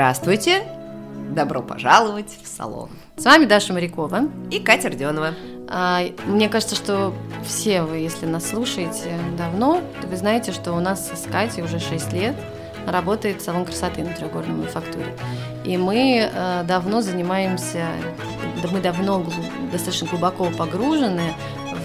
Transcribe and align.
Здравствуйте! 0.00 0.62
Добро 1.34 1.60
пожаловать 1.60 2.34
в 2.42 2.48
салон. 2.48 2.88
С 3.18 3.24
вами 3.26 3.44
Даша 3.44 3.74
Морякова 3.74 4.30
и 4.50 4.58
Катя 4.58 4.88
Родионова. 4.88 5.34
А, 5.68 6.00
мне 6.24 6.48
кажется, 6.48 6.74
что 6.74 7.12
все 7.44 7.82
вы, 7.82 7.98
если 7.98 8.24
нас 8.24 8.48
слушаете 8.48 9.18
давно, 9.36 9.82
то 10.00 10.06
вы 10.06 10.16
знаете, 10.16 10.52
что 10.52 10.72
у 10.72 10.80
нас 10.80 11.06
с 11.06 11.30
Катей 11.30 11.62
уже 11.62 11.78
6 11.78 12.14
лет 12.14 12.34
работает 12.86 13.42
салон 13.42 13.66
красоты 13.66 14.02
на 14.02 14.14
Трехгорной 14.14 14.56
мануфактуре. 14.56 15.14
И 15.66 15.76
мы 15.76 16.30
э, 16.32 16.62
давно 16.64 17.02
занимаемся, 17.02 17.88
мы 18.72 18.80
давно 18.80 19.22
достаточно 19.70 20.08
глубоко 20.08 20.46
погружены 20.46 21.34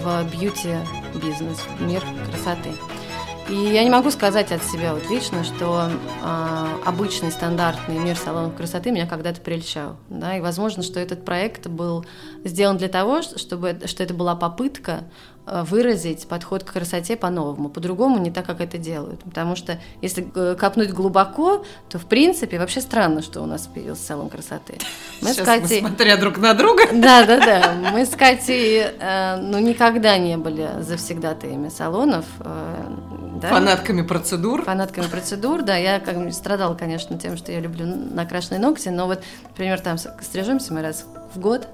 в 0.01 0.23
бьюти-бизнес, 0.31 1.59
в 1.77 1.81
мир 1.81 2.01
красоты. 2.31 2.71
И 3.47 3.53
я 3.53 3.83
не 3.83 3.91
могу 3.91 4.09
сказать 4.09 4.51
от 4.51 4.63
себя 4.63 4.93
вот 4.93 5.07
лично, 5.09 5.43
что 5.43 5.89
э, 6.23 6.67
обычный 6.83 7.31
стандартный 7.31 7.99
мир 7.99 8.17
салонов 8.17 8.55
красоты 8.55 8.89
меня 8.89 9.05
когда-то 9.05 9.39
прельщал. 9.39 9.97
Да? 10.09 10.35
И 10.37 10.41
возможно, 10.41 10.81
что 10.81 10.99
этот 10.99 11.23
проект 11.23 11.67
был 11.67 12.05
сделан 12.43 12.77
для 12.77 12.87
того, 12.87 13.21
чтобы 13.21 13.81
что 13.85 14.03
это 14.03 14.15
была 14.15 14.35
попытка 14.35 15.03
Э, 15.47 15.63
выразить 15.63 16.27
подход 16.27 16.63
к 16.63 16.73
красоте 16.73 17.15
по-новому, 17.15 17.69
по-другому 17.69 18.17
не 18.17 18.31
так, 18.31 18.47
как 18.47 18.61
это 18.61 18.79
делают. 18.79 19.21
Потому 19.23 19.55
что 19.55 19.79
если 20.01 20.27
э, 20.33 20.55
копнуть 20.55 20.89
глубоко, 20.89 21.63
то 21.87 21.99
в 21.99 22.05
принципе 22.05 22.57
вообще 22.57 22.81
странно, 22.81 23.21
что 23.21 23.41
у 23.41 23.45
нас 23.45 23.67
появился 23.67 24.03
салон 24.03 24.29
красоты. 24.29 24.73
Мы 25.21 25.33
Сейчас 25.33 25.43
с 25.43 25.45
Катей... 25.45 25.81
мы, 25.81 25.89
смотря 25.89 26.17
друг 26.17 26.39
на 26.39 26.53
друга. 26.55 26.83
Да, 26.95 27.25
да, 27.25 27.39
да. 27.39 27.75
Мы 27.93 28.05
с 28.05 28.09
Катей 28.09 28.85
э, 28.99 29.35
ну, 29.37 29.59
никогда 29.59 30.17
не 30.17 30.37
были 30.37 30.67
завсегдатаями 30.79 31.69
салонов. 31.69 32.25
Да? 33.39 33.49
Фанатками 33.49 34.01
процедур. 34.01 34.63
Фанатками 34.63 35.07
процедур, 35.07 35.61
да. 35.61 35.75
Я 35.75 35.99
как 35.99 36.31
страдала, 36.33 36.75
конечно, 36.75 37.17
тем, 37.17 37.37
что 37.37 37.51
я 37.51 37.59
люблю 37.59 37.85
накрашенные 37.85 38.59
ногти, 38.59 38.89
но 38.89 39.07
вот, 39.07 39.21
например, 39.49 39.79
там 39.81 39.97
стрижемся 39.97 40.73
мы 40.73 40.81
раз 40.81 41.05
в 41.33 41.39
год, 41.39 41.67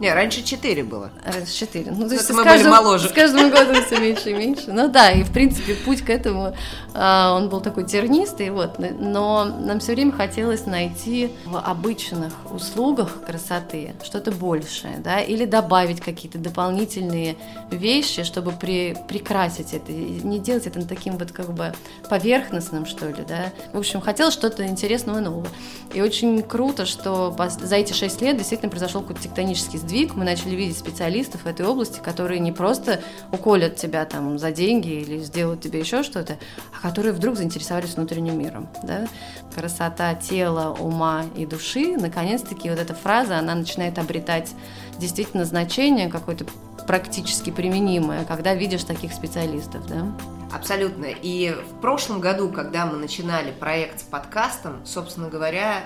не, 0.00 0.12
раньше 0.12 0.42
4 0.42 0.84
было. 0.84 1.10
Раньше 1.24 1.52
4. 1.52 1.90
Ну, 1.90 2.08
то 2.08 2.14
есть 2.14 2.30
мы 2.30 2.44
каждым, 2.44 2.70
были 2.70 2.82
моложе. 2.82 3.08
С 3.08 3.12
каждым 3.12 3.50
годом 3.50 3.82
все 3.84 3.98
меньше 3.98 4.30
и 4.30 4.34
меньше. 4.34 4.64
Ну 4.68 4.88
да, 4.88 5.10
и 5.10 5.24
в 5.24 5.32
принципе 5.32 5.74
путь 5.74 6.02
к 6.02 6.10
этому, 6.10 6.54
а, 6.94 7.34
он 7.34 7.48
был 7.48 7.60
такой 7.60 7.84
тернистый, 7.84 8.50
вот. 8.50 8.78
Но 8.78 9.44
нам 9.44 9.80
все 9.80 9.94
время 9.94 10.12
хотелось 10.12 10.66
найти 10.66 11.32
в 11.44 11.56
обычных 11.56 12.32
услугах 12.52 13.24
красоты 13.26 13.94
что-то 14.04 14.30
большее, 14.30 14.98
да, 14.98 15.20
или 15.20 15.44
добавить 15.44 16.00
какие-то 16.00 16.38
дополнительные 16.38 17.36
вещи, 17.70 18.22
чтобы 18.22 18.52
при, 18.52 18.96
прикрасить 19.08 19.72
это, 19.72 19.90
не 19.92 20.38
делать 20.38 20.66
это 20.66 20.86
таким 20.86 21.18
вот 21.18 21.32
как 21.32 21.52
бы 21.52 21.74
поверхностным, 22.08 22.86
что 22.86 23.08
ли, 23.08 23.24
да. 23.26 23.52
В 23.72 23.78
общем, 23.78 24.00
хотелось 24.00 24.34
что-то 24.34 24.64
интересного 24.66 25.18
и 25.18 25.22
нового. 25.22 25.48
И 25.92 26.00
очень 26.00 26.42
круто, 26.42 26.86
что 26.86 27.34
за 27.60 27.76
эти 27.76 27.92
6 27.92 28.22
лет 28.22 28.36
действительно 28.36 28.70
произошел 28.70 29.00
какой-то 29.00 29.22
тектонический 29.22 29.78
сдвиг, 29.88 30.14
мы 30.14 30.24
начали 30.24 30.54
видеть 30.54 30.76
специалистов 30.76 31.44
в 31.44 31.46
этой 31.46 31.66
области, 31.66 31.98
которые 32.00 32.40
не 32.40 32.52
просто 32.52 33.00
уколят 33.32 33.76
тебя 33.76 34.04
там 34.04 34.38
за 34.38 34.52
деньги 34.52 34.90
или 34.90 35.18
сделают 35.20 35.62
тебе 35.62 35.80
еще 35.80 36.02
что-то, 36.02 36.38
а 36.76 36.86
которые 36.86 37.12
вдруг 37.12 37.36
заинтересовались 37.36 37.94
внутренним 37.94 38.38
миром. 38.38 38.68
Да? 38.82 39.08
Красота 39.54 40.14
тела, 40.14 40.76
ума 40.78 41.24
и 41.36 41.46
души, 41.46 41.96
наконец-таки 41.96 42.68
вот 42.68 42.78
эта 42.78 42.92
фраза, 42.92 43.38
она 43.38 43.54
начинает 43.54 43.98
обретать 43.98 44.54
действительно 44.98 45.46
значение 45.46 46.08
какое-то 46.08 46.44
практически 46.86 47.50
применимое, 47.50 48.26
когда 48.26 48.54
видишь 48.54 48.84
таких 48.84 49.14
специалистов. 49.14 49.86
Да? 49.86 50.06
Абсолютно. 50.52 51.06
И 51.06 51.50
в 51.50 51.80
прошлом 51.80 52.20
году, 52.20 52.50
когда 52.50 52.84
мы 52.84 52.98
начинали 52.98 53.52
проект 53.52 54.00
с 54.00 54.02
подкастом, 54.02 54.84
собственно 54.84 55.28
говоря, 55.28 55.84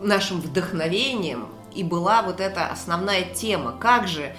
нашим 0.00 0.40
вдохновением 0.40 1.46
и 1.74 1.82
была 1.82 2.22
вот 2.22 2.40
эта 2.40 2.66
основная 2.66 3.22
тема. 3.22 3.72
Как 3.78 4.08
же, 4.08 4.34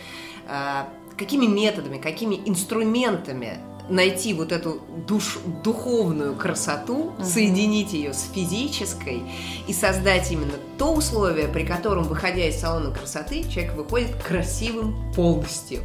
э, 0.48 0.84
какими 1.18 1.46
методами, 1.46 1.98
какими 1.98 2.36
инструментами 2.46 3.60
найти 3.90 4.34
вот 4.34 4.52
эту 4.52 4.82
душ, 5.08 5.38
духовную 5.64 6.36
красоту, 6.36 7.14
угу. 7.18 7.24
соединить 7.24 7.94
ее 7.94 8.14
с 8.14 8.30
физической 8.34 9.22
и 9.68 9.74
создать 9.74 10.32
именно 10.32 10.54
то 10.78 10.94
условие, 10.94 11.48
при 11.48 11.66
котором, 11.66 12.04
выходя 12.06 12.48
из 12.48 12.60
салона 12.60 12.92
красоты, 12.92 13.44
человек 13.44 13.76
выходит 13.76 14.16
красивым 14.16 15.14
полностью. 15.14 15.82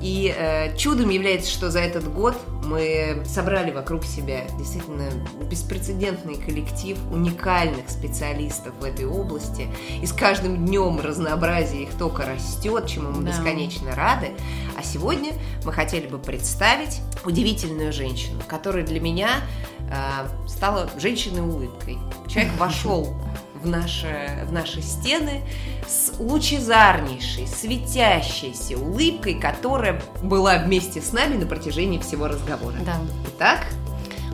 И 0.00 0.34
э, 0.36 0.76
чудом 0.76 1.10
является, 1.10 1.50
что 1.50 1.70
за 1.70 1.80
этот 1.80 2.12
год 2.12 2.36
мы 2.64 3.22
собрали 3.24 3.70
вокруг 3.70 4.04
себя 4.04 4.44
действительно 4.58 5.08
беспрецедентный 5.48 6.36
коллектив 6.36 6.98
уникальных 7.10 7.88
специалистов 7.88 8.74
в 8.80 8.84
этой 8.84 9.06
области. 9.06 9.68
И 10.02 10.06
с 10.06 10.12
каждым 10.12 10.66
днем 10.66 11.00
разнообразие 11.00 11.84
их 11.84 11.90
только 11.98 12.26
растет, 12.26 12.86
чему 12.86 13.10
мы 13.10 13.22
да. 13.22 13.30
бесконечно 13.30 13.94
рады. 13.94 14.32
А 14.76 14.82
сегодня 14.82 15.32
мы 15.64 15.72
хотели 15.72 16.06
бы 16.06 16.18
представить 16.18 17.00
удивительную 17.24 17.92
женщину, 17.92 18.40
которая 18.48 18.84
для 18.84 19.00
меня 19.00 19.42
э, 19.88 20.48
стала 20.48 20.90
женщиной 20.98 21.42
улыбкой. 21.42 21.98
Человек 22.28 22.52
вошел 22.58 23.14
в 23.62 23.68
наши, 23.68 24.44
в 24.46 24.52
наши 24.52 24.82
стены 24.82 25.42
с 25.86 26.18
лучезарнейшей, 26.18 27.46
светящейся 27.46 28.76
улыбкой, 28.78 29.34
которая 29.34 30.02
была 30.22 30.58
вместе 30.58 31.00
с 31.00 31.12
нами 31.12 31.36
на 31.36 31.46
протяжении 31.46 31.98
всего 31.98 32.28
разговора. 32.28 32.76
Да. 32.84 32.96
Итак, 33.28 33.66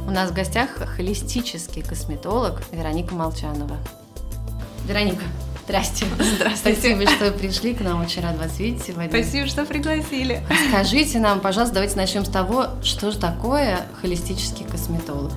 у 0.06 0.10
нас 0.10 0.30
в 0.30 0.34
гостях 0.34 0.70
холистический 0.96 1.82
косметолог 1.82 2.62
Вероника 2.72 3.14
Молчанова. 3.14 3.76
Вероника, 4.86 5.24
Здрасте. 5.68 6.06
Здравствуйте. 6.18 6.80
Спасибо, 6.80 7.10
что 7.10 7.30
пришли 7.30 7.74
к 7.74 7.82
нам. 7.82 8.00
Очень 8.00 8.22
рад 8.22 8.38
вас 8.38 8.58
видеть 8.58 8.84
сегодня. 8.84 9.10
Спасибо, 9.10 9.46
что 9.46 9.66
пригласили. 9.66 10.42
Скажите 10.70 11.18
нам, 11.18 11.40
пожалуйста, 11.40 11.74
давайте 11.74 11.94
начнем 11.96 12.24
с 12.24 12.30
того, 12.30 12.68
что 12.82 13.10
же 13.10 13.18
такое 13.18 13.82
холистический 14.00 14.64
косметолог 14.64 15.32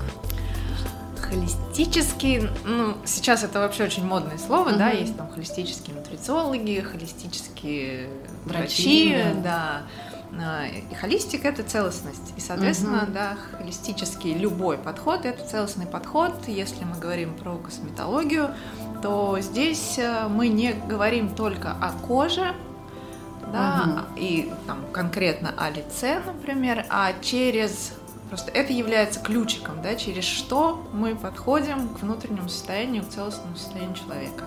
холистический, 1.32 2.50
ну, 2.66 2.98
сейчас 3.06 3.44
это 3.44 3.60
вообще 3.60 3.86
очень 3.86 4.06
модное 4.06 4.38
слово, 4.38 4.70
угу. 4.70 4.78
да, 4.78 4.90
есть 4.90 5.16
там 5.16 5.30
холистические 5.30 5.96
нутрициологи, 5.96 6.80
холистические 6.82 8.10
врачи, 8.44 9.14
врачи 9.16 9.42
да. 9.42 9.84
да. 10.32 10.68
И 10.68 10.94
холистик 10.94 11.46
это 11.46 11.64
целостность. 11.64 12.34
И, 12.36 12.42
соответственно, 12.42 13.04
угу. 13.04 13.14
да, 13.14 13.38
холистический 13.58 14.34
любой 14.34 14.78
подход 14.78 15.26
это 15.26 15.48
целостный 15.48 15.88
подход. 15.88 16.34
Если 16.48 16.84
мы 16.84 17.00
говорим 17.00 17.34
про 17.36 17.56
косметологию, 17.58 18.50
то 19.02 19.40
здесь 19.40 19.98
э, 19.98 20.28
мы 20.28 20.50
не 20.50 20.74
говорим 20.74 21.34
только 21.34 21.72
о 21.72 21.94
коже, 22.06 22.54
да, 23.54 24.06
угу. 24.10 24.20
и 24.20 24.52
там 24.68 24.80
конкретно 24.92 25.54
о 25.58 25.70
лице, 25.70 26.22
например, 26.26 26.86
а 26.90 27.14
через 27.22 27.94
Просто 28.32 28.50
это 28.52 28.72
является 28.72 29.20
ключиком, 29.20 29.82
да, 29.82 29.96
через 29.96 30.24
что 30.24 30.88
мы 30.94 31.18
подходим 31.18 31.90
к 31.90 32.00
внутреннему 32.00 32.48
состоянию, 32.48 33.04
к 33.04 33.10
целостному 33.10 33.58
состоянию 33.58 33.94
человека. 33.94 34.46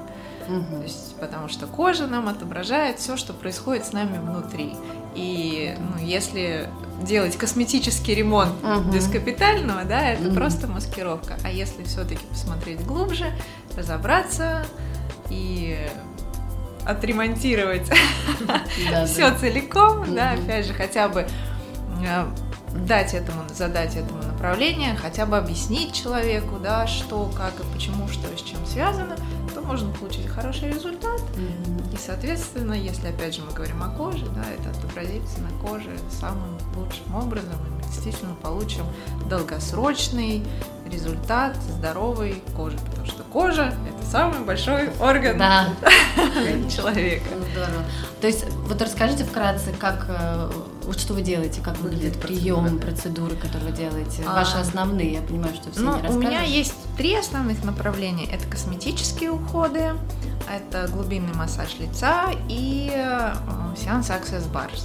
Угу. 0.48 0.76
То 0.76 0.82
есть, 0.84 1.16
потому 1.20 1.50
что 1.50 1.66
кожа 1.66 2.06
нам 2.06 2.28
отображает 2.28 2.98
все, 2.98 3.18
что 3.18 3.34
происходит 3.34 3.84
с 3.84 3.92
нами 3.92 4.16
внутри. 4.16 4.72
И 5.14 5.76
ну, 5.78 6.02
если 6.02 6.70
делать 7.02 7.36
косметический 7.36 8.14
ремонт 8.14 8.54
угу. 8.64 8.90
без 8.90 9.06
капитального, 9.06 9.84
да, 9.84 10.12
это 10.12 10.28
угу. 10.28 10.34
просто 10.34 10.66
маскировка. 10.66 11.36
А 11.44 11.50
если 11.50 11.82
все-таки 11.84 12.24
посмотреть 12.24 12.82
глубже, 12.86 13.26
разобраться 13.76 14.64
и 15.28 15.76
отремонтировать 16.86 17.92
все 19.06 19.34
целиком, 19.36 20.14
да, 20.14 20.32
опять 20.32 20.64
же, 20.64 20.72
хотя 20.72 21.10
бы 21.10 21.26
э, 22.02 22.24
дать 22.74 23.14
этому, 23.14 23.42
задать 23.54 23.96
этому 23.96 24.22
направление, 24.22 24.94
хотя 24.96 25.26
бы 25.26 25.36
объяснить 25.36 25.92
человеку, 25.92 26.58
да, 26.62 26.86
что, 26.86 27.30
как 27.36 27.52
и 27.60 27.72
почему, 27.72 28.08
что 28.08 28.28
и 28.32 28.36
с 28.36 28.42
чем 28.42 28.64
связано, 28.66 29.16
то 29.54 29.60
можно 29.62 29.92
получить 29.92 30.26
хороший 30.26 30.72
результат. 30.72 31.20
Mm-hmm. 31.36 31.94
И, 31.94 31.96
соответственно, 31.96 32.74
если 32.74 33.08
опять 33.08 33.34
же 33.34 33.42
мы 33.42 33.52
говорим 33.52 33.82
о 33.82 33.88
коже, 33.88 34.26
да, 34.34 34.44
это 34.50 34.76
отобразится 34.76 35.40
на 35.40 35.66
коже 35.66 35.90
самым 36.10 36.58
лучшим 36.76 37.14
образом, 37.14 37.54
и 37.66 37.70
мы 37.70 37.82
действительно 37.82 38.34
получим 38.34 38.84
долгосрочный 39.28 40.44
результат 40.90 41.56
здоровой 41.56 42.42
кожи, 42.56 42.76
потому 42.78 43.06
что 43.06 43.22
кожа 43.22 43.74
это 43.88 44.10
самый 44.10 44.40
большой 44.40 44.90
орган 45.00 45.38
да. 45.38 45.68
человека. 46.68 47.26
Здорово. 47.52 47.84
То 48.20 48.26
есть, 48.26 48.44
вот 48.50 48.80
расскажите 48.82 49.24
вкратце, 49.24 49.72
как 49.78 50.06
э, 50.08 50.50
вот 50.84 51.00
что 51.00 51.14
вы 51.14 51.22
делаете, 51.22 51.60
как 51.62 51.78
выглядит 51.78 52.20
прием, 52.20 52.78
процедуры, 52.78 53.36
которые 53.36 53.70
вы 53.70 53.76
делаете, 53.76 54.22
а, 54.26 54.34
ваши 54.34 54.56
основные, 54.56 55.12
я 55.14 55.22
понимаю, 55.22 55.54
что 55.54 55.70
все 55.70 55.80
ну, 55.80 56.00
не 56.00 56.08
У 56.08 56.18
меня 56.18 56.42
есть 56.42 56.74
три 56.96 57.14
основных 57.14 57.64
направления. 57.64 58.26
Это 58.26 58.46
косметические 58.46 59.30
уходы, 59.30 59.92
это 60.50 60.88
глубинный 60.88 61.34
массаж 61.34 61.78
лица 61.78 62.30
и 62.48 62.90
э, 62.94 63.34
сеанс 63.76 64.10
Access 64.10 64.50
Bars. 64.52 64.84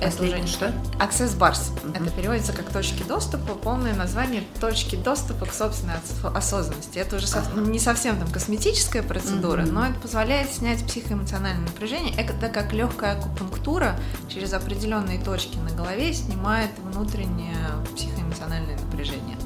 Это 0.00 0.22
уже 0.22 0.46
что? 0.46 0.66
Access 0.98 1.36
Bars. 1.36 1.70
Мгм. 1.84 1.94
Это 2.04 2.10
переводится 2.14 2.52
как 2.52 2.70
точки 2.72 3.02
доступа, 3.02 3.54
полное 3.54 3.94
название 3.94 4.42
точки 4.60 4.96
доступа 4.96 5.46
к 5.46 5.52
собственной 5.52 5.94
ос- 5.94 6.34
осознанности. 6.36 6.98
Это 6.98 7.16
уже 7.16 7.26
сов- 7.26 7.48
Ага. 7.52 7.60
не 7.62 7.78
совсем 7.78 8.18
там 8.18 8.28
косметическая 8.28 9.02
процедура, 9.02 9.62
Мгм. 9.62 9.74
но 9.74 9.86
это 9.86 9.98
позволяет 10.00 10.50
снять 10.52 10.84
психоэмоциональное 10.84 11.66
напряжение. 11.66 12.14
Это 12.16 12.48
как 12.48 12.72
легкая 12.72 13.18
акупунктура 13.18 13.98
через 14.28 14.52
определенные 14.52 15.20
точки 15.22 15.56
на 15.58 15.70
голове 15.70 16.12
снимает 16.14 16.70
внутреннее 16.78 17.56
психоэмоциональное 17.96 18.78
напряжение. 18.78 19.36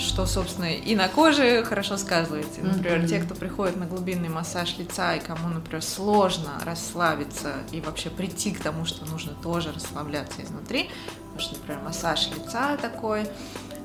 Что, 0.00 0.24
собственно, 0.26 0.72
и 0.72 0.94
на 0.96 1.08
коже 1.08 1.62
хорошо 1.64 1.96
сказывается. 1.98 2.62
Например, 2.62 2.98
Мгм. 3.00 3.06
те, 3.06 3.20
кто 3.20 3.34
приходит 3.34 3.76
на 3.76 3.84
глубинный 3.86 4.30
массаж 4.30 4.78
лица, 4.78 5.14
и 5.14 5.20
кому, 5.20 5.48
например, 5.48 5.82
сложно 5.82 6.52
расслабиться 6.64 7.52
и 7.70 7.80
вообще 7.80 8.08
прийти 8.08 8.52
к 8.52 8.60
тому, 8.60 8.86
что 8.86 9.04
нужно 9.04 9.34
тоже 9.42 9.72
расслабляться 9.72 10.42
изнутри, 10.42 10.88
потому 11.24 11.40
что, 11.40 11.54
например, 11.56 11.82
массаж 11.82 12.30
лица 12.34 12.76
такой, 12.78 13.26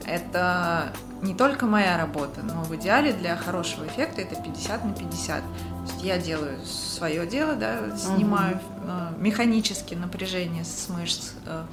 это 0.06 0.94
не 1.22 1.34
только 1.34 1.66
моя 1.66 1.98
работа, 1.98 2.42
но 2.44 2.64
в 2.64 2.74
идеале 2.76 3.12
для 3.12 3.36
хорошего 3.36 3.86
эффекта 3.88 4.22
это 4.22 4.36
50 4.36 4.86
на 4.86 4.94
50. 4.94 5.42
То 5.42 5.92
есть 5.92 6.04
я 6.04 6.18
делаю 6.18 6.58
свое 6.66 7.26
дело, 7.28 7.56
да, 7.56 7.96
снимаю 7.98 8.60
э, 8.88 9.14
механически 9.18 9.96
напряжение 9.96 10.64
с 10.64 10.88
мышц, 10.90 11.32
э, 11.46 11.66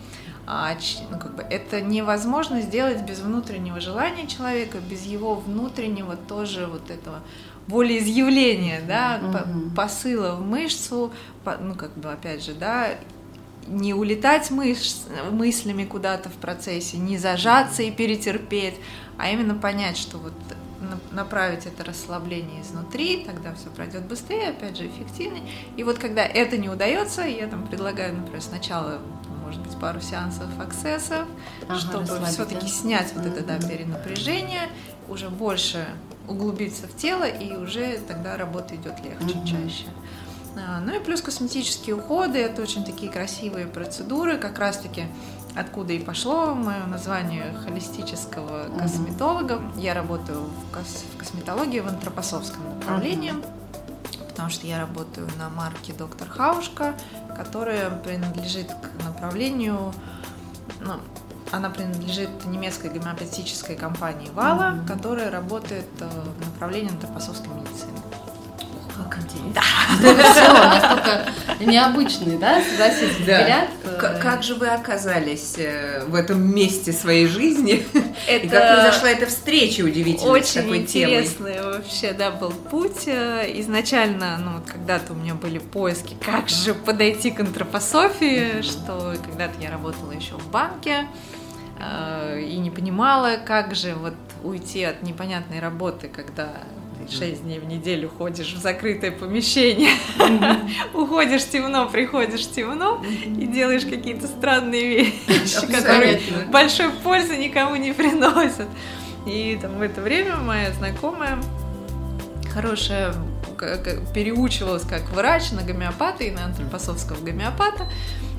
а 0.55 0.77
ну, 1.11 1.19
как 1.19 1.35
бы 1.35 1.43
это 1.43 1.81
невозможно 1.81 2.61
сделать 2.61 3.03
без 3.03 3.21
внутреннего 3.21 3.81
желания 3.81 4.27
человека, 4.27 4.79
без 4.81 5.03
его 5.07 5.35
внутреннего 5.35 6.15
тоже 6.17 6.67
вот 6.67 6.91
этого 6.91 7.21
волеизъявления, 7.69 8.83
да, 8.87 9.19
Мгм. 9.23 9.71
посыла 9.75 10.35
в 10.35 10.43
мышцу, 10.47 11.11
по- 11.45 11.57
ну 11.57 11.75
как 11.75 11.97
бы 11.97 12.13
опять 12.13 12.45
же, 12.45 12.53
да, 12.55 12.89
не 13.67 13.95
улетать 13.95 14.51
мыш- 14.51 15.07
мыслями 15.31 15.85
куда-то 15.85 16.29
в 16.29 16.35
процессе, 16.35 16.99
не 16.99 17.17
зажаться 17.17 17.83
и 17.83 17.91
перетерпеть, 17.91 18.75
а 19.19 19.31
именно 19.31 19.55
понять, 19.55 19.97
что 19.97 20.19
вот 20.19 20.33
направить 21.11 21.67
это 21.67 21.85
расслабление 21.85 22.63
изнутри, 22.63 23.25
тогда 23.25 23.55
все 23.55 23.69
пройдет 23.71 24.05
быстрее, 24.05 24.49
опять 24.51 24.77
же, 24.77 24.87
эффективнее. 24.87 25.43
И 25.77 25.85
вот 25.85 25.99
когда 25.99 26.25
это 26.25 26.57
не 26.57 26.69
удается, 26.69 27.23
я 27.23 27.47
там 27.47 27.67
предлагаю, 27.67 28.17
например, 28.17 28.41
сначала, 28.43 29.01
может 29.45 29.61
быть, 29.61 29.79
пару 29.79 30.01
сеансов 30.01 30.49
аксессов, 30.61 31.27
Ага, 31.69 31.79
чтобы 31.79 32.05
все-таки 32.27 32.67
снять 32.69 33.13
вот 33.15 33.27
это 33.27 33.43
да, 33.43 33.59
перенапряжение, 33.59 34.69
уже 35.09 35.29
больше 35.29 35.87
углубиться 36.29 36.87
в 36.87 36.97
тело, 36.97 37.25
и 37.25 37.57
уже 37.57 37.99
тогда 38.07 38.37
работа 38.37 38.77
идет 38.77 39.01
легче, 39.05 39.37
Мгм. 39.37 39.47
чаще. 39.47 39.87
А, 40.57 40.81
Ну 40.81 40.95
и 40.95 40.99
плюс 41.03 41.23
косметические 41.23 41.97
уходы, 41.97 42.39
это 42.39 42.61
очень 42.63 42.85
такие 42.85 43.11
красивые 43.11 43.67
процедуры, 43.67 44.37
как 44.39 44.59
раз-таки 44.59 45.05
откуда 45.57 45.93
и 45.93 45.99
пошло 45.99 46.55
мое 46.55 46.85
название 46.87 47.55
холистического 47.65 48.69
косметолога. 48.79 49.61
Я 49.77 49.95
работаю 49.95 50.41
в, 50.45 50.75
кос- 50.75 51.05
в 51.15 51.19
косметологии 51.19 51.81
в 51.81 51.89
антропосовском 51.89 52.63
направлении, 52.79 53.35
потому 54.29 54.49
что 54.51 54.67
я 54.67 54.79
работаю 54.81 55.29
на 55.39 55.49
марке 55.51 55.93
Доктор 55.93 56.29
Хаушка, 56.29 56.95
которая 57.37 57.91
принадлежит 57.91 58.69
к 58.69 59.05
направлению, 59.05 59.93
ну, 60.81 60.95
она 61.51 61.69
принадлежит 61.69 62.31
немецкой 62.47 62.89
гомеопатической 62.91 63.77
компании 63.77 64.31
Вала, 64.35 64.71
Мгм. 64.71 64.87
которая 64.87 65.31
работает 65.31 65.87
э, 66.01 66.09
в 66.09 66.47
направлении 66.47 66.91
антропосовской 66.91 67.49
медицины. 67.55 67.99
Как 68.97 69.19
интересно. 69.19 69.53
Да. 69.55 69.63
Все, 70.33 70.53
настолько 70.53 71.27
необычный, 71.61 72.39
да, 72.39 72.63
согласись, 72.63 73.17
Да. 73.27 73.39
взгляд. 73.41 73.69
Как 74.21 74.43
же 74.43 74.55
вы 74.55 74.69
оказались 74.69 75.55
э, 75.59 76.05
в 76.07 76.15
этом 76.15 76.55
месте 76.55 76.93
своей 76.93 77.27
жизни? 77.27 77.85
Это 78.29 78.47
И 78.47 78.49
как 78.49 78.75
произошла 78.75 79.11
эта 79.11 79.27
встреча 79.27 79.83
удивительная 79.83 80.43
с 80.43 80.49
Очень 80.51 80.63
такой 80.63 80.85
темой? 80.85 81.15
интересный 81.21 81.63
вообще, 81.63 82.13
да, 82.13 82.31
был 82.31 82.51
путь. 82.51 83.07
Э, 83.07 83.45
Изначально, 83.61 84.39
ну, 84.39 84.59
вот 84.59 84.67
когда-то 84.71 85.13
у 85.13 85.17
меня 85.17 85.35
были 85.35 85.59
поиски, 85.59 86.17
как 86.25 86.49
же 86.49 86.75
подойти 86.75 87.31
к 87.31 87.41
антропософии, 87.41 88.63
что 88.63 89.15
когда-то 89.25 89.61
я 89.61 89.71
работала 89.71 90.13
еще 90.13 90.35
в 90.35 90.47
банке 90.51 91.07
э, 91.81 92.41
и 92.41 92.59
не 92.59 92.71
понимала, 92.71 93.37
как 93.45 93.75
же 93.75 93.95
вот 93.95 94.15
уйти 94.45 94.83
от 94.85 95.03
непонятной 95.03 95.61
работы, 95.61 96.09
когда 96.09 96.49
шесть 97.11 97.43
дней 97.43 97.59
в 97.59 97.65
неделю 97.65 98.11
ходишь 98.17 98.53
в 98.53 98.59
закрытое 98.59 99.11
помещение, 99.11 99.91
уходишь 100.95 101.45
темно, 101.47 101.89
приходишь 101.89 102.49
темно 102.49 103.05
и 103.25 103.47
делаешь 103.47 103.85
какие-то 103.85 104.27
странные 104.27 105.05
вещи, 105.27 105.67
которые 105.67 106.21
большой 106.51 106.91
пользы 106.91 107.37
никому 107.37 107.77
не 107.77 107.93
приносят. 107.93 108.69
И 109.27 109.59
там 109.61 109.79
в 109.79 109.83
это 109.83 110.01
время 110.01 110.37
моя 110.37 110.73
знакомая 110.73 111.39
хорошая 112.53 113.15
переучивалась 114.13 114.83
как 114.83 115.09
врач 115.11 115.53
на 115.53 115.63
гомеопата 115.63 116.25
и 116.25 116.31
на 116.31 116.47
антропосовского 116.47 117.23
гомеопата 117.25 117.87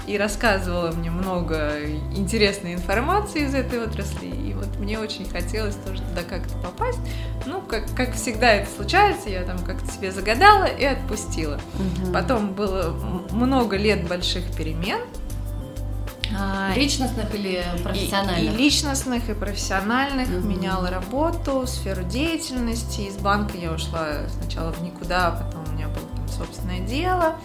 и 0.08 0.18
рассказывала 0.18 0.92
мне 0.92 1.10
много 1.10 1.72
интересной 2.16 2.74
информации 2.74 3.46
из 3.46 3.56
этой 3.56 3.84
отрасли. 3.84 4.28
И 4.28 4.54
вот 4.54 4.78
мне 4.78 5.00
очень 5.00 5.30
хотелось 5.30 5.76
тоже 5.76 6.02
туда 6.02 6.24
как-то 6.24 6.58
попасть. 6.58 7.00
Ну, 7.46 7.62
как, 7.62 7.84
как 7.96 8.14
всегда 8.14 8.52
это 8.54 8.70
случается, 8.70 9.30
я 9.30 9.44
там 9.44 9.58
как-то 9.60 9.92
себе 9.92 10.12
загадала 10.12 10.66
и 10.66 10.84
отпустила. 10.84 11.60
Мгм. 11.76 12.14
Потом 12.14 12.54
было 12.54 12.94
много 13.32 13.78
лет 13.78 14.08
больших 14.08 14.44
перемен. 14.56 15.00
А, 16.36 16.74
Личностных 16.76 17.34
или 17.36 17.64
и, 17.76 17.80
и 17.80 17.84
профессиональных? 17.84 18.58
личностных, 18.58 19.30
и 19.30 19.34
профессиональных. 19.34 20.28
Мгм. 20.30 20.50
Меняла 20.50 20.90
работу, 20.90 21.66
сферу 21.68 22.04
деятельности. 22.04 23.02
Из 23.02 23.16
банка 23.18 23.58
я 23.58 23.72
ушла 23.72 24.28
сначала 24.42 24.72
в 24.74 24.82
никуда, 24.82 25.28
а 25.28 25.32
потом 25.44 25.64
у 25.68 25.72
меня 25.74 25.88
было 25.88 26.06
там 26.16 26.28
собственное 26.28 26.80
дело. 26.80 27.36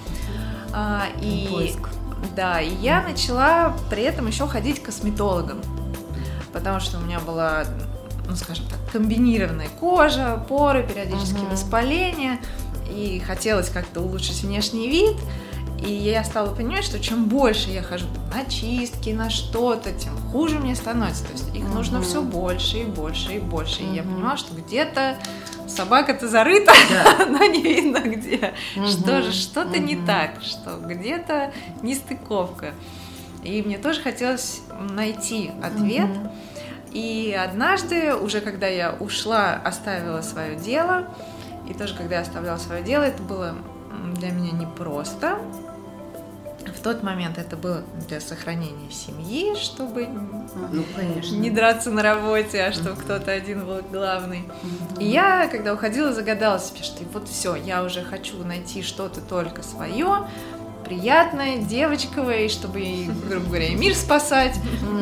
А, 0.72 1.04
и, 1.20 1.48
Поиск. 1.50 1.88
Да, 2.36 2.60
и 2.60 2.74
я 2.74 3.02
начала 3.02 3.76
при 3.90 4.02
этом 4.02 4.26
еще 4.26 4.46
ходить 4.46 4.82
к 4.82 4.86
косметологам. 4.86 5.60
Потому 6.52 6.80
что 6.80 6.98
у 6.98 7.00
меня 7.00 7.20
была, 7.20 7.64
ну 8.28 8.34
скажем 8.36 8.66
так, 8.66 8.78
комбинированная 8.92 9.68
кожа, 9.80 10.44
поры, 10.48 10.82
периодически 10.82 11.38
Мгм. 11.40 11.50
воспаления. 11.50 12.38
И 12.90 13.22
хотелось 13.26 13.68
как-то 13.68 14.00
улучшить 14.00 14.42
внешний 14.42 14.88
вид. 14.88 15.16
И 15.86 15.92
я 15.92 16.24
стала 16.24 16.52
понимать, 16.54 16.84
что 16.84 16.98
чем 16.98 17.26
больше 17.26 17.70
я 17.70 17.82
хожу 17.82 18.06
на 18.34 18.44
чистки, 18.50 19.10
на 19.10 19.30
что-то, 19.30 19.92
тем 19.92 20.16
хуже 20.32 20.58
мне 20.58 20.74
становится. 20.74 21.24
То 21.24 21.32
есть 21.32 21.54
их 21.54 21.64
нужно 21.72 21.98
Мгм. 21.98 22.06
все 22.06 22.22
больше 22.22 22.78
и 22.78 22.84
больше 22.84 23.34
и 23.34 23.38
больше. 23.38 23.82
И 23.82 23.94
я 23.94 24.02
понимала, 24.02 24.36
что 24.36 24.54
где-то 24.54 25.16
собака-то 25.68 26.26
зарыта, 26.28 26.72
Да. 26.90 27.26
но 27.28 27.44
не 27.46 27.62
видно 27.62 28.00
где. 28.00 28.54
Что 28.86 29.12
Мгм. 29.18 29.22
же, 29.22 29.32
что-то 29.32 29.78
не 29.78 29.94
Мгм. 29.96 30.06
так, 30.06 30.42
что 30.42 30.78
где-то 30.78 31.52
нестыковка. 31.82 32.74
И 33.44 33.62
мне 33.62 33.78
тоже 33.78 34.00
хотелось 34.02 34.62
найти 34.90 35.52
ответ. 35.62 36.08
Мгм. 36.08 36.30
И 36.90 37.38
однажды, 37.40 38.14
уже 38.16 38.40
когда 38.40 38.66
я 38.66 38.94
ушла, 38.98 39.54
оставила 39.64 40.22
свое 40.22 40.56
дело, 40.56 41.06
и 41.68 41.74
тоже 41.74 41.94
когда 41.94 42.16
я 42.16 42.22
оставляла 42.22 42.58
свое 42.58 42.82
дело, 42.82 43.02
это 43.04 43.22
было 43.22 43.54
для 44.18 44.30
меня 44.30 44.52
непросто. 44.52 45.38
В 46.76 46.80
тот 46.82 47.02
момент 47.02 47.38
это 47.38 47.56
было 47.56 47.82
для 48.08 48.20
сохранения 48.20 48.90
семьи, 48.90 49.54
чтобы 49.56 50.06
Ну, 50.06 50.84
конечно. 50.94 51.34
не 51.36 51.50
драться 51.50 51.90
на 51.90 52.02
работе, 52.02 52.62
а 52.62 52.72
чтобы 52.72 52.96
кто-то 53.00 53.30
один 53.32 53.64
был 53.64 53.80
главный. 53.90 54.40
Мгм. 54.40 55.00
И 55.00 55.06
я, 55.06 55.48
когда 55.48 55.72
уходила, 55.72 56.12
загадала 56.12 56.58
себе, 56.58 56.82
что 56.82 57.02
вот 57.12 57.28
все, 57.28 57.54
я 57.56 57.82
уже 57.82 58.02
хочу 58.02 58.36
найти 58.44 58.82
что-то 58.82 59.20
только 59.20 59.62
свое, 59.62 60.28
приятное, 60.88 61.58
девочковое, 61.58 62.46
и 62.46 62.48
чтобы, 62.48 62.80
и, 62.80 63.04
грубо 63.28 63.46
говоря, 63.46 63.66
и 63.66 63.74
мир 63.74 63.94
спасать, 63.94 64.54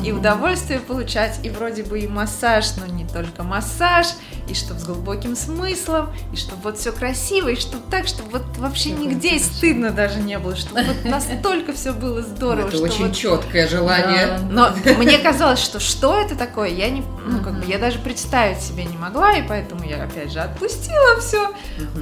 и 0.05 0.11
удовольствие 0.13 0.81
получать, 0.81 1.39
и 1.45 1.51
вроде 1.51 1.85
бы 1.85 2.01
и 2.01 2.09
массаж, 2.09 2.67
но 2.79 2.87
не 2.93 3.07
только 3.07 3.45
массаж, 3.45 4.09
и 4.49 4.55
чтобы 4.55 4.81
с 4.81 4.85
глубоким 4.85 5.37
смыслом, 5.37 6.13
и 6.33 6.37
чтобы 6.37 6.63
вот 6.63 6.79
все 6.79 6.91
красиво, 6.93 7.49
и 7.49 7.57
чтобы 7.57 7.85
так, 7.91 8.07
чтобы 8.09 8.31
вот 8.31 8.45
вообще 8.59 8.91
Всё 8.95 8.97
нигде 8.99 9.29
и 9.29 9.39
хорошо. 9.39 9.55
стыдно 9.55 9.91
даже 9.91 10.19
не 10.19 10.39
было, 10.39 10.57
чтобы 10.57 10.83
вот 10.83 11.05
настолько 11.05 11.73
все 11.73 11.93
было 11.93 12.23
здорово, 12.23 12.69
Это 12.69 12.79
очень 12.83 13.07
вот 13.07 13.17
четкое 13.17 13.69
желание. 13.69 14.39
но 14.51 14.71
мне 14.99 15.19
казалось, 15.19 15.61
что 15.61 15.79
что 15.79 16.19
это 16.19 16.35
такое, 16.37 16.69
я 16.69 16.91
не, 16.91 17.03
ну 17.27 17.41
как 17.43 17.61
бы 17.61 17.65
я 17.71 17.79
даже 17.79 17.99
представить 18.01 18.61
себе 18.61 18.85
не 18.85 18.97
могла, 18.97 19.35
и 19.35 19.47
поэтому 19.47 19.85
я 19.85 20.03
опять 20.03 20.33
же 20.33 20.41
отпустила 20.41 21.21
все, 21.21 21.53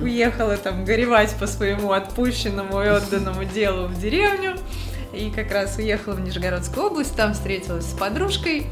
уехала 0.01 0.57
там 0.57 0.85
горевать 0.85 1.35
по 1.39 1.47
своему 1.47 1.93
отпущенному 1.93 2.83
и 2.83 2.89
отданному 2.95 3.45
делу 3.45 3.74
в 3.89 3.99
деревню. 4.01 4.57
И 5.13 5.31
как 5.31 5.53
раз 5.53 5.77
уехала 5.79 6.15
в 6.15 6.21
Нижегородскую 6.21 6.87
область, 6.87 7.15
там 7.15 7.35
встретилась 7.35 7.85
с 7.87 7.93
подружкой, 7.93 8.67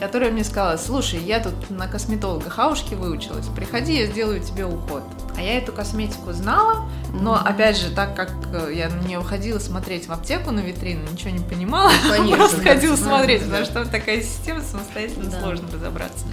которая 0.00 0.32
мне 0.32 0.42
сказала, 0.42 0.76
слушай, 0.78 1.20
я 1.20 1.38
тут 1.38 1.70
на 1.70 1.86
косметолога 1.86 2.50
Хаушки 2.50 2.94
выучилась, 2.94 3.46
приходи, 3.54 3.96
я 3.96 4.06
сделаю 4.06 4.40
тебе 4.40 4.64
уход. 4.66 5.04
А 5.36 5.40
я 5.40 5.58
эту 5.58 5.72
косметику 5.72 6.32
знала, 6.32 6.88
но 7.12 7.36
опять 7.36 7.76
же, 7.76 7.90
так 7.94 8.16
как 8.16 8.32
э, 8.52 8.72
я 8.74 8.88
нее 9.06 9.20
уходила 9.20 9.60
смотреть 9.60 10.08
в 10.08 10.12
аптеку 10.12 10.50
на 10.50 10.58
витрину, 10.58 11.02
ничего 11.12 11.30
не 11.30 11.38
понимала, 11.44 11.92
Конечно, 12.10 12.36
просто 12.38 12.56
да, 12.56 12.62
ходила 12.74 12.96
смотреть, 12.96 13.40
да. 13.42 13.46
потому 13.46 13.64
что 13.66 13.74
там 13.74 13.88
такая 13.88 14.22
система 14.22 14.62
самостоятельно 14.62 15.30
Да. 15.30 15.40
сложно 15.40 15.68
разобраться. 15.72 16.26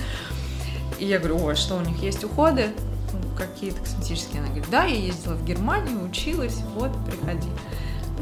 И 0.97 1.05
я 1.05 1.19
говорю, 1.19 1.43
ой, 1.45 1.55
что 1.55 1.75
у 1.75 1.81
них 1.81 1.97
есть 2.01 2.23
уходы? 2.23 2.69
Ну, 3.11 3.19
Какие-то 3.37 3.81
косметические. 3.81 4.39
Она 4.39 4.47
говорит, 4.47 4.69
да, 4.71 4.85
я 4.85 4.95
ездила 4.95 5.33
в 5.33 5.45
Германию, 5.45 6.03
училась, 6.03 6.55
вот, 6.75 6.91
приходи. 7.05 7.49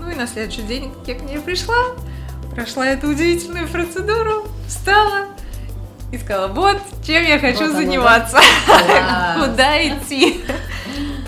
Ну 0.02 0.10
и 0.10 0.16
на 0.16 0.26
следующий 0.26 0.64
день, 0.64 0.92
я 1.06 1.14
к 1.14 1.22
ней 1.22 1.38
пришла, 1.40 1.76
прошла 2.56 2.88
эту 2.88 3.08
удивительную 3.10 3.68
процедуру, 3.68 4.48
встала 4.68 5.28
и 6.12 6.18
сказала, 6.18 6.48
вот, 6.48 6.78
чем 7.06 7.24
я 7.24 7.38
хочу 7.38 7.68
Вот 7.68 7.76
заниматься, 7.76 8.40
куда 9.40 9.88
идти. 9.88 10.42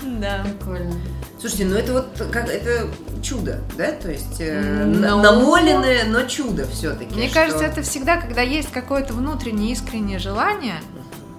Да. 0.02 0.44
Прикольно. 0.44 0.94
Слушайте, 1.38 1.66
ну 1.66 1.76
это 1.76 1.92
вот 1.92 2.06
как 2.32 2.48
это 2.48 2.88
чудо, 3.22 3.60
да? 3.78 3.92
То 3.92 4.10
есть 4.10 4.40
э, 4.40 4.84
Ну. 4.86 4.98
на- 5.00 5.22
намоленное, 5.22 6.04
но 6.06 6.22
чудо 6.22 6.66
все-таки. 6.66 7.14
Мне 7.14 7.28
кажется, 7.28 7.64
это 7.64 7.82
всегда, 7.82 8.16
когда 8.16 8.42
есть 8.42 8.72
какое-то 8.72 9.12
внутреннее 9.14 9.72
искреннее 9.72 10.18
желание, 10.18 10.80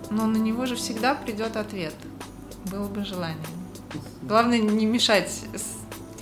но 0.09 0.25
на 0.25 0.37
него 0.37 0.67
же 0.67 0.75
всегда 0.77 1.15
придет 1.15 1.57
ответ. 1.57 1.93
Было 2.71 2.87
бы 2.87 3.03
желание. 3.03 3.37
Главное 4.21 4.59
не 4.59 4.85
мешать 4.85 5.29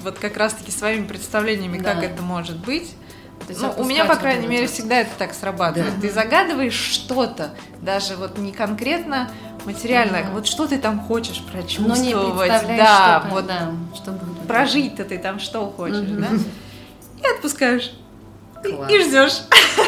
вот 0.03 0.19
как 0.19 0.37
раз-таки 0.37 0.71
своими 0.71 1.05
представлениями, 1.05 1.79
Да. 1.79 1.93
как 1.95 2.03
это 2.03 2.21
может 2.21 2.57
быть. 2.57 2.93
Есть 3.49 3.61
Ну, 3.61 3.73
у 3.77 3.83
меня, 3.83 4.05
по 4.05 4.15
крайней 4.15 4.47
мере, 4.47 4.67
всегда 4.67 4.99
это 5.01 5.09
так 5.17 5.33
срабатывает. 5.33 5.95
Да. 5.95 6.01
Ты 6.01 6.11
загадываешь 6.13 6.73
что-то, 6.75 7.51
даже 7.81 8.15
вот 8.15 8.37
не 8.37 8.51
конкретно 8.53 9.29
материальное, 9.65 10.23
Мгм. 10.23 10.33
вот 10.33 10.47
что 10.47 10.67
ты 10.67 10.77
там 10.77 10.99
хочешь 11.01 11.41
Но 11.45 11.51
прочувствовать, 11.51 11.99
не 12.01 12.13
представляешь, 12.13 12.77
да, 12.77 13.21
что, 13.25 13.29
вот 13.35 13.47
да, 13.47 13.71
что 13.95 14.11
будет. 14.11 14.47
прожить-то 14.47 15.03
ты 15.03 15.17
там 15.17 15.39
что 15.39 15.65
хочешь, 15.75 15.97
Мгм. 16.07 16.21
да? 16.21 16.29
И 17.29 17.35
отпускаешь. 17.35 17.91
Класс. 18.63 18.91
И 18.91 18.99
ждешь. 19.03 19.33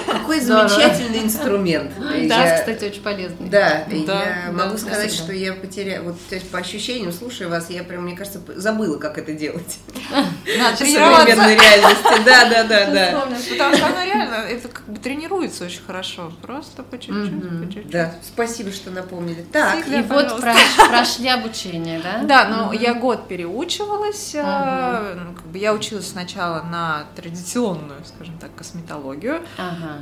Какой 0.05 0.39
замечательный 0.39 1.19
инструмент. 1.23 1.91
Да, 2.27 2.57
кстати, 2.57 2.85
очень 2.85 3.01
полезный. 3.01 3.49
Да, 3.49 3.85
я 3.89 4.51
могу 4.51 4.77
сказать, 4.77 5.13
что 5.13 5.31
я 5.33 5.53
потеряла, 5.53 6.03
вот 6.05 6.17
по 6.51 6.59
ощущениям, 6.59 7.11
слушая 7.11 7.47
вас, 7.47 7.69
я 7.69 7.83
прям, 7.83 8.03
мне 8.03 8.15
кажется, 8.15 8.39
забыла, 8.55 8.97
как 8.97 9.17
это 9.17 9.33
делать. 9.33 9.77
Надо 10.57 10.75
В 10.75 10.79
тренироваться. 10.79 11.19
современной 11.27 11.55
реальности. 11.55 12.23
Да, 12.25 12.49
да, 12.49 12.63
да, 12.63 12.85
да. 12.91 13.21
Потому 13.51 13.75
что 13.75 13.85
она 13.87 14.05
реально, 14.05 14.35
это 14.35 14.67
как 14.67 14.85
бы 14.87 14.97
тренируется 14.99 15.65
очень 15.65 15.81
хорошо. 15.85 16.31
Просто 16.41 16.83
по 16.83 16.97
чуть-чуть, 16.97 17.39
по 17.41 17.65
чуть-чуть. 17.65 17.89
Да, 17.89 18.13
спасибо, 18.23 18.71
что 18.71 18.91
напомнили. 18.91 19.45
Так. 19.51 19.87
И 19.87 20.01
вот 20.01 20.41
прошли 20.89 21.29
обучение, 21.29 21.99
да? 21.99 22.23
Да, 22.23 22.47
но 22.47 22.73
я 22.73 22.93
год 22.93 23.27
переучивалась. 23.27 24.31
э, 24.33 25.15
ну, 25.15 25.57
я 25.57 25.73
училась 25.73 26.09
сначала 26.09 26.61
на 26.63 27.05
традиционную, 27.15 28.03
скажем 28.05 28.37
так, 28.37 28.51
косметологию. 28.65 29.41
Ага. 29.57 29.99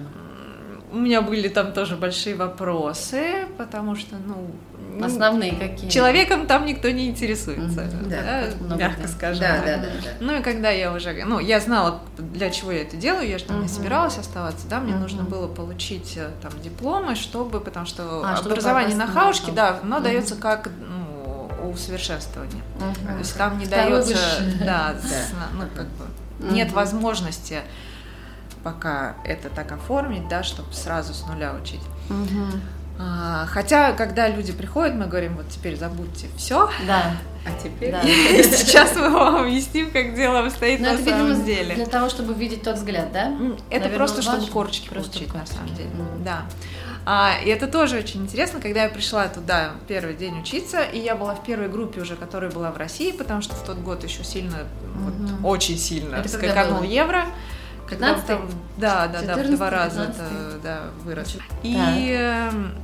У 0.92 0.98
меня 0.98 1.22
были 1.22 1.48
там 1.48 1.74
тоже 1.74 1.96
большие 1.96 2.36
вопросы, 2.36 3.46
потому 3.58 3.96
что, 3.96 4.16
ну, 4.16 4.52
н- 4.96 5.04
Основные 5.04 5.54
какие? 5.56 5.90
человеком 5.90 6.46
там 6.46 6.68
никто 6.68 6.88
не 6.92 7.08
интересуется, 7.10 7.82
Мгм. 7.82 8.10
Да, 8.10 8.44
да, 8.70 8.76
мягко 8.76 9.02
да. 9.02 9.08
скажем. 9.08 9.42
да, 9.42 9.58
да, 9.66 9.78
да, 9.78 9.88
да. 10.04 10.10
Ну 10.20 10.38
и 10.38 10.44
когда 10.44 10.70
я 10.70 10.94
уже, 10.94 11.14
ну, 11.26 11.40
я 11.40 11.60
знала, 11.60 12.02
для 12.20 12.52
чего 12.52 12.72
я 12.72 12.84
это 12.84 12.96
делаю, 12.96 13.28
я 13.28 13.40
же 13.40 13.46
там 13.46 13.56
не 13.58 13.66
Мгм. 13.66 13.74
собиралась 13.74 14.20
оставаться, 14.20 14.68
да, 14.68 14.80
мне 14.82 14.94
Мгм. 14.94 15.02
нужно 15.02 15.24
было 15.24 15.48
получить 15.48 16.14
э, 16.16 16.30
там 16.44 16.52
дипломы, 16.64 17.16
чтобы, 17.16 17.60
потому 17.60 17.88
что 17.88 18.22
А, 18.24 18.36
чтобы 18.36 18.52
образование 18.52 18.96
на 18.96 19.08
попасть 19.08 19.16
на 19.16 19.22
хаушке, 19.22 19.52
да, 19.52 19.80
оно 19.82 19.96
Мгм. 19.96 20.04
дается 20.04 20.36
как 20.36 20.70
ну, 20.88 21.70
усовершенствование. 21.72 22.62
Мгм. 22.76 23.14
То 23.14 23.18
есть 23.18 23.36
там 23.36 23.58
не 23.58 23.66
дается, 23.66 24.16
да, 24.60 24.94
Да. 25.02 25.08
с- 25.08 25.34
ну 25.56 25.64
как 25.76 25.88
бы 25.88 26.54
нет 26.54 26.68
Мгм. 26.68 26.76
возможности 26.76 27.62
пока 28.64 29.16
это 29.26 29.50
так 29.50 29.72
оформить, 29.72 30.28
да, 30.28 30.44
чтобы 30.44 30.74
сразу 30.74 31.14
с 31.14 31.26
нуля 31.28 31.54
учить. 31.62 31.82
Мгм. 32.10 32.62
А, 33.00 33.46
хотя, 33.48 33.92
когда 33.94 34.28
люди 34.30 34.54
приходят, 34.54 34.96
мы 34.96 35.06
говорим, 35.08 35.36
вот 35.36 35.50
теперь 35.50 35.76
забудьте 35.76 36.28
все, 36.38 36.70
Да, 36.88 37.16
А 37.46 37.50
теперь? 37.62 37.92
да. 37.92 38.02
сейчас 38.04 38.96
мы 38.96 39.10
вам 39.10 39.36
объясним, 39.38 39.92
как 39.92 40.14
дело 40.16 40.40
обстоит 40.46 40.80
Но 40.80 40.92
на 40.92 40.94
это, 40.94 41.04
самом 41.10 41.28
видимо, 41.30 41.46
деле. 41.46 41.76
для 41.76 41.86
того, 41.88 42.08
чтобы 42.10 42.34
видеть 42.36 42.62
тот 42.64 42.76
взгляд, 42.76 43.12
да? 43.12 43.26
Это 43.70 43.86
Наверное, 43.86 43.96
просто, 43.98 44.22
чтобы 44.22 44.46
корочки 44.48 44.88
Просто 44.90 45.12
получить, 45.12 45.34
на 45.34 45.46
самом 45.46 45.74
деле. 45.76 45.90
Да. 46.24 46.44
А, 47.06 47.34
и 47.44 47.50
это 47.50 47.68
тоже 47.68 47.98
очень 47.98 48.22
интересно, 48.22 48.62
когда 48.62 48.84
я 48.84 48.90
пришла 48.90 49.28
туда 49.28 49.72
первый 49.90 50.14
день 50.14 50.40
учиться, 50.40 50.84
и 50.84 51.00
я 51.00 51.16
была 51.16 51.36
в 51.36 51.44
первой 51.44 51.68
группе 51.68 52.00
уже, 52.00 52.16
которая 52.16 52.50
была 52.50 52.72
в 52.72 52.78
России, 52.78 53.12
потому 53.12 53.42
что 53.42 53.56
в 53.56 53.64
тот 53.66 53.78
год 53.80 54.04
еще 54.06 54.24
сильно, 54.24 54.60
вот, 54.96 55.14
Мгм. 55.14 55.46
очень 55.46 55.78
сильно 55.78 56.16
Это 56.16 56.30
было? 56.70 56.84
евро. 56.84 57.26
Когда 57.94 58.14
15-й? 58.16 58.28
там- 58.28 58.50
Да, 58.78 59.08
да, 59.08 59.22
да, 59.22 59.36
в 59.36 59.38
14-й, 59.40 59.56
два 59.56 59.70
раза 59.70 60.02
15-й. 60.02 60.10
это 60.12 60.60
да, 60.64 60.82
вырос. 61.04 61.34
Так. 61.34 61.42
И 61.64 62.10
эм, 62.12 62.76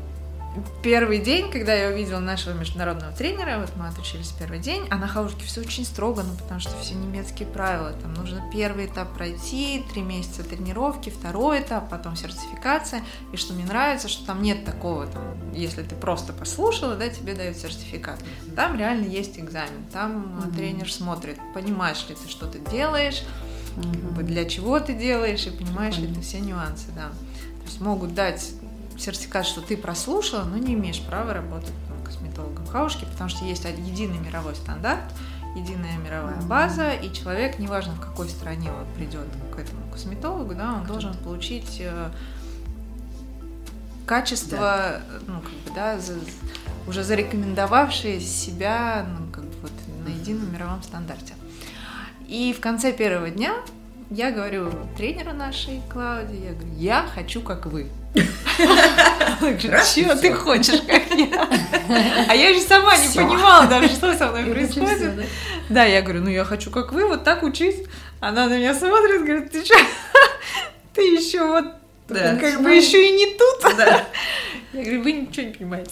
первый 0.83 1.19
день, 1.19 1.51
когда 1.51 1.73
я 1.73 1.89
увидела 1.89 2.19
нашего 2.19 2.53
международного 2.53 3.11
тренера, 3.13 3.59
вот 3.59 3.71
мы 3.75 3.87
отучились 3.87 4.29
первый 4.39 4.59
день, 4.59 4.85
а 4.89 4.95
на 4.95 5.07
хаушке 5.07 5.45
все 5.45 5.61
очень 5.61 5.85
строго, 5.85 6.23
ну 6.23 6.33
потому 6.35 6.59
что 6.59 6.75
все 6.81 6.95
немецкие 6.95 7.47
правила, 7.47 7.91
там 7.93 8.13
нужно 8.13 8.43
первый 8.51 8.87
этап 8.87 9.13
пройти, 9.13 9.85
три 9.93 10.01
месяца 10.01 10.43
тренировки, 10.43 11.09
второй 11.09 11.61
этап, 11.61 11.89
потом 11.89 12.15
сертификация, 12.15 13.01
и 13.31 13.37
что 13.37 13.53
мне 13.53 13.65
нравится, 13.65 14.07
что 14.09 14.25
там 14.25 14.41
нет 14.41 14.65
такого, 14.65 15.05
там, 15.07 15.23
если 15.53 15.83
ты 15.83 15.95
просто 15.95 16.33
послушала, 16.33 16.95
да, 16.95 17.09
тебе 17.09 17.33
дают 17.35 17.57
сертификат. 17.57 18.19
Там 18.55 18.77
реально 18.77 19.05
есть 19.05 19.37
экзамен, 19.39 19.85
там 19.93 20.37
Мгм. 20.39 20.53
тренер 20.55 20.91
смотрит, 20.91 21.37
понимаешь 21.53 22.05
ли 22.09 22.15
ты, 22.15 22.27
что 22.29 22.47
ты 22.47 22.59
делаешь, 22.59 23.23
как 23.81 24.11
бы 24.13 24.23
для 24.23 24.45
чего 24.45 24.79
ты 24.79 24.93
делаешь 24.93 25.45
и 25.47 25.51
понимаешь 25.51 25.95
Понятно. 25.95 26.21
все 26.21 26.39
нюансы, 26.39 26.87
да. 26.95 27.09
То 27.09 27.65
есть 27.65 27.81
могут 27.81 28.13
дать 28.13 28.53
сертификат, 28.97 29.45
что 29.45 29.61
ты 29.61 29.77
прослушала, 29.77 30.43
но 30.43 30.57
не 30.57 30.73
имеешь 30.73 31.01
права 31.01 31.33
работать 31.33 31.73
ну, 31.89 32.03
косметологом 32.03 32.65
в 32.65 32.69
хаушке, 32.69 33.05
потому 33.05 33.29
что 33.29 33.45
есть 33.45 33.63
единый 33.65 34.17
мировой 34.19 34.55
стандарт, 34.55 35.03
единая 35.55 35.97
мировая 35.97 36.39
база, 36.41 36.91
и 36.91 37.11
человек, 37.13 37.59
неважно 37.59 37.93
в 37.93 37.99
какой 37.99 38.29
стране 38.29 38.71
он 38.71 38.85
придет 38.95 39.27
к 39.55 39.59
этому 39.59 39.89
косметологу, 39.91 40.53
да, 40.53 40.75
он 40.75 40.85
должен 40.85 41.13
получить 41.15 41.77
э, 41.79 42.11
качество, 44.05 45.01
ну, 45.27 45.39
как 45.41 45.51
бы, 45.51 45.71
да, 45.75 45.99
за- 45.99 46.19
уже 46.87 47.03
зарекомендовавшие 47.03 48.19
себя, 48.19 49.05
ну, 49.07 49.31
как 49.31 49.43
бы 49.45 49.53
вот 49.61 49.71
на 50.05 50.09
едином 50.09 50.51
мировом 50.51 50.81
стандарте. 50.83 51.33
И 52.29 52.53
в 52.53 52.61
конце 52.61 52.93
первого 52.93 53.31
дня 53.31 53.55
я 54.11 54.29
говорю 54.29 54.71
тренеру 54.95 55.33
нашей 55.33 55.81
Клауди, 55.91 56.35
я 56.35 56.51
говорю, 56.51 56.75
я 56.77 57.03
хочу 57.15 57.41
как 57.41 57.65
вы. 57.65 57.87
Чего 58.13 60.13
ты 60.13 60.31
хочешь, 60.33 60.79
как 60.81 61.09
я? 61.17 61.49
А 62.27 62.35
я 62.35 62.53
же 62.53 62.61
сама 62.61 62.95
не 62.97 63.07
понимала 63.07 63.65
даже, 63.65 63.89
что 63.89 64.15
со 64.15 64.27
мной 64.27 64.45
происходит. 64.45 65.25
да? 65.69 65.85
Я 65.85 66.03
говорю, 66.03 66.21
ну 66.21 66.29
я 66.29 66.43
хочу 66.43 66.69
как 66.69 66.93
вы, 66.93 67.07
вот 67.07 67.23
так 67.23 67.41
учись. 67.41 67.77
Она 68.19 68.47
на 68.47 68.59
меня 68.59 68.75
смотрит, 68.75 69.25
говорит, 69.25 69.51
ты 69.51 69.65
что? 69.65 69.75
Ты 70.93 71.01
еще 71.01 71.47
вот 71.47 71.65
как 72.07 72.61
бы 72.61 72.71
еще 72.71 73.09
и 73.09 73.11
не 73.11 73.37
тут. 73.37 73.75
Да. 73.75 74.05
Я 74.73 74.83
говорю, 74.83 75.01
вы 75.01 75.11
ничего 75.13 75.47
не 75.47 75.53
понимаете. 75.53 75.91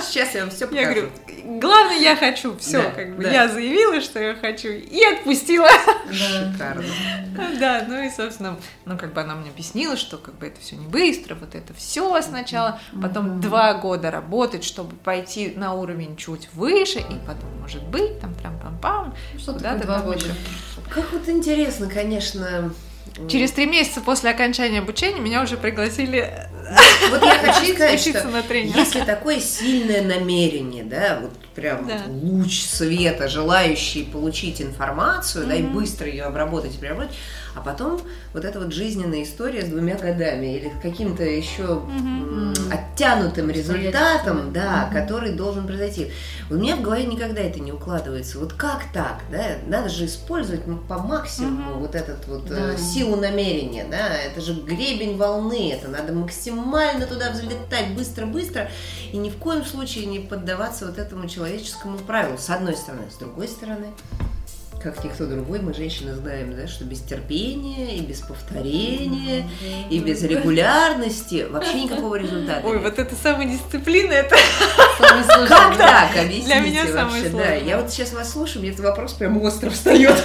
Сейчас 0.00 0.34
я 0.34 0.42
вам 0.42 0.50
все 0.50 0.66
покажу. 0.66 0.80
Я 0.80 0.90
говорю, 0.90 1.10
главное, 1.44 1.98
я 1.98 2.16
хочу. 2.16 2.56
Все, 2.58 2.82
Да, 2.82 2.90
как 2.90 3.16
бы 3.16 3.22
да. 3.24 3.30
я 3.30 3.48
заявила, 3.48 4.00
что 4.00 4.20
я 4.20 4.34
хочу, 4.34 4.68
и 4.68 5.02
отпустила. 5.04 5.68
Да. 6.06 6.12
Шикарно. 6.14 6.84
Да, 7.58 7.84
ну 7.88 8.02
и, 8.02 8.10
собственно, 8.10 8.58
ну 8.84 8.98
как 8.98 9.14
бы 9.14 9.20
она 9.22 9.34
мне 9.34 9.48
объяснила, 9.50 9.96
что 9.96 10.18
как 10.18 10.34
бы 10.34 10.46
это 10.48 10.60
все 10.60 10.76
не 10.76 10.86
быстро, 10.86 11.34
вот 11.34 11.54
это 11.54 11.72
все 11.72 12.20
сначала, 12.20 12.78
потом 13.00 13.26
Мгм. 13.26 13.40
два 13.40 13.74
года 13.74 14.10
работать, 14.10 14.64
чтобы 14.64 14.94
пойти 14.96 15.54
на 15.56 15.72
уровень 15.72 16.16
чуть 16.16 16.48
выше, 16.52 16.98
и 16.98 17.14
потом, 17.26 17.48
может 17.60 17.82
быть, 17.84 18.20
там 18.20 18.34
трам-пам-пам, 18.34 19.14
Что 19.38 19.54
Куда 19.54 19.70
такое 19.70 19.80
ты 19.80 19.86
два 19.86 19.98
года? 20.00 20.16
еще? 20.18 20.34
Как 20.90 21.10
вот 21.12 21.26
интересно, 21.28 21.88
конечно. 21.88 22.72
Через 23.28 23.52
три 23.52 23.66
месяца 23.66 24.00
после 24.00 24.30
окончания 24.30 24.78
обучения 24.78 25.20
меня 25.20 25.42
уже 25.42 25.56
пригласили 25.56 26.48
Вот 27.10 27.22
я 27.22 27.38
хочу 27.38 27.72
сказать, 27.74 28.00
что 28.00 28.28
на 28.28 28.42
тренера. 28.42 28.78
если 28.78 29.00
такое 29.00 29.40
сильное 29.40 30.02
намерение, 30.02 30.84
да, 30.84 31.18
вот 31.20 31.32
прям 31.54 31.86
да. 31.86 32.02
луч 32.08 32.62
света, 32.62 33.28
желающий 33.28 34.04
получить 34.04 34.62
информацию, 34.62 35.44
mm-hmm. 35.44 35.48
да, 35.48 35.54
и 35.56 35.62
быстро 35.62 36.06
ее 36.06 36.24
обработать 36.24 36.74
и 36.74 36.78
переработать, 36.78 37.14
а 37.54 37.60
потом 37.60 38.00
вот 38.32 38.44
эта 38.44 38.58
вот 38.58 38.72
жизненная 38.72 39.22
история 39.22 39.62
с 39.62 39.68
двумя 39.68 39.96
годами 39.96 40.56
или 40.56 40.72
каким-то 40.82 41.22
еще 41.22 41.62
mm-hmm. 41.62 42.72
оттянутым 42.72 43.50
результатом, 43.50 44.52
да, 44.52 44.88
mm-hmm. 44.88 44.92
который 44.92 45.32
должен 45.32 45.66
произойти. 45.66 46.10
У 46.50 46.54
меня 46.54 46.76
в 46.76 46.82
голове 46.82 47.04
никогда 47.04 47.42
это 47.42 47.60
не 47.60 47.72
укладывается. 47.72 48.38
Вот 48.38 48.54
как 48.54 48.84
так, 48.92 49.20
да? 49.30 49.58
Надо 49.66 49.88
же 49.88 50.06
использовать 50.06 50.62
по 50.88 50.98
максимуму 50.98 51.72
mm-hmm. 51.72 51.80
вот 51.80 51.94
этот 51.94 52.26
вот 52.26 52.50
э, 52.50 52.72
да. 52.72 52.76
силу 52.76 53.16
намерения, 53.16 53.86
да? 53.90 54.16
Это 54.16 54.40
же 54.40 54.54
гребень 54.54 55.16
волны, 55.16 55.72
это 55.72 55.88
надо 55.88 56.12
максимально 56.12 57.06
туда 57.06 57.30
взлетать 57.30 57.94
быстро-быстро 57.94 58.70
и 59.12 59.18
ни 59.18 59.28
в 59.28 59.36
коем 59.36 59.64
случае 59.64 60.06
не 60.06 60.20
поддаваться 60.20 60.86
вот 60.86 60.98
этому 60.98 61.28
человеческому 61.28 61.98
правилу. 61.98 62.38
С 62.38 62.48
одной 62.48 62.76
стороны, 62.76 63.10
с 63.10 63.18
другой 63.18 63.48
стороны 63.48 63.88
как 64.82 65.04
никто 65.04 65.26
другой, 65.26 65.60
мы 65.60 65.72
женщины 65.72 66.14
знаем, 66.14 66.54
да, 66.56 66.66
что 66.66 66.84
без 66.84 67.00
терпения 67.00 67.96
и 67.96 68.00
без 68.00 68.20
повторения 68.20 69.48
и 69.90 69.98
без 70.00 70.22
регулярности 70.22 71.46
вообще 71.48 71.84
никакого 71.84 72.16
результата. 72.16 72.66
Ой, 72.66 72.78
вот 72.78 72.98
это 72.98 73.14
самодисциплина, 73.14 74.12
это 74.12 74.36
как 75.48 75.76
так? 75.78 76.16
Объясните 76.16 76.46
Для 76.46 76.60
меня 76.60 76.86
самое 76.86 77.22
сложное. 77.22 77.60
Да, 77.60 77.66
я 77.66 77.80
вот 77.80 77.90
сейчас 77.90 78.12
вас 78.12 78.32
слушаю, 78.32 78.62
мне 78.62 78.70
этот 78.70 78.84
вопрос 78.84 79.12
прям 79.12 79.40
остро 79.40 79.70
встает. 79.70 80.22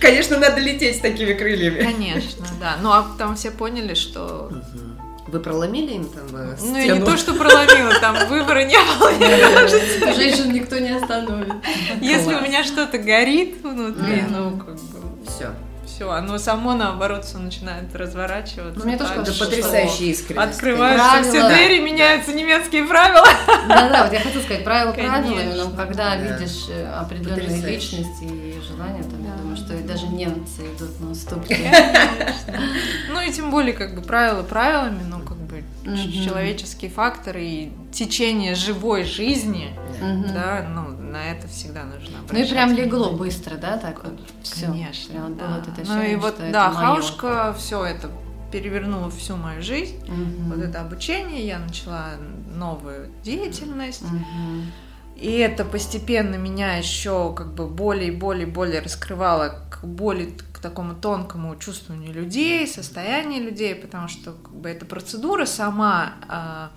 Конечно, 0.00 0.36
надо 0.36 0.60
лететь 0.60 0.96
с 0.96 1.00
такими 1.00 1.32
крыльями. 1.32 1.80
Конечно, 1.80 2.44
да. 2.58 2.76
Ну 2.82 2.90
а 2.90 3.06
там 3.18 3.36
все 3.36 3.52
поняли, 3.52 3.94
что 3.94 4.50
вы 5.32 5.40
проломили 5.40 5.94
им 5.94 6.04
там 6.04 6.28
стену? 6.28 6.52
Э, 6.52 6.56
ну, 6.60 6.78
и 6.78 6.98
не 6.98 7.04
то, 7.04 7.16
что 7.16 7.34
проломила, 7.34 7.98
там 8.00 8.28
выбора 8.28 8.64
не 8.64 8.76
было. 8.76 10.12
Женщин 10.14 10.52
никто 10.52 10.78
не 10.78 10.90
остановит. 10.90 11.54
Если 12.00 12.34
у 12.34 12.40
меня 12.42 12.62
что-то 12.62 12.98
горит 12.98 13.62
внутри, 13.62 14.24
ну, 14.28 14.58
как 14.58 14.74
бы... 14.74 15.02
Все 15.26 15.50
все, 16.02 16.10
оно 16.10 16.38
само 16.38 16.74
наоборот 16.74 17.24
все 17.24 17.38
начинает 17.38 17.94
разворачиваться. 17.94 18.78
Ну, 18.78 18.84
мне 18.84 18.96
тоже 18.96 19.14
это 19.14 19.32
потрясающая 19.32 20.06
искренность. 20.06 20.54
Открываются 20.54 21.22
все 21.22 21.48
двери, 21.48 21.80
меняются 21.80 22.32
немецкие 22.32 22.84
правила. 22.84 23.26
Да-да, 23.68 24.04
вот 24.04 24.12
я 24.12 24.20
хотела 24.20 24.42
сказать, 24.42 24.64
правила 24.64 24.92
правилами, 24.92 25.52
но 25.54 25.70
когда 25.70 26.16
видишь 26.16 26.66
э, 26.70 26.86
определенные 26.86 27.62
личности 27.62 28.24
и 28.24 28.60
желания, 28.66 29.02
то 29.02 29.10
думаю, 29.10 29.31
что 29.64 29.74
и 29.74 29.82
даже 29.82 30.06
немцы 30.06 30.62
идут 30.74 31.00
на 31.00 31.10
уступки. 31.10 31.56
Ну 33.12 33.20
и 33.20 33.30
тем 33.32 33.50
более, 33.50 33.72
как 33.72 33.94
бы 33.94 34.02
правила 34.02 34.42
правилами, 34.42 35.02
но 35.02 35.20
как 35.20 35.36
бы 35.36 35.62
человеческие 35.84 36.90
факторы 36.90 37.44
и 37.44 37.72
течение 37.92 38.54
живой 38.54 39.04
жизни, 39.04 39.70
да, 40.32 40.66
ну, 40.68 40.96
на 41.10 41.30
это 41.30 41.46
всегда 41.48 41.84
нужно 41.84 42.18
Ну 42.30 42.38
и 42.38 42.48
прям 42.48 42.72
легло 42.72 43.12
быстро, 43.12 43.56
да, 43.56 43.76
так 43.78 44.02
вот 44.04 44.18
все. 44.42 44.66
Конечно. 44.66 45.12
Прям 45.12 45.36
да. 45.36 45.46
было 45.46 45.54
вот 45.56 45.68
это 45.68 45.82
ощущение, 45.82 46.04
ну 46.06 46.12
и 46.12 46.16
вот, 46.16 46.36
да, 46.50 46.70
хаушка 46.70 47.54
все 47.58 47.84
это 47.84 48.10
перевернула 48.50 49.10
всю 49.10 49.36
мою 49.36 49.62
жизнь. 49.62 49.96
Угу. 50.04 50.54
Вот 50.54 50.62
это 50.62 50.80
обучение, 50.80 51.46
я 51.46 51.58
начала 51.58 52.10
новую 52.54 53.08
деятельность. 53.22 54.02
Угу. 54.02 54.62
И 55.22 55.36
это 55.36 55.64
постепенно 55.64 56.34
меня 56.34 56.74
еще 56.74 57.32
как 57.32 57.54
бы 57.54 57.68
более 57.68 58.08
и 58.08 58.10
более 58.10 58.48
и 58.48 58.50
более 58.50 58.80
раскрывало 58.80 59.68
к 59.70 59.84
более 59.84 60.32
к 60.52 60.58
такому 60.58 60.96
тонкому 60.96 61.54
чувствованию 61.56 62.12
людей, 62.12 62.66
состоянию 62.66 63.40
людей, 63.44 63.76
потому 63.76 64.08
что 64.08 64.32
как 64.32 64.52
бы 64.52 64.68
эта 64.68 64.84
процедура 64.84 65.44
сама 65.44 66.14
а, 66.28 66.72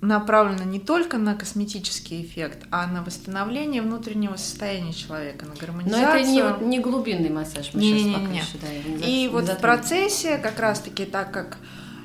направлена 0.00 0.64
не 0.64 0.80
только 0.80 1.18
на 1.18 1.36
косметический 1.36 2.20
эффект, 2.20 2.66
а 2.72 2.88
на 2.88 3.04
восстановление 3.04 3.82
внутреннего 3.82 4.34
состояния 4.34 4.92
человека, 4.92 5.46
на 5.46 5.54
гармонизацию. 5.54 6.34
Но 6.34 6.48
это 6.48 6.60
не, 6.64 6.66
не 6.66 6.78
глубинный 6.80 7.30
массаж, 7.30 7.70
мы 7.74 7.80
не, 7.80 7.92
сейчас 7.92 8.06
не, 8.06 8.14
пока 8.14 8.26
не. 8.26 8.38
еще, 8.38 8.58
да, 8.60 9.06
И 9.06 9.28
вот 9.28 9.48
в 9.48 9.56
процессе, 9.58 10.38
как 10.38 10.58
раз-таки, 10.58 11.04
так 11.04 11.30
как 11.30 11.58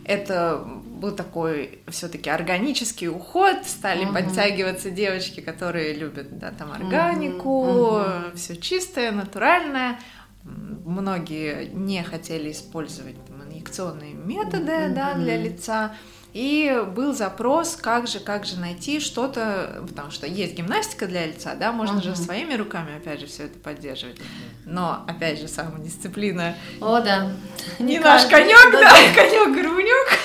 это 0.03 0.63
был 0.95 1.11
такой 1.11 1.79
все-таки 1.89 2.29
органический 2.29 3.07
уход, 3.07 3.65
стали 3.65 4.05
uh-huh. 4.05 4.13
подтягиваться 4.13 4.89
девочки, 4.89 5.41
которые 5.41 5.93
любят 5.93 6.37
да, 6.37 6.51
там 6.51 6.71
органику. 6.71 7.67
Uh-huh. 7.67 8.35
все 8.35 8.55
чистое, 8.55 9.11
натуральное. 9.11 9.99
Многие 10.43 11.69
не 11.73 12.03
хотели 12.03 12.51
использовать 12.51 13.15
там, 13.25 13.43
инъекционные 13.43 14.13
методы 14.13 14.71
uh-huh. 14.71 14.93
да, 14.93 15.13
для 15.15 15.37
лица. 15.37 15.95
И 16.35 16.83
был 16.93 17.13
запрос, 17.13 17.77
как 17.77 18.09
же, 18.09 18.19
как 18.19 18.45
же 18.45 18.59
найти 18.59 18.99
что-то, 18.99 19.81
потому 19.87 20.11
что 20.11 20.27
есть 20.27 20.53
гимнастика 20.53 21.07
для 21.07 21.27
лица, 21.27 21.55
да, 21.55 21.71
можно 21.71 21.99
uh-huh. 21.99 22.03
же 22.03 22.15
своими 22.17 22.55
руками, 22.55 22.97
опять 22.97 23.21
же, 23.21 23.25
все 23.25 23.43
это 23.45 23.57
поддерживать. 23.57 24.17
Но, 24.65 25.05
опять 25.07 25.39
же, 25.39 25.47
самодисциплина. 25.47 26.57
О, 26.81 26.99
да. 26.99 27.31
Не, 27.79 27.99
наш 27.99 28.25
конек, 28.25 28.69
да, 28.73 28.81
да, 28.81 29.13
конек 29.15 29.55
горбунек, 29.55 30.19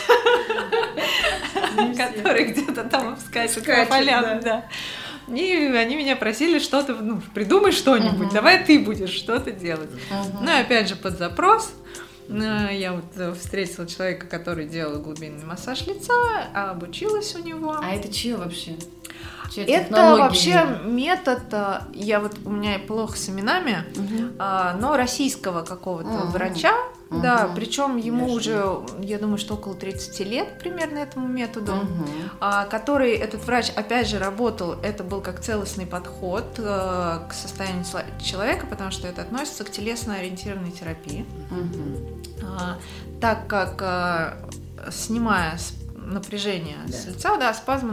который 1.96 2.44
где-то 2.46 2.82
там 2.82 3.16
скачет 3.16 3.64
по 3.64 3.86
полям, 3.86 4.40
да. 4.40 4.64
И 5.28 5.54
они 5.76 5.94
меня 5.94 6.16
просили 6.16 6.58
что-то, 6.58 6.94
ну, 6.94 7.22
придумай 7.34 7.70
что-нибудь, 7.70 8.32
давай 8.32 8.64
ты 8.64 8.80
будешь 8.80 9.10
что-то 9.10 9.52
делать. 9.52 9.90
Ну, 10.40 10.50
и 10.50 10.60
опять 10.60 10.88
же, 10.88 10.96
под 10.96 11.16
запрос. 11.18 11.72
Э, 12.30 12.68
я 12.72 12.92
вот 12.92 13.04
э, 13.16 13.32
встретила 13.34 13.86
человека, 13.86 14.26
который 14.26 14.66
делал 14.66 15.00
глубинный 15.00 15.44
массаж 15.44 15.86
лица, 15.86 16.14
а 16.54 16.70
обучилась 16.70 17.34
у 17.34 17.40
него. 17.40 17.76
А 17.82 17.92
это 17.92 18.12
чье 18.12 18.36
вообще? 18.36 18.76
Чья 19.52 19.64
это 19.64 20.16
вообще 20.16 20.64
метод, 20.84 21.42
э, 21.52 21.80
я 21.94 22.20
вот 22.20 22.36
у 22.44 22.50
меня 22.50 22.78
плохо 22.78 23.16
с 23.16 23.28
именами, 23.28 23.84
угу. 23.96 24.80
но 24.80 24.96
российского 24.96 25.62
какого-то 25.64 26.08
угу. 26.08 26.28
врача, 26.28 26.72
Угу. 27.10 27.20
Да, 27.22 27.50
причем 27.54 27.96
ему 27.96 28.26
Конечно. 28.26 28.36
уже, 28.36 28.80
я 29.02 29.18
думаю, 29.18 29.38
что 29.38 29.54
около 29.54 29.74
30 29.74 30.20
лет 30.20 30.58
примерно 30.60 30.98
этому 30.98 31.26
методу, 31.26 31.72
угу. 31.72 32.04
а, 32.40 32.66
который 32.66 33.14
этот 33.14 33.44
врач, 33.44 33.70
опять 33.74 34.08
же, 34.08 34.18
работал, 34.18 34.74
это 34.82 35.02
был 35.02 35.20
как 35.20 35.40
целостный 35.40 35.86
подход 35.86 36.44
а, 36.58 37.26
к 37.28 37.32
состоянию 37.32 37.84
человека, 38.22 38.66
потому 38.66 38.92
что 38.92 39.08
это 39.08 39.22
относится 39.22 39.64
к 39.64 39.70
телесно-ориентированной 39.70 40.70
терапии. 40.70 41.26
Угу. 41.50 42.46
А, 42.46 42.78
так 43.20 43.48
как, 43.48 43.82
а, 43.82 44.36
снимая 44.92 45.58
напряжение 45.96 46.78
да. 46.86 46.92
с 46.92 47.06
лица, 47.06 47.36
да, 47.38 47.52
спазм 47.54 47.92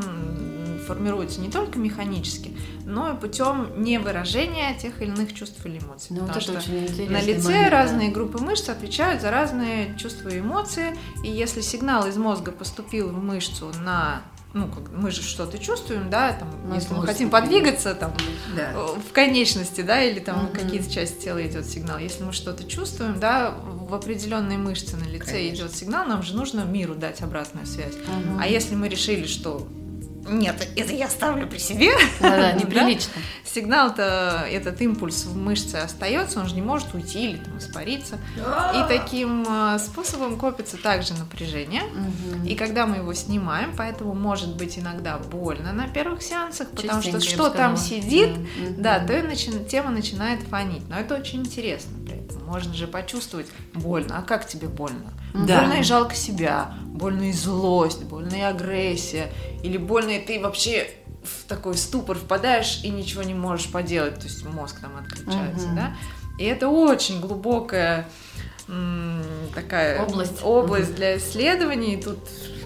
формируется 0.86 1.42
не 1.42 1.50
только 1.50 1.80
механически, 1.80 2.56
но 2.88 3.16
путем 3.16 3.84
невыражения 3.84 4.74
тех 4.78 5.02
или 5.02 5.10
иных 5.10 5.34
чувств 5.34 5.64
или 5.66 5.78
эмоций. 5.80 6.08
Ну, 6.12 6.22
Потому 6.22 6.40
что 6.40 6.54
на 6.54 7.22
лице 7.22 7.50
момент, 7.50 7.72
разные 7.72 8.08
да. 8.08 8.14
группы 8.14 8.42
мышц 8.42 8.70
отвечают 8.70 9.22
за 9.22 9.30
разные 9.30 9.96
чувства 9.98 10.30
и 10.30 10.40
эмоции, 10.40 10.96
и 11.22 11.28
если 11.28 11.60
сигнал 11.60 12.08
из 12.08 12.16
мозга 12.16 12.52
поступил 12.52 13.10
в 13.10 13.22
мышцу 13.22 13.72
на 13.84 14.22
ну, 14.54 14.70
как, 14.70 14.90
мы 14.92 15.12
же 15.12 15.22
что-то 15.22 15.60
чувствуем, 15.60 16.10
да, 16.10 16.32
там, 16.32 16.50
ну, 16.66 16.76
если 16.76 16.94
мы 16.94 17.06
хотим 17.06 17.30
подвигаться, 17.30 17.94
там, 17.94 18.14
да. 18.56 18.72
в 18.74 19.12
конечности, 19.12 19.82
да, 19.82 20.02
или 20.02 20.20
там 20.20 20.46
угу. 20.46 20.54
какие-то 20.54 20.90
части 20.90 21.26
тела 21.26 21.46
идет 21.46 21.66
сигнал. 21.66 22.00
Если 22.00 22.24
мы 22.24 22.32
что-то 22.32 22.64
чувствуем, 22.64 23.20
да, 23.20 23.52
в 23.52 23.94
определенные 23.94 24.58
мышцы 24.58 24.96
на 24.96 25.04
лице 25.04 25.34
Конечно. 25.34 25.56
идет 25.56 25.76
сигнал, 25.76 26.08
нам 26.08 26.24
же 26.24 26.34
нужно 26.36 26.62
миру 26.62 26.96
дать 26.96 27.22
обратную 27.22 27.68
связь. 27.68 27.96
Угу. 27.96 28.40
А 28.40 28.48
если 28.48 28.76
мы 28.76 28.88
решили, 28.88 29.28
что 29.28 29.68
нет, 30.28 30.68
это 30.76 30.94
я 30.94 31.10
ставлю 31.10 31.48
при 31.48 31.58
себе. 31.58 31.92
Да-да, 32.20 32.52
неприлично. 32.60 33.14
Сигнал-то, 33.44 34.46
этот 34.50 34.82
импульс 34.82 35.26
в 35.26 35.36
мышце 35.36 35.76
остается, 35.76 36.40
он 36.40 36.48
же 36.48 36.56
не 36.56 36.62
может 36.62 36.94
уйти 36.94 37.32
или 37.32 37.38
там 37.38 37.58
испариться. 37.58 38.18
И 38.38 38.88
таким 38.88 39.46
э, 39.48 39.80
способом 39.80 40.38
копится 40.38 40.78
также 40.78 41.14
напряжение. 41.14 41.84
И 42.46 42.56
когда 42.56 42.86
мы 42.86 42.98
его 42.98 43.14
снимаем, 43.14 43.74
поэтому 43.76 44.14
может 44.14 44.56
быть 44.56 44.78
иногда 44.78 45.18
больно 45.18 45.74
на 45.74 45.88
первых 45.88 46.22
сеансах, 46.22 46.70
потому 46.70 47.02
что 47.02 47.20
что 47.20 47.50
там 47.50 47.78
сидит, 47.78 48.30
да, 48.78 49.00
то 49.00 49.14
и 49.14 49.36
тема 49.70 49.92
начинает 49.92 50.42
фонить. 50.44 50.88
Но 50.90 51.00
это 51.00 51.16
очень 51.16 51.42
интересно 51.42 51.98
при 52.06 52.18
этом. 52.18 52.46
Можно 52.46 52.74
же 52.74 52.88
почувствовать 52.88 53.48
больно. 53.74 54.18
А 54.20 54.22
как 54.22 54.48
тебе 54.48 54.68
больно? 54.68 55.14
Да. 55.46 55.62
Больно 55.62 55.74
и 55.74 55.84
жалко 55.84 56.16
себя, 56.16 56.74
больно 56.86 57.30
и 57.30 57.32
злость, 57.32 58.04
больно 58.04 58.36
и 58.36 58.42
агрессия, 58.42 59.32
или 59.64 59.78
больно 59.78 60.12
и 60.12 60.26
ты 60.26 60.40
вообще 60.40 60.90
в 61.24 61.48
такой 61.48 61.76
ступор 61.76 62.18
впадаешь 62.18 62.82
и 62.84 62.90
ничего 62.90 63.24
не 63.24 63.34
можешь 63.34 63.70
поделать, 63.72 64.16
то 64.16 64.24
есть 64.24 64.46
мозг 64.46 64.80
там 64.80 64.92
отключается, 64.98 65.68
угу. 65.68 65.76
да. 65.76 65.96
И 66.40 66.46
это 66.46 66.70
очень 66.70 67.20
глубокая 67.20 68.08
такая 69.56 70.04
область, 70.04 70.44
область 70.44 70.96
для 70.96 71.18
исследований. 71.18 71.94
И 71.96 72.02
тут, 72.02 72.20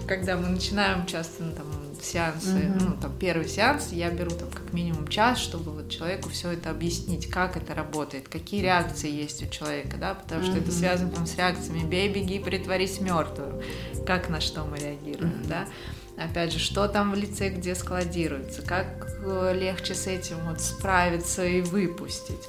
когда 0.06 0.36
мы 0.36 0.48
начинаем 0.48 1.06
часто 1.06 1.42
ну, 1.42 1.52
там, 1.52 1.66
сеансы, 2.02 2.48
mm-hmm. 2.48 2.76
ну, 2.80 2.96
там, 3.00 3.12
первый 3.18 3.48
сеанс, 3.48 3.92
я 3.92 4.10
беру 4.10 4.30
там 4.30 4.50
как 4.50 4.72
минимум 4.72 5.08
час, 5.08 5.38
чтобы 5.38 5.72
вот 5.72 5.88
человеку 5.88 6.28
все 6.28 6.52
это 6.52 6.70
объяснить, 6.70 7.28
как 7.30 7.56
это 7.56 7.74
работает, 7.74 8.28
какие 8.28 8.62
реакции 8.62 9.10
есть 9.10 9.42
у 9.42 9.48
человека, 9.48 9.96
да, 9.98 10.14
потому 10.14 10.42
что 10.44 10.58
это 10.58 10.72
связано 10.72 11.10
там 11.10 11.26
с 11.26 11.36
реакциями 11.36 11.88
«бей, 11.88 12.12
беги, 12.12 12.38
притворись 12.38 13.00
мертвым», 13.00 13.62
как 14.06 14.28
на 14.28 14.40
что 14.40 14.64
мы 14.64 14.78
реагируем, 14.78 15.42
mm-hmm. 15.42 15.48
да. 15.48 15.68
опять 16.16 16.52
же, 16.52 16.58
что 16.58 16.88
там 16.88 17.12
в 17.12 17.14
лице, 17.14 17.50
где 17.50 17.74
складируется, 17.74 18.62
как 18.62 19.08
э, 19.24 19.56
легче 19.58 19.94
с 19.94 20.06
этим 20.06 20.36
вот 20.46 20.60
справиться 20.60 21.44
и 21.44 21.60
выпустить. 21.60 22.48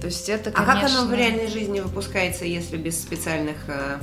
То 0.00 0.06
есть 0.06 0.28
это, 0.28 0.50
А 0.50 0.64
конечно... 0.64 0.80
как 0.80 0.90
оно 0.90 1.06
в 1.06 1.14
реальной 1.14 1.48
жизни 1.48 1.80
выпускается, 1.80 2.44
если 2.44 2.76
без 2.76 3.00
специальных, 3.00 3.56
э, 3.68 3.98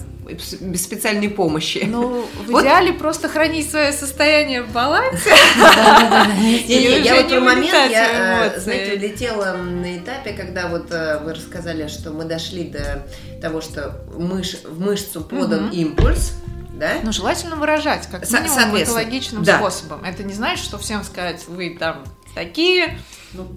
без 0.59 0.83
специальной 0.83 1.29
помощи? 1.29 1.85
Ну, 1.87 2.25
в 2.45 2.51
Вот- 2.51 2.63
идеале 2.63 2.91
просто 2.91 3.29
хранить 3.29 3.69
свое 3.69 3.93
состояние 3.93 4.63
в 4.63 4.71
балансе. 4.71 5.29
Я 6.67 7.21
не 7.21 7.29
про 7.29 7.39
момент, 7.39 7.91
я, 7.91 8.49
в 8.51 8.57
э, 8.57 8.59
знаете, 8.59 8.93
улетела 8.95 9.53
на 9.57 9.97
этапе, 9.97 10.33
когда 10.33 10.67
вот 10.67 10.91
э, 10.91 11.19
вы 11.23 11.33
рассказали, 11.33 11.87
что 11.87 12.11
мы 12.11 12.25
дошли 12.25 12.63
до 12.63 13.07
того, 13.41 13.61
что 13.61 14.01
в 14.07 14.79
мышцу 14.79 15.21
подан 15.21 15.69
импульс, 15.69 16.33
да? 16.73 16.95
Ну, 17.03 17.11
желательно 17.13 17.55
выражать, 17.55 18.07
как 18.11 18.29
минимум, 18.29 18.83
экологичным 18.83 19.43
да. 19.43 19.57
способом. 19.57 20.03
Это 20.03 20.23
не 20.23 20.33
значит, 20.33 20.65
что 20.65 20.77
всем 20.77 21.03
сказать, 21.03 21.47
вы 21.47 21.77
там 21.79 22.03
такие, 22.33 22.97
Ну, 23.33 23.47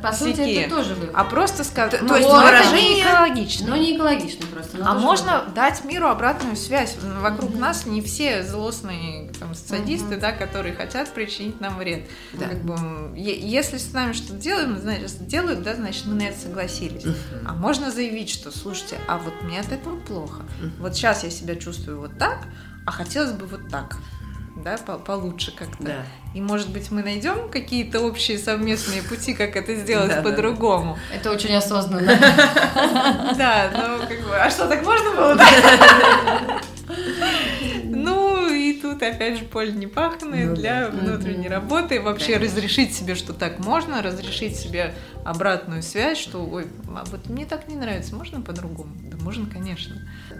по, 0.00 0.08
по 0.08 0.12
сути, 0.12 0.40
это 0.40 0.74
тоже 0.76 0.94
вы. 0.94 1.08
а 1.14 1.24
просто 1.24 1.62
сказать, 1.64 1.92
То- 1.92 2.02
ну, 2.02 2.08
то 2.08 2.16
есть 2.16 2.28
вот, 2.28 2.42
это 2.44 2.46
выражение- 2.68 2.94
не 2.96 3.02
экологично. 3.02 3.66
Но 3.68 3.76
не 3.76 3.96
экологично 3.96 4.46
просто. 4.46 4.78
А 4.84 4.94
можно 4.94 5.44
дать 5.54 5.84
миру 5.84 6.08
обратную 6.08 6.56
связь. 6.56 6.96
Вокруг 7.20 7.54
нас 7.54 7.86
не 7.86 8.00
все 8.02 8.42
злостные 8.42 9.30
там, 9.38 9.54
садисты, 9.54 10.12
Мгм. 10.12 10.20
да, 10.20 10.32
которые 10.32 10.74
хотят 10.74 11.12
причинить 11.14 11.60
нам 11.60 11.78
вред. 11.78 12.08
Да. 12.32 12.46
Как 12.48 12.62
бы, 12.62 13.16
если 13.16 13.78
с 13.78 13.92
нами 13.92 14.12
что-то 14.12 14.34
делаем, 14.40 14.78
значит, 14.78 15.26
делают, 15.26 15.62
да, 15.62 15.74
значит, 15.74 16.06
мы 16.06 16.14
на 16.14 16.22
это 16.22 16.38
согласились. 16.40 17.04
А 17.46 17.52
можно 17.54 17.90
заявить, 17.90 18.30
что, 18.30 18.50
слушайте, 18.50 18.96
а 19.06 19.18
вот 19.18 19.42
мне 19.42 19.60
от 19.60 19.70
этого 19.72 19.96
плохо. 20.00 20.42
Мгм. 20.60 20.72
Вот 20.80 20.94
сейчас 20.94 21.24
я 21.24 21.30
себя 21.30 21.54
чувствую 21.56 22.00
вот 22.00 22.18
так, 22.18 22.38
а 22.86 22.90
хотелось 22.90 23.32
бы 23.32 23.46
вот 23.46 23.68
так. 23.70 23.96
Да, 24.76 24.78
по- 24.84 24.98
получше 24.98 25.52
как-то. 25.56 25.82
Да. 25.82 25.96
И, 26.34 26.40
может 26.40 26.68
быть, 26.70 26.90
мы 26.90 27.02
найдем 27.02 27.48
какие-то 27.48 28.00
общие 28.00 28.38
совместные 28.38 29.02
пути, 29.02 29.32
как 29.34 29.56
это 29.56 29.74
сделать 29.76 30.08
Да, 30.10 30.16
да. 30.16 30.30
по-другому. 30.30 30.98
Это 31.14 31.30
очень 31.30 31.54
осознанно. 31.54 32.12
Да, 33.38 33.70
ну 33.72 34.06
как 34.06 34.20
бы, 34.26 34.36
а 34.36 34.50
что, 34.50 34.66
так 34.68 34.84
можно 34.84 35.10
было? 35.12 35.38
Ну, 37.84 38.48
и 38.52 38.74
тут 38.74 39.02
опять 39.02 39.38
же 39.38 39.44
поле 39.44 39.72
не 39.72 39.86
пахнет 39.86 40.22
Ну 40.48 40.54
для 40.54 40.88
да. 40.88 40.90
внутренней 40.90 41.48
работы. 41.48 42.00
Вообще 42.00 42.36
разрешить 42.36 42.94
себе, 42.94 43.14
что 43.14 43.32
так 43.32 43.58
можно, 43.58 44.02
разрешить 44.02 44.56
себе 44.56 44.94
обратную 45.24 45.82
связь, 45.82 46.18
что, 46.18 46.44
ой, 46.44 46.66
а 46.88 47.04
вот 47.10 47.28
мне 47.28 47.44
так 47.44 47.68
не 47.68 47.76
нравится, 47.76 48.14
можно 48.14 48.40
по-другому? 48.40 48.92
Да 49.02 49.16
можно, 49.18 49.46
конечно. 49.50 49.96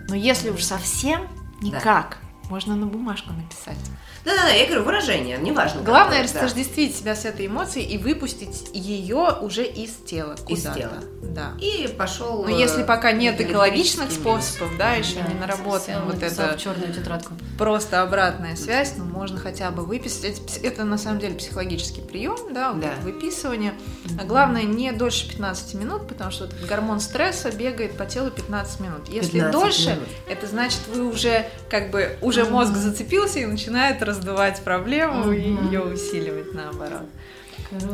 Но 0.08 0.14
если 0.14 0.50
уж 0.50 0.62
совсем 0.62 1.26
никак, 1.62 2.18
можно 2.48 2.76
на 2.76 2.86
бумажку 2.86 3.32
написать. 3.32 3.76
Да-да-да, 4.24 4.48
я 4.50 4.66
говорю, 4.66 4.82
выражение, 4.84 5.38
неважно. 5.38 5.82
Главное 5.82 6.22
какое, 6.22 6.32
да. 6.34 6.40
растождествить 6.42 6.96
себя 6.96 7.14
с 7.14 7.24
этой 7.24 7.46
эмоцией 7.46 7.86
и 7.86 7.98
выпустить 7.98 8.70
ее 8.74 9.36
уже 9.40 9.64
из 9.64 9.92
тела. 10.06 10.34
Из 10.34 10.40
куда-то. 10.62 10.78
тела. 10.78 10.92
Да. 11.22 11.52
И 11.60 11.88
пошел. 11.96 12.42
Но 12.44 12.50
если 12.50 12.82
пока 12.82 13.12
нет 13.12 13.40
экологичных 13.40 14.10
способов, 14.10 14.70
да, 14.76 14.92
еще 14.94 15.16
не 15.22 15.34
наработан 15.38 16.04
вот 16.06 16.22
это 16.22 16.56
в 16.56 16.60
черную 16.60 16.92
тетрадку. 16.92 17.34
просто 17.58 18.02
обратная 18.02 18.56
связь, 18.56 18.94
но 18.96 19.04
можно 19.04 19.38
хотя 19.38 19.70
бы 19.70 19.84
выписать. 19.84 20.40
Это, 20.62 20.84
на 20.84 20.98
самом 20.98 21.20
деле 21.20 21.34
психологический 21.34 22.00
прием, 22.00 22.52
да, 22.52 22.72
вот 22.72 22.80
Да. 22.82 22.92
это 22.94 23.00
выписывание. 23.02 23.72
А 24.20 24.24
главное 24.24 24.62
не 24.64 24.90
дольше 24.92 25.28
15 25.28 25.74
минут, 25.74 26.08
потому 26.08 26.30
что 26.30 26.48
гормон 26.68 27.00
стресса 27.00 27.50
бегает 27.50 27.96
по 27.96 28.04
телу 28.06 28.30
15 28.30 28.80
минут. 28.80 29.08
Если 29.08 29.32
15 29.40 29.52
дольше, 29.52 29.90
минут. 29.90 30.08
это 30.28 30.46
значит 30.46 30.80
вы 30.92 31.06
уже 31.06 31.46
как 31.70 31.90
бы 31.90 32.16
уже 32.20 32.37
мозг 32.44 32.74
зацепился 32.74 33.38
и 33.40 33.46
начинает 33.46 34.02
раздувать 34.02 34.60
проблему 34.62 35.32
и 35.32 35.40
ее 35.66 35.82
усиливать 35.82 36.52
наоборот. 36.54 37.06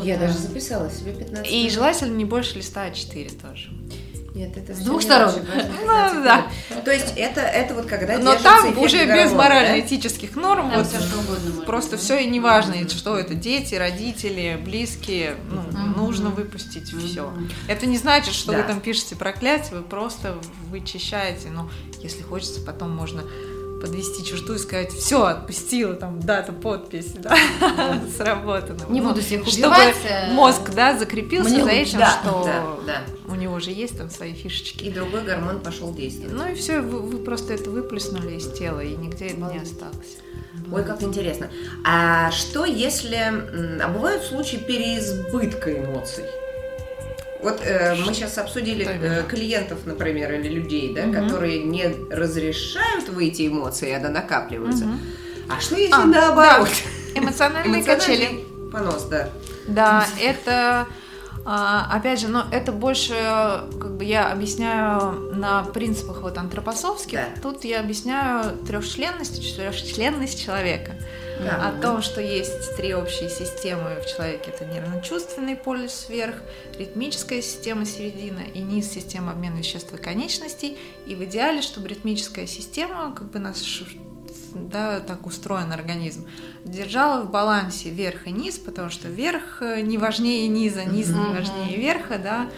Я 0.03 0.19
даже 0.19 0.39
записала 0.39 0.91
себе 0.91 1.13
15 1.13 1.51
И 1.51 1.69
желательно 1.71 2.15
не 2.15 2.25
больше 2.25 2.59
листа 2.59 2.87
А4 2.89 3.41
тоже. 3.43 3.71
Нет, 4.35 4.57
это 4.57 4.75
С 4.75 4.79
двух 4.81 5.01
сторон. 5.01 5.33
Ну, 5.37 5.87
кстати, 5.87 6.25
да. 6.25 6.47
То 6.85 6.93
есть 6.93 7.13
это, 7.17 7.41
это 7.41 7.75
вот 7.75 7.87
когда 7.87 8.19
Но 8.19 8.35
там 8.35 8.77
уже 8.79 9.07
без 9.07 9.31
морально-этических 9.31 10.35
норм, 10.35 10.71
Там 10.71 10.79
вот 10.83 10.89
все 10.89 11.01
что 11.01 11.19
угодно 11.21 11.63
Просто 11.65 11.93
быть. 11.93 12.01
все 12.01 12.19
и 12.19 12.27
не 12.27 12.41
важно, 12.41 12.89
что 12.89 13.17
это 13.17 13.35
дети, 13.35 13.77
родители, 13.77 14.61
близкие. 14.65 15.37
Ну, 15.51 15.61
Мгм. 15.63 15.93
нужно 15.97 16.31
выпустить 16.31 16.89
все. 16.93 17.31
Мгм. 17.31 17.49
Это 17.69 17.87
не 17.87 17.97
значит, 17.97 18.35
что 18.35 18.51
Да. 18.51 18.59
вы 18.59 18.65
там 18.65 18.81
пишете 18.81 19.15
проклятие, 19.15 19.77
вы 19.79 19.83
просто 19.83 20.37
вычищаете. 20.69 21.51
Ну, 21.51 21.71
если 22.03 22.23
хочется, 22.23 22.61
потом 22.61 22.91
можно 22.91 23.23
подвести 23.85 24.25
черту 24.25 24.55
и 24.55 24.59
сказать, 24.59 24.93
все, 24.93 25.25
отпустила, 25.25 25.95
там, 25.95 26.21
дата, 26.21 26.53
подпись, 26.53 27.13
да, 27.15 27.37
сработано. 28.17 28.81
Не 28.89 29.01
Ну, 29.01 29.09
буду 29.09 29.21
всех 29.21 29.43
убивать. 29.47 29.95
э, 30.09 30.33
мозг, 30.33 30.71
да, 30.75 30.97
закрепился 30.99 31.63
за 31.65 31.71
этим, 31.71 32.01
что 32.01 32.79
у 33.29 33.35
него 33.35 33.59
же 33.61 33.71
есть 33.71 33.99
там 33.99 34.11
свои 34.11 34.33
фишечки. 34.33 34.85
И 34.85 34.91
другой 34.91 35.23
гормон 35.23 35.61
пошел 35.61 35.93
действовать. 35.93 36.33
Ну 36.33 36.49
и 36.51 36.55
все, 36.55 36.81
вы, 36.81 37.19
просто 37.19 37.55
это 37.55 37.71
выплеснули 37.71 38.37
из 38.37 38.51
тела, 38.53 38.81
и 38.81 38.97
нигде 38.97 39.27
это 39.27 39.41
не 39.53 39.59
осталось. 39.59 40.17
Ой, 40.73 40.85
как 40.85 41.03
интересно. 41.03 41.51
А 41.85 42.31
что 42.31 42.65
если... 42.65 43.17
А 43.83 43.89
бывают 43.89 44.23
случаи 44.25 44.57
переизбытка 44.57 45.73
эмоций? 45.85 46.25
Вот 47.45 47.61
э, 47.63 47.95
мы 48.05 48.15
сейчас 48.15 48.39
обсудили 48.39 48.85
э, 48.87 49.23
клиентов, 49.29 49.81
например, 49.85 50.33
или 50.33 50.49
людей, 50.49 50.95
да, 50.95 51.03
Мгм. 51.03 51.29
которые 51.29 51.63
не 51.63 51.95
разрешают 52.11 53.09
выйти 53.11 53.47
эмоции, 53.47 53.93
а 53.93 54.01
да 54.01 54.09
накапливаются. 54.09 54.87
Мгм. 54.87 55.01
А 55.51 55.61
что 55.61 55.77
если 55.77 55.93
А, 55.95 56.05
наоборот? 56.07 56.69
Эмоциональные 57.15 57.85
качели. 57.85 58.25
Эмоциональный 58.25 58.45
Понос, 58.73 59.05
да. 59.05 59.29
Да, 59.69 60.07
это, 60.21 60.87
а, 61.45 61.87
опять 61.93 62.19
же, 62.19 62.29
но 62.29 62.45
это 62.51 62.73
больше, 62.73 63.13
как 63.79 63.97
бы 63.97 64.05
я 64.05 64.33
объясняю 64.33 65.13
на 65.35 65.63
принципах 65.65 66.23
вот 66.23 66.39
антропосовских. 66.39 67.19
Да. 67.19 67.41
Тут 67.43 67.65
я 67.65 67.81
объясняю 67.81 68.57
трехчленность, 68.67 69.43
четырехчленность 69.45 70.43
человека. 70.45 70.93
Да. 71.45 71.69
О 71.69 71.81
том, 71.81 72.03
что 72.03 72.21
есть 72.21 72.77
три 72.77 72.95
общие 72.95 73.29
системы 73.29 74.01
в 74.03 74.07
человеке. 74.07 74.51
Это 74.51 74.65
нервно-чувственный 74.65 75.57
полюс 75.57 76.07
вверх, 76.09 76.37
ритмическая 76.79 77.43
система 77.43 77.85
середина 77.85 78.41
и 78.41 78.61
низ 78.61 78.91
системы 78.91 79.33
обмена 79.33 79.59
веществ 79.59 79.93
и 79.93 79.97
конечностей. 79.97 80.79
И 81.07 81.15
в 81.15 81.25
идеале, 81.25 81.63
чтобы 81.63 81.89
ритмическая 81.89 82.47
система, 82.47 83.15
как 83.15 83.31
бы 83.31 83.39
наш 83.39 83.85
да, 84.55 85.01
так 85.01 85.27
устроен 85.27 85.73
организм, 85.73 86.27
держала 86.65 87.23
в 87.23 87.31
балансе 87.31 87.91
верх 87.91 88.27
и 88.27 88.31
низ, 88.31 88.59
потому 88.59 88.91
что 88.91 89.09
верх 89.09 89.61
э, 89.61 89.81
не 89.81 89.99
важнее 89.99 90.49
низа, 90.49 90.85
низ 90.85 91.09
не 91.09 91.35
важнее 91.35 91.77
верха, 91.77 92.19
да, 92.19 92.49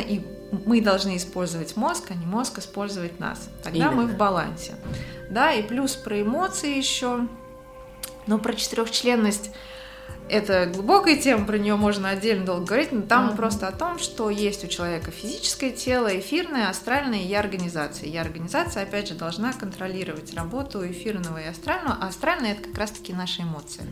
и 0.00 0.20
мы 0.64 0.80
должны 0.80 1.16
использовать 1.16 1.76
мозг, 1.76 2.10
а 2.10 2.14
не 2.14 2.26
мозг 2.26 2.58
использовать 2.58 3.18
нас. 3.18 3.48
Тогда 3.62 3.90
мы 3.90 4.02
Именно. 4.02 4.14
в 4.14 4.16
балансе. 4.16 4.74
Да, 5.30 5.52
и 5.52 5.62
плюс 5.62 5.94
про 5.94 6.20
эмоции 6.20 6.76
еще. 6.76 7.26
Но 8.26 8.38
про 8.38 8.54
четырехчленность 8.54 9.50
это 10.28 10.66
глубокая 10.66 11.16
тема, 11.16 11.46
про 11.46 11.56
нее 11.56 11.76
можно 11.76 12.10
отдельно 12.10 12.44
долго 12.44 12.64
говорить, 12.64 12.90
но 12.90 13.02
там 13.02 13.26
Мгм. 13.28 13.36
просто 13.36 13.68
о 13.68 13.72
том, 13.72 13.98
что 14.00 14.28
есть 14.28 14.64
у 14.64 14.66
человека 14.66 15.12
физическое 15.12 15.70
тело, 15.70 16.08
эфирное, 16.18 16.68
астральное 16.68 17.20
и 17.20 17.26
я-организация. 17.26 18.08
Я-организация, 18.08 18.82
опять 18.82 19.06
же, 19.08 19.14
должна 19.14 19.52
контролировать 19.52 20.34
работу 20.34 20.84
эфирного 20.84 21.38
и 21.38 21.46
астрального, 21.46 21.96
а 22.00 22.08
астральное 22.08 22.52
это 22.52 22.62
как 22.62 22.76
раз-таки 22.76 23.12
наши 23.12 23.42
эмоции. 23.42 23.84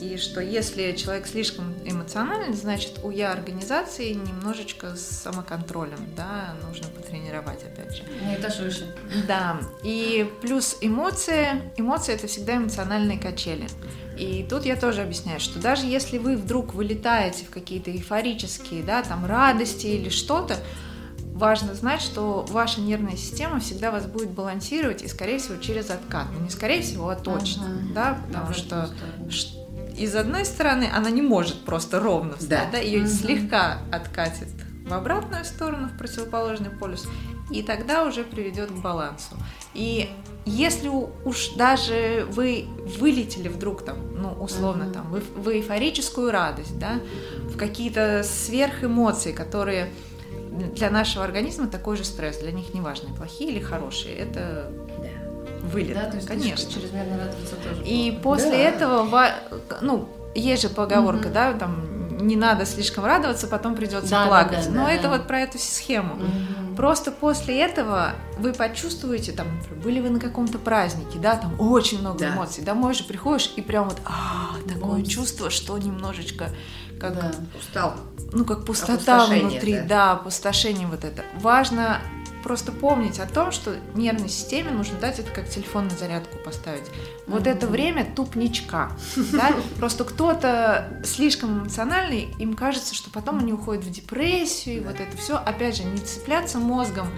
И 0.00 0.16
что 0.16 0.40
если 0.40 0.92
человек 0.92 1.26
слишком 1.26 1.74
эмоциональный, 1.84 2.56
значит 2.56 3.00
у 3.02 3.10
я-организации 3.10 4.12
немножечко 4.12 4.94
с 4.96 5.00
самоконтролем, 5.00 5.98
да, 6.16 6.54
нужно 6.66 6.88
потренировать, 6.88 7.62
опять 7.64 7.96
же. 7.96 8.02
На 8.24 8.36
этаж 8.36 8.58
выше. 8.60 8.94
Да, 9.26 9.60
и 9.82 10.30
плюс 10.40 10.76
эмоции. 10.80 11.46
Эмоции 11.76 12.14
это 12.14 12.26
всегда 12.26 12.56
эмоциональные 12.56 13.18
качели. 13.18 13.66
И 14.16 14.46
тут 14.48 14.64
я 14.64 14.76
тоже 14.76 15.02
объясняю, 15.02 15.38
что 15.40 15.60
даже 15.60 15.86
если 15.86 16.18
вы 16.18 16.36
вдруг 16.36 16.74
вылетаете 16.74 17.44
в 17.44 17.50
какие-то 17.50 17.90
эйфорические, 17.90 18.82
да, 18.82 19.02
там 19.02 19.24
радости 19.26 19.86
или 19.86 20.08
что-то, 20.08 20.56
важно 21.34 21.74
знать, 21.74 22.02
что 22.02 22.44
ваша 22.48 22.80
нервная 22.80 23.16
система 23.16 23.60
всегда 23.60 23.92
вас 23.92 24.06
будет 24.06 24.30
балансировать 24.30 25.02
и, 25.02 25.08
скорее 25.08 25.38
всего, 25.38 25.56
через 25.58 25.88
откат. 25.90 26.26
Ну, 26.36 26.42
не 26.42 26.50
скорее 26.50 26.82
всего, 26.82 27.08
а 27.08 27.14
точно, 27.16 27.66
Мгм. 27.66 27.94
да, 27.94 28.18
потому 28.26 28.46
Да, 28.46 28.52
в 28.52 28.56
что 28.56 28.94
ш- 29.98 30.02
из 30.04 30.14
одной 30.14 30.44
стороны 30.44 30.88
она 30.94 31.10
не 31.10 31.22
может 31.22 31.64
просто 31.64 32.00
ровно 32.00 32.36
встать, 32.36 32.48
Да. 32.70 32.72
да, 32.72 32.78
ее 32.78 33.00
Мгм. 33.00 33.08
слегка 33.08 33.78
откатит 33.92 34.48
в 34.86 34.92
обратную 34.94 35.44
сторону, 35.44 35.88
в 35.88 35.98
противоположный 35.98 36.70
полюс, 36.70 37.06
и 37.50 37.62
тогда 37.62 38.04
уже 38.04 38.24
приведет 38.24 38.70
к 38.70 38.74
балансу. 38.74 39.36
И 39.74 40.10
если 40.46 40.88
уж 40.88 41.50
даже 41.56 42.26
вы 42.30 42.66
вылетели 42.98 43.48
вдруг 43.48 43.84
там, 43.84 43.96
ну, 44.20 44.32
условно 44.32 44.90
там, 44.92 45.10
в, 45.10 45.16
эйф- 45.16 45.40
в 45.42 45.48
эйфорическую 45.48 46.30
радость, 46.30 46.78
да, 46.78 47.00
в 47.42 47.56
какие-то 47.56 48.22
сверхэмоции, 48.24 49.32
которые 49.32 49.90
для 50.74 50.90
нашего 50.90 51.24
организма 51.24 51.68
такой 51.68 51.96
же 51.96 52.04
стресс, 52.04 52.38
для 52.38 52.52
них 52.52 52.72
неважно, 52.74 53.14
плохие 53.14 53.50
или 53.52 53.60
хорошие, 53.60 54.14
это 54.14 54.72
Да. 54.98 55.08
Вылет, 55.68 55.94
Да, 55.94 56.04
то 56.10 56.16
есть 56.16 56.28
конечно. 56.28 56.70
чрезмерно 56.70 57.18
радоваться 57.18 57.56
тоже. 57.56 57.82
И 57.84 58.10
плохо. 58.12 58.22
после 58.22 58.50
Да. 58.50 58.56
этого, 58.56 59.34
ну, 59.80 60.08
есть 60.34 60.62
же 60.62 60.68
поговорка, 60.68 61.24
Мгм. 61.28 61.32
да, 61.34 61.52
там 61.54 61.84
не 62.26 62.36
надо 62.36 62.66
слишком 62.66 63.04
радоваться, 63.04 63.46
потом 63.46 63.76
придется 63.76 64.10
Да, 64.10 64.22
да, 64.24 64.26
плакать. 64.28 64.64
да, 64.66 64.70
Но 64.70 64.86
да, 64.86 64.92
это 64.92 65.02
да. 65.04 65.08
вот 65.10 65.26
про 65.28 65.40
эту 65.40 65.58
схему. 65.58 66.14
Мгм. 66.16 66.74
Просто 66.76 67.10
после 67.12 67.60
этого 67.60 68.12
вы 68.38 68.52
почувствуете, 68.52 69.32
там, 69.32 69.46
были 69.82 70.00
вы 70.00 70.10
на 70.10 70.18
каком-то 70.20 70.58
празднике, 70.58 71.18
да, 71.18 71.36
там 71.36 71.54
очень 71.60 72.00
много 72.00 72.18
Да. 72.20 72.34
эмоций. 72.34 72.64
Домой 72.64 72.94
же 72.94 73.04
приходишь 73.04 73.52
и 73.56 73.62
прям 73.62 73.88
вот, 73.88 73.98
а, 74.04 74.56
такое 74.68 74.98
Вот. 75.00 75.08
чувство, 75.08 75.50
что 75.50 75.76
немножечко 75.78 76.50
как, 77.00 77.14
Да. 77.14 77.30
Устал. 77.58 77.94
ну, 78.32 78.44
как 78.44 78.64
пустота 78.64 79.26
внутри, 79.26 79.74
да. 79.74 79.84
да, 79.84 80.12
опустошение 80.12 80.88
вот 80.88 81.04
это. 81.04 81.22
Важно 81.40 81.98
просто 82.48 82.72
помнить 82.72 83.20
о 83.20 83.26
том, 83.26 83.52
что 83.52 83.76
нервной 83.94 84.28
системе 84.30 84.70
нужно 84.70 84.98
дать 84.98 85.18
это 85.18 85.30
как 85.30 85.48
телефон 85.48 85.84
на 85.84 85.90
зарядку 85.90 86.38
поставить. 86.38 86.86
Вот 87.26 87.42
Мгм. 87.42 87.50
это 87.50 87.66
время 87.66 88.06
тупничка. 88.16 88.90
Да? 89.32 89.52
Просто 89.76 90.04
кто-то 90.04 91.00
слишком 91.04 91.60
эмоциональный, 91.60 92.34
им 92.38 92.54
кажется, 92.54 92.94
что 92.94 93.10
потом 93.10 93.38
они 93.40 93.52
уходят 93.52 93.84
в 93.84 93.90
депрессию, 93.90 94.76
и 94.76 94.80
вот 94.80 94.98
это 94.98 95.16
все. 95.18 95.36
Опять 95.36 95.76
же, 95.76 95.84
не 95.84 95.98
цепляться 95.98 96.58
мозгом 96.58 97.08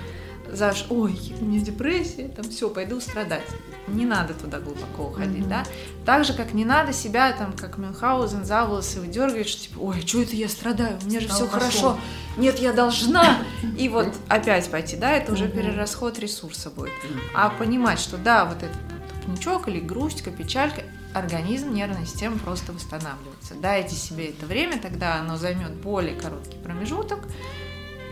за 0.53 0.73
ш- 0.75 0.87
ой, 0.91 1.19
у 1.41 1.45
меня 1.45 1.61
депрессия, 1.61 2.29
там 2.29 2.45
все, 2.51 2.69
пойду 2.71 3.01
страдать. 3.01 3.47
Не 3.87 4.05
надо 4.05 4.35
туда 4.35 4.61
глубоко 4.61 5.05
уходить, 5.09 5.41
Мгм. 5.41 5.49
да. 5.49 5.65
Так 6.05 6.25
же, 6.25 6.33
как 6.35 6.53
не 6.55 6.65
надо 6.65 6.93
себя 6.93 7.33
там, 7.33 7.53
как 7.55 7.79
Мюнхгаузен, 7.79 8.45
за 8.45 8.65
волосы 8.65 9.01
выдергивать, 9.01 9.49
что 9.49 9.63
типа, 9.63 9.79
ой, 9.81 10.01
что 10.07 10.23
это 10.23 10.37
я 10.37 10.49
страдаю, 10.49 10.99
у 11.03 11.07
меня 11.07 11.21
же 11.21 11.29
все 11.29 11.47
хорошо. 11.49 11.99
нет, 12.37 12.59
я 12.61 12.73
должна, 12.73 13.39
и 13.79 13.89
вот 13.89 14.09
опять 14.29 14.71
пойти, 14.71 14.97
да, 14.97 15.11
это 15.13 15.33
уже 15.33 15.49
перерасход 15.49 16.19
ресурса 16.19 16.71
будет. 16.71 16.91
А 17.35 17.49
понимать, 17.51 17.99
что 17.99 18.17
да, 18.17 18.45
вот 18.45 18.59
этот 18.63 18.77
тупничок 19.25 19.69
или 19.69 19.81
грустька, 19.81 20.31
печалька, 20.31 20.83
организм, 21.13 21.75
нервная 21.75 22.07
система 22.07 22.39
просто 22.39 22.73
восстанавливается. 22.73 23.55
Дайте 23.61 23.97
себе 23.97 24.27
это 24.29 24.47
время, 24.47 24.79
тогда 24.81 25.17
оно 25.17 25.37
займет 25.37 25.73
более 25.73 26.15
короткий 26.15 26.57
промежуток, 26.59 27.19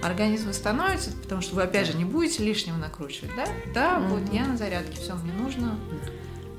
организм 0.03 0.49
восстановится, 0.49 1.11
потому 1.23 1.41
что 1.43 1.57
вы 1.57 1.63
опять 1.63 1.87
же 1.87 1.95
не 1.97 2.05
будете 2.05 2.43
лишнего 2.45 2.77
накручивать, 2.77 3.31
да? 3.37 3.47
Да, 3.75 3.99
Мгм. 3.99 4.09
вот 4.11 4.33
я 4.33 4.47
на 4.47 4.57
зарядке, 4.57 5.01
все, 5.01 5.15
мне 5.15 5.33
нужно 5.33 5.79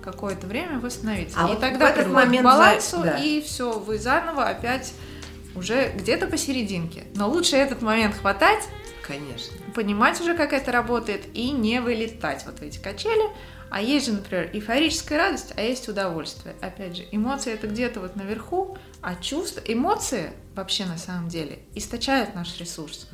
какое-то 0.03 0.47
время 0.47 0.79
восстановиться. 0.79 1.37
А 1.39 1.45
и 1.47 1.49
вот 1.51 1.59
тогда 1.59 1.87
в 1.87 1.89
этот 1.97 2.07
момент 2.11 2.41
к 2.41 2.45
балансу, 2.45 2.97
за- 2.97 3.03
да. 3.03 3.17
и 3.17 3.41
все, 3.41 3.77
вы 3.79 3.97
заново 3.99 4.45
опять 4.47 4.93
уже 5.55 5.91
где-то 5.95 6.27
посерединке. 6.27 7.05
Но 7.15 7.29
лучше 7.29 7.55
этот 7.57 7.81
момент 7.81 8.15
хватать, 8.15 8.63
Конечно. 9.05 9.53
понимать 9.73 10.19
уже, 10.21 10.35
как 10.35 10.53
это 10.53 10.71
работает, 10.71 11.25
и 11.33 11.51
не 11.51 11.81
вылетать 11.81 12.43
вот 12.45 12.59
в 12.59 12.61
эти 12.61 12.77
качели. 12.79 13.29
А 13.71 13.81
есть 13.81 14.07
же, 14.07 14.13
например, 14.13 14.49
эйфорическая 14.53 15.17
радость, 15.19 15.53
а 15.55 15.61
есть 15.61 15.87
удовольствие. 15.89 16.55
Опять 16.61 16.97
же, 16.97 17.05
эмоции 17.11 17.53
это 17.53 17.67
где-то 17.67 17.99
вот 17.99 18.15
наверху, 18.15 18.77
а 19.01 19.15
чувства, 19.15 19.61
эмоции 19.65 20.31
вообще 20.55 20.85
на 20.85 20.97
самом 20.97 21.29
деле 21.29 21.59
источают 21.75 22.33
наш 22.33 22.57
ресурс. 22.59 23.07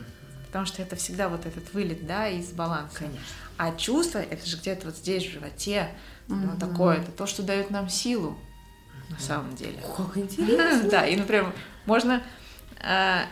Потому 0.56 0.68
что 0.68 0.82
это 0.84 0.96
всегда 0.96 1.28
вот 1.28 1.46
этот 1.46 1.74
вылет, 1.74 2.08
да, 2.08 2.30
из 2.30 2.54
баланса. 2.54 3.00
Конечно. 3.00 3.26
А 3.58 3.76
чувство, 3.76 4.20
это 4.20 4.46
же 4.46 4.56
где-то 4.56 4.86
вот 4.86 4.96
здесь, 4.96 5.26
в 5.26 5.30
животе, 5.34 5.90
вот 6.30 6.38
Мгм. 6.38 6.58
такое, 6.58 6.96
это 7.00 7.12
то, 7.12 7.26
что 7.26 7.44
дает 7.44 7.72
нам 7.72 7.90
силу, 7.90 8.40
на 9.10 9.20
самом 9.20 9.54
деле. 9.58 9.84
Как 9.98 10.16
интересно. 10.16 10.90
Да, 10.90 11.06
и, 11.06 11.18
например, 11.18 11.54
можно 11.86 12.24
э, 12.80 13.24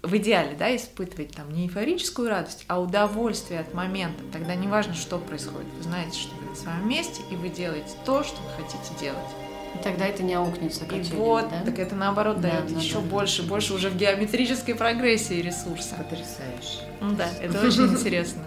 в 0.00 0.16
идеале, 0.16 0.56
да, 0.56 0.74
испытывать 0.74 1.32
там 1.32 1.52
не 1.52 1.66
эйфорическую 1.66 2.30
радость, 2.30 2.64
а 2.68 2.80
удовольствие 2.80 3.60
от 3.60 3.74
момента. 3.74 4.24
Тогда 4.32 4.54
не 4.54 4.66
важно, 4.66 4.94
что 4.94 5.18
происходит. 5.18 5.68
Вы 5.76 5.82
знаете, 5.82 6.18
что 6.18 6.34
вы 6.36 6.48
на 6.48 6.56
своем 6.56 6.88
месте, 6.88 7.22
и 7.30 7.36
вы 7.36 7.50
делаете 7.50 7.92
то, 8.06 8.24
что 8.24 8.40
вы 8.40 8.64
хотите 8.64 8.98
делать. 8.98 9.28
И 9.74 9.82
тогда 9.82 10.06
это 10.06 10.22
не 10.22 10.34
аукнется 10.34 10.84
И 10.84 11.00
вот, 11.14 11.48
да? 11.48 11.62
так 11.64 11.78
это 11.78 11.94
наоборот 11.94 12.40
Да, 12.40 12.50
дает 12.50 12.72
да, 12.72 12.80
еще 12.80 12.94
да. 12.96 13.00
больше, 13.00 13.42
больше 13.42 13.74
уже 13.74 13.88
в 13.88 13.96
геометрической 13.96 14.74
прогрессии 14.74 15.40
ресурса. 15.40 15.96
Потрясающе. 15.96 16.80
Ну 17.00 17.14
Да, 17.14 17.28
это 17.40 17.66
очень 17.66 17.86
интересно. 17.92 18.42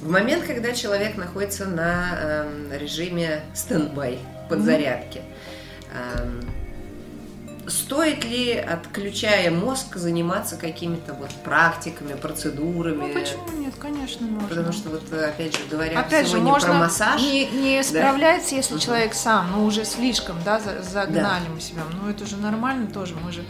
В 0.00 0.10
момент, 0.10 0.44
когда 0.44 0.72
человек 0.72 1.16
находится 1.16 1.66
на 1.66 2.18
эм, 2.20 2.72
режиме 2.72 3.40
стендбай, 3.54 4.18
подзарядки, 4.48 5.22
стоит 7.70 8.24
ли, 8.24 8.52
отключая 8.54 9.50
мозг, 9.50 9.96
заниматься 9.96 10.56
какими-то 10.56 11.14
вот 11.14 11.30
практиками, 11.44 12.14
процедурами? 12.14 13.12
Ну 13.12 13.14
почему 13.14 13.48
нет? 13.58 13.74
Конечно, 13.78 14.26
можно. 14.26 14.48
Потому 14.48 14.72
что 14.72 14.90
вот, 14.90 15.12
опять 15.12 15.56
же, 15.56 15.62
говоря 15.70 15.98
Опять 16.00 16.26
же, 16.28 16.38
можно 16.38 16.70
про 16.70 16.78
массаж, 16.78 17.20
не, 17.22 17.46
не 17.46 17.82
справляется, 17.82 18.54
если 18.54 18.74
Мгм. 18.74 18.80
человек 18.82 19.14
сам, 19.14 19.50
ну 19.52 19.64
уже 19.64 19.84
слишком, 19.84 20.36
да, 20.44 20.58
за- 20.60 20.82
загнали 20.82 21.48
мы 21.48 21.60
себя. 21.60 21.82
Ну 22.02 22.10
это 22.10 22.26
же 22.26 22.36
нормально 22.36 22.88
тоже, 22.88 23.14
мы 23.14 23.32
же 23.32 23.42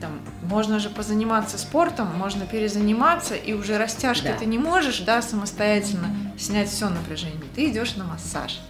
там, 0.00 0.20
можно 0.42 0.78
же 0.80 0.90
позаниматься 0.90 1.56
спортом, 1.56 2.08
можно 2.16 2.46
перезаниматься, 2.46 3.34
и 3.34 3.54
уже 3.54 3.78
растяжки 3.78 4.26
Да. 4.26 4.34
ты 4.36 4.44
не 4.44 4.58
можешь, 4.58 5.00
да, 5.00 5.22
самостоятельно 5.22 6.08
снять 6.38 6.68
все 6.68 6.88
напряжение. 6.90 7.40
Ты 7.54 7.70
идешь 7.70 7.96
на 7.96 8.04
массаж. 8.04 8.60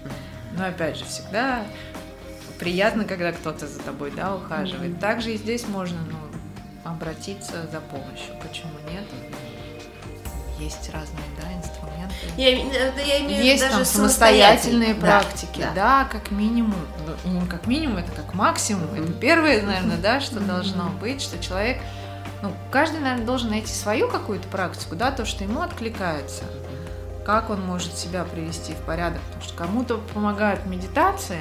Но 0.56 0.66
опять 0.66 0.96
же, 0.96 1.04
всегда 1.06 1.62
приятно, 2.58 3.04
когда 3.04 3.32
кто-то 3.32 3.66
за 3.66 3.80
тобой, 3.80 4.10
да, 4.10 4.34
ухаживает. 4.34 4.92
Мгм. 4.92 5.00
Также 5.00 5.32
и 5.34 5.36
здесь 5.36 5.66
можно, 5.68 5.98
ну, 6.10 6.90
обратиться 6.90 7.66
за 7.72 7.80
помощью. 7.80 8.34
Почему 8.46 8.72
нет? 8.90 9.04
Есть 10.58 10.88
разные, 10.92 11.24
да, 11.40 11.52
инструменты. 11.52 12.14
я, 12.36 12.50
э, 12.50 12.92
да, 12.96 13.02
я 13.02 13.20
имею 13.22 13.42
Есть 13.44 13.62
даже 13.62 13.74
там 13.76 13.84
самостоятельные 13.84 14.94
Да, 14.94 15.00
практики, 15.00 15.60
да. 15.60 15.72
да, 15.74 16.08
как 16.10 16.30
минимум. 16.30 16.76
Ну, 17.24 17.40
не 17.40 17.46
как 17.46 17.66
минимум, 17.66 17.96
это 17.98 18.12
как 18.12 18.34
максимум. 18.34 18.84
Это 18.94 19.02
Мгм. 19.02 19.14
первое, 19.14 19.62
наверное, 19.62 19.96
да, 19.96 20.20
что 20.20 20.36
Мгм. 20.36 20.46
должно 20.46 20.88
быть, 20.90 21.20
что 21.20 21.42
человек, 21.42 21.78
ну, 22.40 22.52
каждый, 22.70 23.00
наверное, 23.00 23.26
должен 23.26 23.50
найти 23.50 23.72
свою 23.72 24.08
какую-то 24.08 24.46
практику, 24.48 24.94
да, 24.94 25.10
то, 25.10 25.24
что 25.24 25.42
ему 25.42 25.60
откликается. 25.60 26.44
Как 27.26 27.50
он 27.50 27.60
может 27.62 27.98
себя 27.98 28.22
привести 28.24 28.74
в 28.74 28.78
порядок, 28.86 29.20
потому 29.22 29.42
что 29.42 29.54
кому-то 29.56 29.98
помогают 29.98 30.66
медитации, 30.66 31.40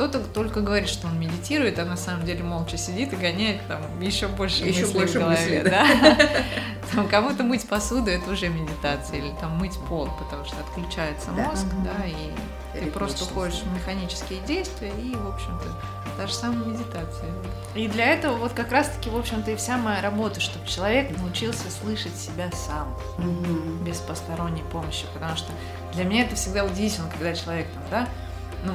кто-то 0.00 0.20
только 0.20 0.62
говорит, 0.62 0.88
что 0.88 1.08
он 1.08 1.20
медитирует, 1.20 1.78
а 1.78 1.84
на 1.84 1.96
самом 1.98 2.24
деле 2.24 2.42
молча 2.42 2.78
сидит 2.78 3.12
и 3.12 3.16
гоняет 3.16 3.60
там 3.68 4.00
еще 4.00 4.28
больше 4.28 4.64
Еще 4.64 4.86
мыслей 4.86 4.98
больше 4.98 5.18
в 5.18 5.20
голове, 5.20 5.40
мыслей, 5.40 5.62
да. 5.70 5.86
Там 6.94 7.06
кому-то 7.06 7.42
мыть 7.42 7.68
посуду 7.68 8.10
это 8.10 8.30
уже 8.30 8.48
медитация, 8.48 9.18
или 9.18 9.30
там 9.38 9.58
мыть 9.58 9.78
пол, 9.90 10.08
потому 10.18 10.46
что 10.46 10.56
отключается 10.60 11.30
мозг, 11.32 11.66
да, 11.84 12.06
и 12.06 12.80
ты 12.80 12.90
просто 12.90 13.24
уходишь 13.24 13.60
в 13.60 13.74
механические 13.74 14.40
действия, 14.46 14.88
и, 14.88 15.14
в 15.14 15.34
общем-то, 15.34 15.66
та 16.16 16.26
же 16.26 16.32
самая 16.32 16.64
медитация. 16.64 17.30
И 17.74 17.86
для 17.86 18.06
этого 18.06 18.36
вот 18.36 18.52
как 18.52 18.72
раз-таки, 18.72 19.10
в 19.10 19.16
общем-то, 19.18 19.50
и 19.50 19.56
вся 19.56 19.76
моя 19.76 20.00
работа, 20.00 20.40
чтобы 20.40 20.66
человек 20.66 21.14
научился 21.18 21.70
слышать 21.70 22.16
себя 22.16 22.50
сам 22.52 22.96
без 23.84 23.98
посторонней 23.98 24.64
помощи, 24.72 25.04
потому 25.12 25.36
что 25.36 25.52
для 25.92 26.04
меня 26.04 26.22
это 26.22 26.36
всегда 26.36 26.64
удивительно, 26.64 27.10
когда 27.10 27.34
человек 27.34 27.66
там, 27.74 27.82
да, 27.90 28.08
ну, 28.64 28.74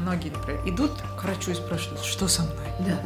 многие, 0.00 0.30
например, 0.30 0.60
идут 0.66 0.92
к 1.18 1.24
врачу 1.24 1.50
и 1.50 1.54
спрашивают, 1.54 2.02
что 2.04 2.28
со 2.28 2.42
мной? 2.42 2.66
Да. 2.80 2.98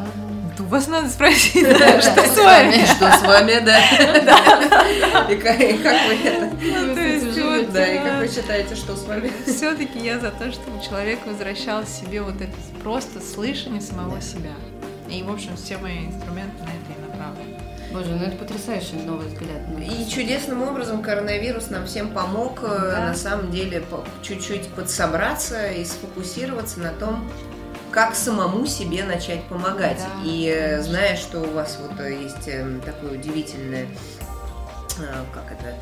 Да 0.57 0.65
у 0.65 0.67
вас 0.67 0.89
надо 0.89 1.09
спросить, 1.09 1.67
да, 1.79 2.01
что 2.01 2.25
с 2.25 2.37
вами? 2.37 2.85
Что 2.85 3.13
с 3.13 3.23
вами, 3.23 3.61
да? 3.65 3.79
И 5.31 5.37
как 5.37 5.59
вы 5.59 6.15
это? 6.25 6.51
Ну, 6.61 7.57
вот, 7.57 7.73
Да, 7.73 7.87
и 7.87 7.99
как 7.99 8.19
вы 8.19 8.29
считаете, 8.29 8.75
что 8.75 8.97
с 8.97 9.05
вами? 9.05 9.31
Все-таки 9.47 9.99
я 9.99 10.19
за 10.19 10.31
то, 10.31 10.51
чтобы 10.51 10.83
человек 10.83 11.21
возвращал 11.27 11.87
себе 11.87 12.23
вот 12.23 12.41
это 12.41 12.53
просто 12.83 13.21
слышание 13.21 13.81
самого 13.81 14.21
себя. 14.21 14.53
И, 15.09 15.23
в 15.23 15.31
общем, 15.31 15.57
все 15.57 15.79
мои 15.79 16.07
инструменты 16.07 16.59
на 16.65 16.71
это 16.71 16.93
и 16.97 17.09
направлены. 17.09 17.67
Боже, 17.92 18.11
ну 18.11 18.22
это 18.24 18.37
потрясающий 18.37 18.96
новый 18.96 19.27
взгляд. 19.29 19.66
на 19.68 19.79
И 19.83 19.87
красоту. 19.88 20.11
чудесным 20.11 20.62
образом 20.62 21.03
коронавирус 21.03 21.70
нам 21.70 21.87
всем 21.87 22.11
помог 22.11 22.61
э, 22.62 22.66
Да. 22.68 23.05
на 23.07 23.14
самом 23.14 23.51
деле 23.51 23.81
по- 23.81 24.05
чуть-чуть 24.22 24.68
подсобраться 24.68 25.68
и 25.70 25.85
сфокусироваться 25.85 26.81
на 26.81 26.92
том, 26.92 27.31
как 27.90 28.14
самому 28.14 28.66
себе 28.66 29.05
начать 29.05 29.42
помогать. 29.44 29.96
Да, 29.98 30.22
и 30.31 30.46
э, 30.55 30.83
зная, 30.83 31.16
что 31.16 31.40
у 31.40 31.51
вас 31.53 31.79
вот 31.81 31.98
э, 32.01 32.12
есть 32.22 32.46
э, 32.46 32.66
такое 32.85 33.12
удивительное 33.12 33.87
как 35.33 35.44
это, 35.53 35.77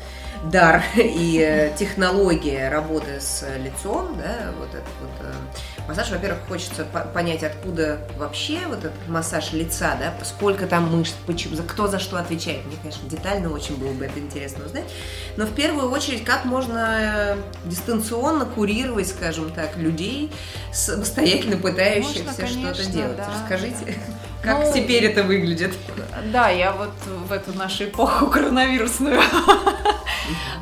дар 0.49 0.83
и 0.95 1.39
э, 1.45 1.75
технология 1.77 2.69
работы 2.69 3.19
с 3.19 3.45
лицом, 3.57 4.17
да, 4.17 4.51
вот 4.57 4.69
этот 4.69 4.87
вот 5.01 5.11
э, 5.21 5.33
массаж, 5.87 6.09
во-первых, 6.11 6.39
хочется 6.47 6.85
по- 6.85 7.01
понять, 7.01 7.43
откуда 7.43 7.99
вообще 8.17 8.59
вот 8.67 8.79
этот 8.79 9.07
массаж 9.07 9.53
лица, 9.53 9.95
да, 9.99 10.13
сколько 10.25 10.67
там 10.67 10.95
мышц, 10.95 11.13
почему, 11.25 11.55
за 11.55 11.63
кто 11.63 11.87
за 11.87 11.99
что 11.99 12.17
отвечает. 12.17 12.65
Мне, 12.65 12.75
конечно, 12.81 13.07
детально 13.09 13.51
очень 13.51 13.75
было 13.77 13.91
бы 13.93 14.05
это 14.05 14.19
интересно 14.19 14.65
узнать. 14.65 14.85
Но 15.35 15.45
в 15.45 15.53
первую 15.53 15.91
очередь, 15.91 16.23
как 16.23 16.45
можно 16.45 16.97
э, 16.99 17.37
дистанционно 17.65 18.45
курировать, 18.45 19.07
скажем 19.07 19.51
так, 19.51 19.77
людей, 19.77 20.31
самостоятельно 20.73 21.57
пытающихся 21.57 22.47
что-то 22.47 22.85
делать. 22.85 23.17
да. 23.17 23.27
Расскажите, 23.33 23.95
как 24.47 24.65
Ну, 24.65 24.73
теперь 24.73 25.05
это 25.05 25.23
выглядит? 25.23 25.73
Да, 26.31 26.49
я 26.49 26.71
вот 26.71 26.93
в 27.05 27.31
эту 27.31 27.53
нашу 27.53 27.85
эпоху 27.85 28.27
коронавирусную 28.27 29.19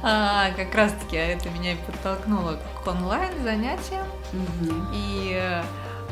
А, 0.04 0.52
как 0.56 0.76
раз-таки 0.76 1.16
это 1.16 1.50
меня 1.50 1.74
и 1.74 1.78
подтолкнуло 1.78 2.60
к 2.84 2.88
онлайн 2.88 3.32
занятиям. 3.44 4.06
И 4.94 5.36
э, 5.42 5.64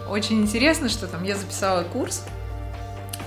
очень 0.09 0.41
интересно, 0.41 0.89
что 0.89 1.05
там 1.05 1.23
я 1.23 1.35
записала 1.35 1.83
курс 1.83 2.25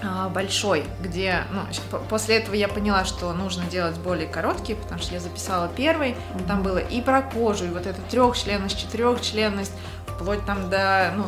а, 0.03 0.29
большой, 0.29 0.85
где, 1.01 1.45
ну, 1.53 1.61
после 2.09 2.39
этого 2.39 2.55
я 2.55 2.69
поняла, 2.69 3.05
что 3.05 3.33
нужно 3.33 3.65
делать 3.67 3.97
более 3.99 4.27
короткие, 4.27 4.77
потому 4.77 5.01
что 5.01 5.15
я 5.15 5.21
записала 5.21 5.69
первый, 5.69 6.17
там 6.47 6.63
было 6.63 6.79
и 6.79 7.01
про 7.01 7.23
кожу, 7.23 7.67
и 7.67 7.69
вот 7.69 7.87
эта 7.87 8.01
трехчленность, 8.03 8.79
четырехчленность, 8.79 9.73
вплоть 10.07 10.45
там 10.47 10.69
до, 10.69 11.13
ну, 11.17 11.25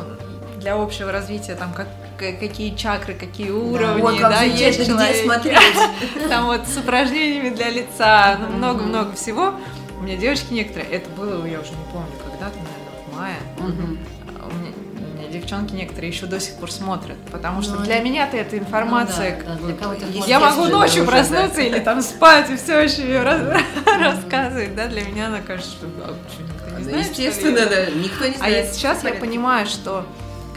для 0.59 0.75
общего 0.75 1.11
развития, 1.11 1.55
там, 1.55 1.73
как, 1.73 1.87
какие 2.19 2.75
чакры, 2.75 3.13
какие 3.13 3.49
уровни, 3.51 4.01
вот, 4.01 4.19
как 4.19 4.31
да, 4.31 4.43
есть 4.43 4.85
человек. 4.85 5.15
смотреть. 5.23 5.57
Там 6.29 6.45
вот 6.47 6.67
с 6.67 6.77
упражнениями 6.77 7.49
для 7.49 7.69
лица, 7.69 8.37
ну, 8.39 8.57
много-много 8.57 9.13
всего. 9.15 9.53
У 9.99 10.03
меня 10.03 10.15
девочки 10.17 10.53
некоторые, 10.53 10.89
это 10.91 11.09
было, 11.09 11.45
я 11.45 11.59
уже 11.59 11.71
не 11.71 11.85
помню, 11.91 12.11
когда-то, 12.23 12.55
наверное, 12.57 13.05
в 13.11 13.15
мае. 13.17 13.35
У 13.59 13.63
меня, 13.63 13.97
у 14.45 15.17
меня 15.17 15.27
девчонки 15.31 15.73
некоторые 15.73 16.09
еще 16.11 16.25
до 16.25 16.39
сих 16.39 16.55
пор 16.55 16.71
смотрят, 16.71 17.17
потому 17.31 17.61
что 17.61 17.75
Ну, 17.75 17.83
для 17.85 17.99
меня-то 17.99 18.35
эта 18.37 18.57
информация, 18.57 19.37
Ну 19.37 19.43
да, 19.45 19.51
да, 19.53 19.59
для 19.59 19.87
вот, 19.87 19.97
это 19.97 20.29
я 20.29 20.39
могу 20.39 20.65
ночью 20.65 21.03
уже, 21.03 21.11
проснуться 21.11 21.55
да. 21.57 21.61
или 21.61 21.79
там 21.79 22.01
спать 22.01 22.49
и 22.49 22.55
все 22.55 22.79
еще 22.79 23.01
ее 23.03 23.21
рассказывать, 23.99 24.75
да, 24.75 24.87
для 24.87 25.03
меня 25.03 25.27
она 25.27 25.39
кажется, 25.41 25.71
что, 25.71 25.87
а, 26.03 26.15
что, 26.31 26.43
никто 26.43 26.77
не 26.79 26.83
Да, 26.85 26.89
знает, 26.89 27.05
что 27.05 27.21
ли? 27.21 27.27
естественно, 27.27 27.65
да, 27.65 27.85
никто 27.91 28.25
не 28.25 28.35
А 28.35 28.37
знает. 28.37 28.65
я- 28.67 28.71
сейчас 28.71 29.03
я 29.03 29.13
понимаю, 29.13 29.67
что 29.67 30.05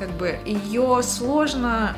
как 0.02 0.10
бы 0.16 0.36
ее 0.44 1.00
сложно 1.04 1.94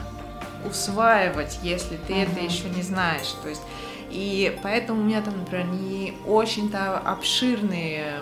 усваивать, 0.69 1.59
если 1.63 1.97
ты 2.07 2.15
это 2.15 2.33
Мгм. 2.33 2.45
еще 2.47 2.69
не 2.69 2.83
знаешь. 2.83 3.35
То 3.43 3.49
есть 3.49 3.63
и 4.11 4.59
поэтому 4.63 5.01
у 5.01 5.05
меня 5.05 5.23
там, 5.23 5.39
например, 5.39 5.67
не 5.69 6.13
очень-то 6.27 6.99
обширный 6.99 7.95
э, 8.01 8.19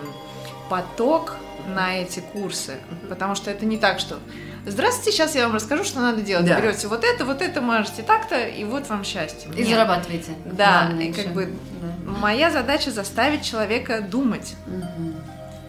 поток 0.69 1.35
на 1.67 1.97
эти 1.97 2.21
курсы, 2.21 2.77
потому 3.09 3.35
что 3.35 3.51
это 3.51 3.65
не 3.65 3.77
так, 3.77 3.99
что 3.99 4.19
Здравствуйте, 4.65 5.11
сейчас 5.11 5.35
я 5.35 5.45
вам 5.47 5.55
расскажу, 5.57 5.83
что 5.83 5.99
надо 5.99 6.21
делать. 6.21 6.45
Да. 6.45 6.57
Берете 6.61 6.87
вот 6.87 7.03
это, 7.03 7.25
вот 7.25 7.41
это, 7.41 7.59
мажете 7.59 8.01
так-то, 8.01 8.39
и 8.47 8.63
вот 8.63 8.87
вам 8.87 9.03
счастье. 9.03 9.51
И 9.53 9.57
Нет. 9.57 9.67
зарабатываете. 9.67 10.31
Да, 10.45 10.83
Главное 10.85 11.05
и 11.07 11.11
как 11.11 11.25
еще. 11.25 11.29
бы 11.33 11.45
Да. 11.81 12.11
моя 12.21 12.49
задача 12.49 12.89
заставить 12.89 13.43
человека 13.43 13.99
думать 13.99 14.55
Мгм. 14.65 15.15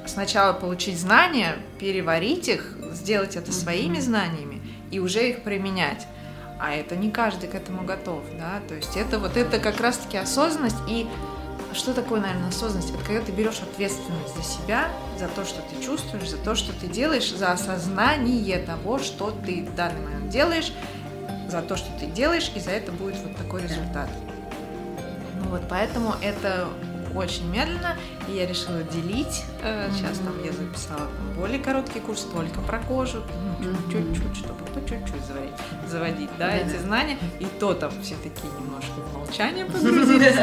сначала 0.07 0.53
получить 0.53 0.97
знания, 1.01 1.57
переварить 1.81 2.47
их, 2.47 2.77
сделать 2.95 3.37
это 3.37 3.53
своими 3.53 4.01
знаниями 4.01 4.63
и 4.91 4.99
уже 4.99 5.29
их 5.29 5.43
применять. 5.43 6.07
А 6.61 6.73
это 6.73 6.97
не 6.97 7.11
каждый 7.11 7.49
к 7.49 7.55
этому 7.55 7.85
готов, 7.85 8.23
да, 8.39 8.61
то 8.69 8.75
есть 8.75 8.97
это 8.97 9.19
вот 9.19 9.37
это 9.37 9.59
как 9.59 9.81
раз-таки 9.81 10.17
осознанность 10.17 10.77
и 10.89 11.07
что 11.75 11.93
такое, 11.93 12.21
наверное, 12.21 12.49
осознанность? 12.49 12.91
Это 12.91 13.05
когда 13.05 13.21
ты 13.21 13.33
берешь 13.33 13.61
ответственность 13.61 14.37
за 14.37 14.43
себя, 14.43 14.89
за 15.19 15.27
то, 15.29 15.45
что 15.45 15.61
ты 15.63 15.85
чувствуешь, 15.85 16.31
за 16.31 16.37
то, 16.37 16.55
что 16.55 16.73
ты 16.73 16.87
делаешь, 16.87 17.31
за 17.31 17.51
осознание 17.51 18.59
того, 18.59 18.99
что 18.99 19.33
ты 19.45 19.65
в 19.65 19.75
данный 19.75 20.01
момент 20.01 20.29
делаешь, 20.29 20.73
за 21.49 21.63
то, 21.63 21.77
что 21.77 21.89
ты 21.99 22.07
делаешь, 22.07 22.51
и 22.55 22.61
за 22.61 22.71
это 22.71 22.93
будет 22.93 23.17
вот 23.19 23.37
такой 23.37 23.63
результат. 23.63 24.09
Ну 25.43 25.51
вот, 25.51 25.63
поэтому 25.69 26.15
это 26.23 26.69
очень 27.15 27.49
медленно, 27.51 27.97
и 28.29 28.33
я 28.33 28.47
решила 28.47 28.83
делить. 28.83 29.43
Э, 29.63 29.89
Сейчас 29.95 30.19
там 30.19 30.35
я 30.45 30.53
записала 30.53 31.01
там 31.01 31.33
более 31.37 31.59
короткий 31.59 32.01
курс 32.01 32.27
только 32.33 32.61
про 32.61 32.79
кожу, 32.81 33.23
ну, 33.61 33.73
чуть-чуть, 33.91 34.37
чтобы 34.37 34.65
по 34.67 34.81
чуть-чуть 34.89 35.25
заводить, 35.27 35.55
заводить 35.89 36.31
да, 36.39 36.55
эти 36.55 36.77
знания. 36.79 37.17
И 37.41 37.47
то 37.47 37.75
там 37.75 37.91
все 38.03 38.15
такие 38.17 38.53
немножко 38.61 38.93
в 39.13 39.17
молчание 39.19 39.65
погрузились. 39.67 40.37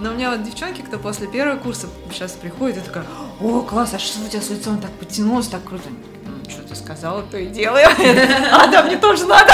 Но 0.00 0.10
у 0.10 0.14
меня 0.14 0.30
вот 0.30 0.42
девчонки, 0.42 0.82
кто 0.82 0.98
после 0.98 1.26
первого 1.28 1.56
курса 1.58 1.86
сейчас 2.12 2.32
приходит, 2.32 2.78
и 2.78 2.80
такая, 2.80 3.04
о, 3.40 3.62
класс, 3.62 3.94
а 3.94 3.98
что 3.98 4.24
у 4.24 4.28
тебя 4.28 4.42
с 4.42 4.50
лицом 4.50 4.78
так 4.80 4.90
подтянулось, 4.92 5.46
так 5.48 5.62
круто? 5.64 5.88
«Ну, 6.24 6.50
что 6.50 6.62
ты 6.62 6.74
сказала, 6.74 7.22
то 7.22 7.38
и 7.38 7.46
делаю. 7.46 7.86
А, 8.52 8.66
да, 8.68 8.82
мне 8.84 8.96
тоже 8.96 9.26
надо. 9.26 9.52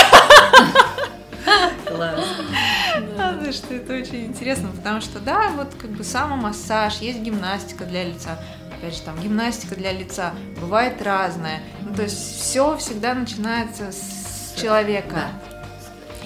Класс. 1.87 2.25
Правда, 3.17 3.53
что 3.53 3.75
это 3.75 3.95
очень 3.95 4.27
интересно, 4.27 4.69
потому 4.75 5.01
что, 5.01 5.21
да, 5.21 5.51
вот 5.57 5.75
как 5.81 5.91
бы 5.91 6.05
самомассаж, 6.05 6.99
есть 6.99 7.21
гимнастика 7.21 7.85
для 7.85 8.05
лица. 8.05 8.39
Опять 8.77 8.97
же, 8.97 9.03
там 9.03 9.21
гимнастика 9.21 9.77
для 9.77 9.93
лица 9.93 10.33
бывает 10.61 11.01
разная. 11.03 11.61
Ну, 11.83 11.95
то 11.95 12.03
есть 12.03 12.41
все 12.41 12.77
всегда 12.77 13.15
начинается 13.15 13.93
с 13.93 14.55
человека. 14.61 15.31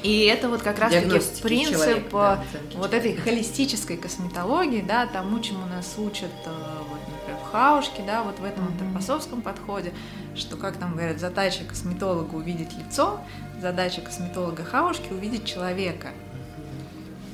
И 0.03 0.25
это 0.27 0.49
вот 0.49 0.63
как 0.63 0.79
раз-таки 0.79 1.21
принцип 1.43 1.75
человека, 1.75 2.11
да, 2.13 2.45
э, 2.53 2.77
вот 2.77 2.95
этой 2.95 3.17
холистической 3.17 3.97
косметологии, 3.97 4.81
да, 4.81 5.07
тому, 5.07 5.41
чему 5.41 5.67
нас 5.67 5.95
учат, 5.99 6.31
э, 6.45 6.51
вот, 6.89 7.01
например, 7.13 7.41
в 7.43 7.51
хаушке, 7.51 8.03
да, 8.07 8.23
вот 8.23 8.39
в 8.39 8.45
этом 8.45 8.65
Мгм. 8.65 8.73
антропосовском 8.73 9.43
подходе, 9.43 9.93
что, 10.37 10.57
как 10.57 10.77
там 10.77 10.93
говорят, 10.93 11.19
задача 11.19 11.65
косметолога 11.65 12.37
увидеть 12.37 12.73
лицо, 12.79 13.21
задача 13.61 14.01
косметолога 14.01 14.65
хаушки 14.65 15.13
увидеть 15.13 15.45
человека. 15.45 16.09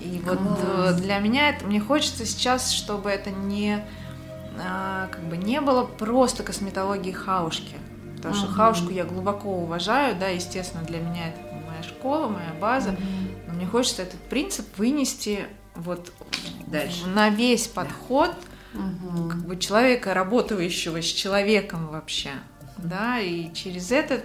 И 0.03 0.21
вот 0.25 0.38
Класс. 0.38 0.99
э, 0.99 1.03
для 1.03 1.19
меня 1.19 1.51
это, 1.51 1.65
мне 1.67 1.81
хочется 1.81 2.27
сейчас, 2.27 2.73
чтобы 2.73 3.11
это 3.11 3.31
не 3.31 3.85
а, 4.61 5.09
как 5.09 5.23
бы 5.25 5.37
не 5.37 5.61
было 5.61 5.85
просто 5.85 6.43
косметологии 6.43 7.12
хаушки. 7.12 7.77
Потому 8.17 8.35
что 8.35 8.47
хаушку 8.49 8.91
я 8.91 9.05
глубоко 9.05 9.49
уважаю, 9.51 10.15
да, 10.17 10.29
естественно, 10.29 10.85
для 10.85 10.99
меня 10.99 11.29
это 11.29 11.41
моя 11.67 11.83
школа, 11.83 12.29
моя 12.29 12.53
база. 12.61 12.93
Мгм. 12.93 13.01
Но 13.49 13.55
мне 13.55 13.67
хочется 13.67 14.03
этот 14.03 14.21
принцип 14.21 14.67
вынести 14.79 15.47
вот 15.75 16.12
Дальше. 16.67 17.07
на 17.07 17.31
весь 17.31 17.67
подход 17.67 18.31
Мгм. 18.75 19.29
как 19.31 19.45
бы 19.45 19.57
человека, 19.57 20.15
работающего 20.15 21.03
с 21.03 21.07
человеком 21.07 21.88
вообще, 21.88 22.31
да, 22.79 23.19
и 23.19 23.53
через 23.53 23.91
это, 23.91 24.21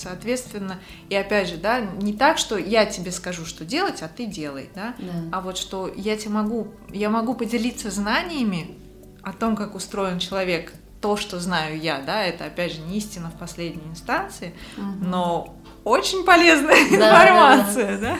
соответственно, 0.00 0.78
и 1.08 1.14
опять 1.14 1.48
же, 1.48 1.56
да, 1.56 1.80
не 1.80 2.12
так, 2.12 2.38
что 2.38 2.56
я 2.56 2.86
тебе 2.86 3.12
скажу, 3.12 3.44
что 3.44 3.64
делать, 3.64 4.02
а 4.02 4.08
ты 4.08 4.26
делай, 4.26 4.68
да, 4.74 4.94
Да. 4.98 5.12
а 5.32 5.40
вот 5.40 5.58
что 5.58 5.92
я 5.94 6.16
тебе 6.16 6.30
могу, 6.30 6.68
я 6.90 7.10
могу 7.10 7.34
поделиться 7.34 7.90
знаниями 7.90 8.76
о 9.22 9.32
том, 9.32 9.56
как 9.56 9.74
устроен 9.74 10.18
человек, 10.18 10.72
то, 11.00 11.16
что 11.16 11.40
знаю 11.40 11.78
я, 11.80 11.98
да, 12.00 12.24
это 12.24 12.44
опять 12.44 12.72
же 12.74 12.80
не 12.80 12.98
истина 12.98 13.30
в 13.30 13.38
последней 13.38 13.88
инстанции, 13.90 14.54
Мгм. 14.76 15.10
но 15.10 15.54
очень 15.84 16.24
полезная 16.24 16.76
Да, 16.90 17.24
информация, 17.24 17.98
да. 17.98 18.18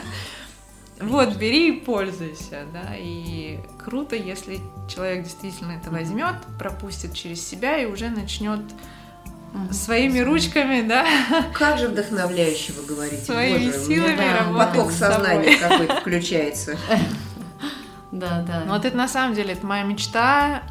Вот, 1.01 1.37
бери 1.37 1.69
и 1.69 1.81
пользуйся, 1.81 2.64
да, 2.75 2.95
и 2.95 3.59
круто, 3.83 4.16
если 4.16 4.61
человек 4.95 5.25
действительно 5.25 5.73
это 5.73 5.90
возьмет, 5.90 6.35
пропустит 6.59 7.14
через 7.14 7.47
себя 7.47 7.79
и 7.79 7.87
уже 7.87 8.11
начнет 8.11 8.61
Мгм. 9.53 9.73
своими 9.73 10.21
ручками, 10.21 10.83
да, 10.87 11.05
Как 11.53 11.79
же 11.79 11.89
вдохновляюще 11.89 12.73
вы 12.73 12.83
говорите. 12.95 13.25
своими 13.25 13.67
Боже, 13.71 13.85
силами 13.85 14.17
да, 14.17 14.39
работать 14.45 14.69
Поток 14.75 14.93
сознания 14.93 15.57
какой-то 15.57 15.97
включается. 16.01 16.77
Да, 18.13 18.43
да. 18.47 18.63
Ну, 18.67 18.73
Вот 18.75 18.85
это 18.85 18.97
на 18.97 19.09
самом 19.09 19.35
деле, 19.35 19.53
это 19.55 19.67
моя 19.67 19.83
мечта, 19.85 20.63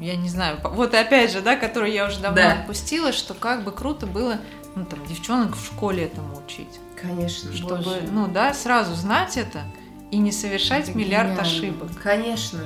я 0.00 0.16
не 0.16 0.28
знаю, 0.28 0.58
вот 0.62 0.94
опять 0.94 1.32
же, 1.32 1.40
да, 1.40 1.56
которую 1.56 1.92
я 1.92 2.06
уже 2.06 2.20
давно 2.20 2.36
Да. 2.36 2.52
отпустила, 2.52 3.12
что 3.12 3.34
как 3.34 3.64
бы 3.64 3.72
круто 3.72 4.06
было, 4.06 4.38
ну, 4.74 4.84
там, 4.84 5.04
девчонок 5.06 5.56
в 5.56 5.64
школе 5.64 6.04
этому 6.04 6.42
учить. 6.44 6.80
Конечно. 7.00 7.52
Чтобы, 7.54 7.76
Боже. 7.76 8.02
ну, 8.10 8.26
да, 8.28 8.52
сразу 8.54 8.94
знать 8.94 9.36
это 9.36 9.60
и 10.10 10.18
не 10.18 10.32
совершать 10.32 10.88
Это 10.88 10.96
миллиард 10.98 11.30
гениально. 11.32 11.42
ошибок. 11.42 11.88
Конечно. 12.02 12.60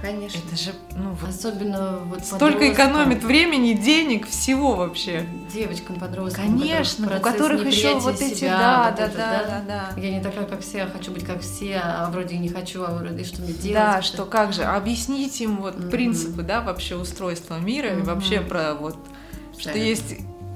Конечно. 0.00 0.38
Это 0.38 0.56
же, 0.56 0.72
ну, 0.96 1.10
вот 1.12 1.28
Особенно 1.28 1.98
вот 2.04 2.24
столько 2.24 2.72
экономит 2.72 3.22
времени, 3.22 3.74
денег, 3.74 4.26
всего 4.28 4.74
вообще. 4.74 5.26
девочкам, 5.52 5.96
подросткам. 5.96 6.44
Конечно, 6.44 7.16
у 7.18 7.20
которых 7.20 7.66
еще 7.66 7.98
вот 7.98 8.20
эти, 8.20 8.34
себя, 8.34 8.58
да, 8.58 8.86
вот 8.90 8.96
да, 8.96 9.04
это, 9.06 9.16
да, 9.18 9.42
да, 9.44 9.62
да. 9.94 10.00
Я 10.00 10.10
не 10.12 10.20
такая, 10.22 10.46
как 10.46 10.60
все, 10.62 10.82
а 10.84 10.86
хочу 10.86 11.10
быть 11.10 11.24
как 11.24 11.42
все, 11.42 11.80
а 11.82 12.08
вроде 12.10 12.36
и 12.36 12.38
не 12.38 12.48
хочу, 12.48 12.82
а 12.82 12.96
вроде 12.96 13.22
и 13.22 13.24
что 13.24 13.42
мне 13.42 13.52
делать? 13.52 13.74
Да, 13.74 14.02
что 14.02 14.24
как 14.24 14.52
же, 14.52 14.64
объяснить 14.64 15.40
им 15.40 15.58
вот 15.58 15.76
Мгм. 15.78 15.90
принципы, 15.90 16.42
да, 16.42 16.60
вообще 16.62 16.96
устройства 16.96 17.58
мира 17.58 17.90
и 17.90 17.96
Мгм. 17.96 18.04
вообще 18.04 18.40
про 18.40 18.74
вот, 18.74 18.96
что 19.58 19.76
есть 19.76 20.14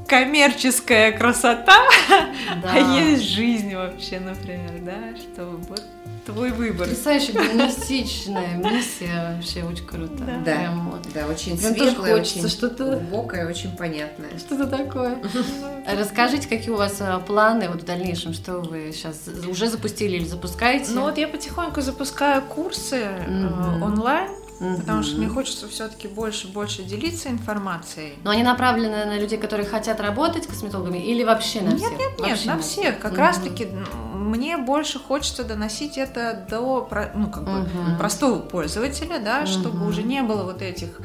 коммерческая 0.09 1.13
красота, 1.13 1.77
Да. 2.63 2.71
а 2.73 2.79
есть 2.79 3.23
жизнь 3.25 3.75
вообще, 3.75 4.21
например, 4.21 4.81
да, 4.83 5.17
что 5.19 5.47
вот 5.69 5.83
твой 6.27 6.51
выбор. 6.51 6.87
Потрясающая 6.89 7.35
гуманистичная 7.35 8.57
миссия, 8.57 9.35
вообще 9.37 9.63
очень 9.65 9.87
круто. 9.87 10.15
Да. 10.19 10.37
Да. 10.45 10.55
Прям 10.57 10.91
вот. 10.91 11.01
Да, 11.15 11.27
очень 11.27 11.59
Прям 11.59 11.75
хочется 11.75 12.13
очень 12.13 12.49
что-то- 12.49 12.85
глубокое, 12.97 13.49
очень 13.49 13.77
понятное. 13.77 14.39
Что-то 14.39 14.67
такое. 14.67 15.19
Расскажите, 15.99 16.49
какие 16.49 16.71
у 16.71 16.77
вас 16.77 16.97
а, 17.01 17.19
планы 17.21 17.69
вот 17.69 17.83
в 17.83 17.85
дальнейшем, 17.85 18.33
что 18.33 18.61
вы 18.61 18.91
сейчас 18.93 19.23
уже 19.49 19.69
запустили 19.69 20.17
или 20.17 20.25
запускаете? 20.25 20.93
Ну 20.93 21.03
вот 21.03 21.19
я 21.19 21.29
потихоньку 21.29 21.81
запускаю 21.81 22.43
курсы 22.43 23.05
Мгм. 23.29 23.83
онлайн, 23.83 24.31
Мгм. 24.61 24.77
потому 24.77 25.03
что 25.03 25.17
мне 25.17 25.29
хочется 25.29 25.69
все-таки 25.69 26.07
больше 26.09 26.49
больше 26.49 26.83
делиться 26.83 27.29
информацией. 27.29 28.15
Но 28.23 28.31
они 28.31 28.43
направлены 28.43 29.05
на 29.05 29.19
людей, 29.19 29.39
которые 29.39 29.67
хотят 29.67 30.01
работать 30.01 30.47
косметологами, 30.47 30.99
или 30.99 31.25
вообще 31.25 31.61
на 31.61 31.71
Нет, 31.71 31.79
всех? 31.79 31.91
нет, 31.93 32.11
нет, 32.19 32.21
Вообще 32.21 32.47
на 32.47 32.59
всех. 32.61 32.99
Как 33.01 33.13
Мгм. 33.13 33.21
раз-таки 33.21 33.69
мне 34.15 34.57
больше 34.57 34.99
хочется 34.99 35.45
доносить 35.45 35.99
это 35.99 36.47
до 36.49 36.89
ну, 37.15 37.31
как 37.31 37.45
бы, 37.45 37.61
угу. 37.63 37.99
простого 37.99 38.39
пользователя, 38.39 39.19
да, 39.19 39.47
чтобы 39.47 39.81
угу. 39.81 39.89
уже 39.89 40.03
не 40.03 40.23
было 40.23 40.45
вот 40.45 40.63
этих 40.63 41.01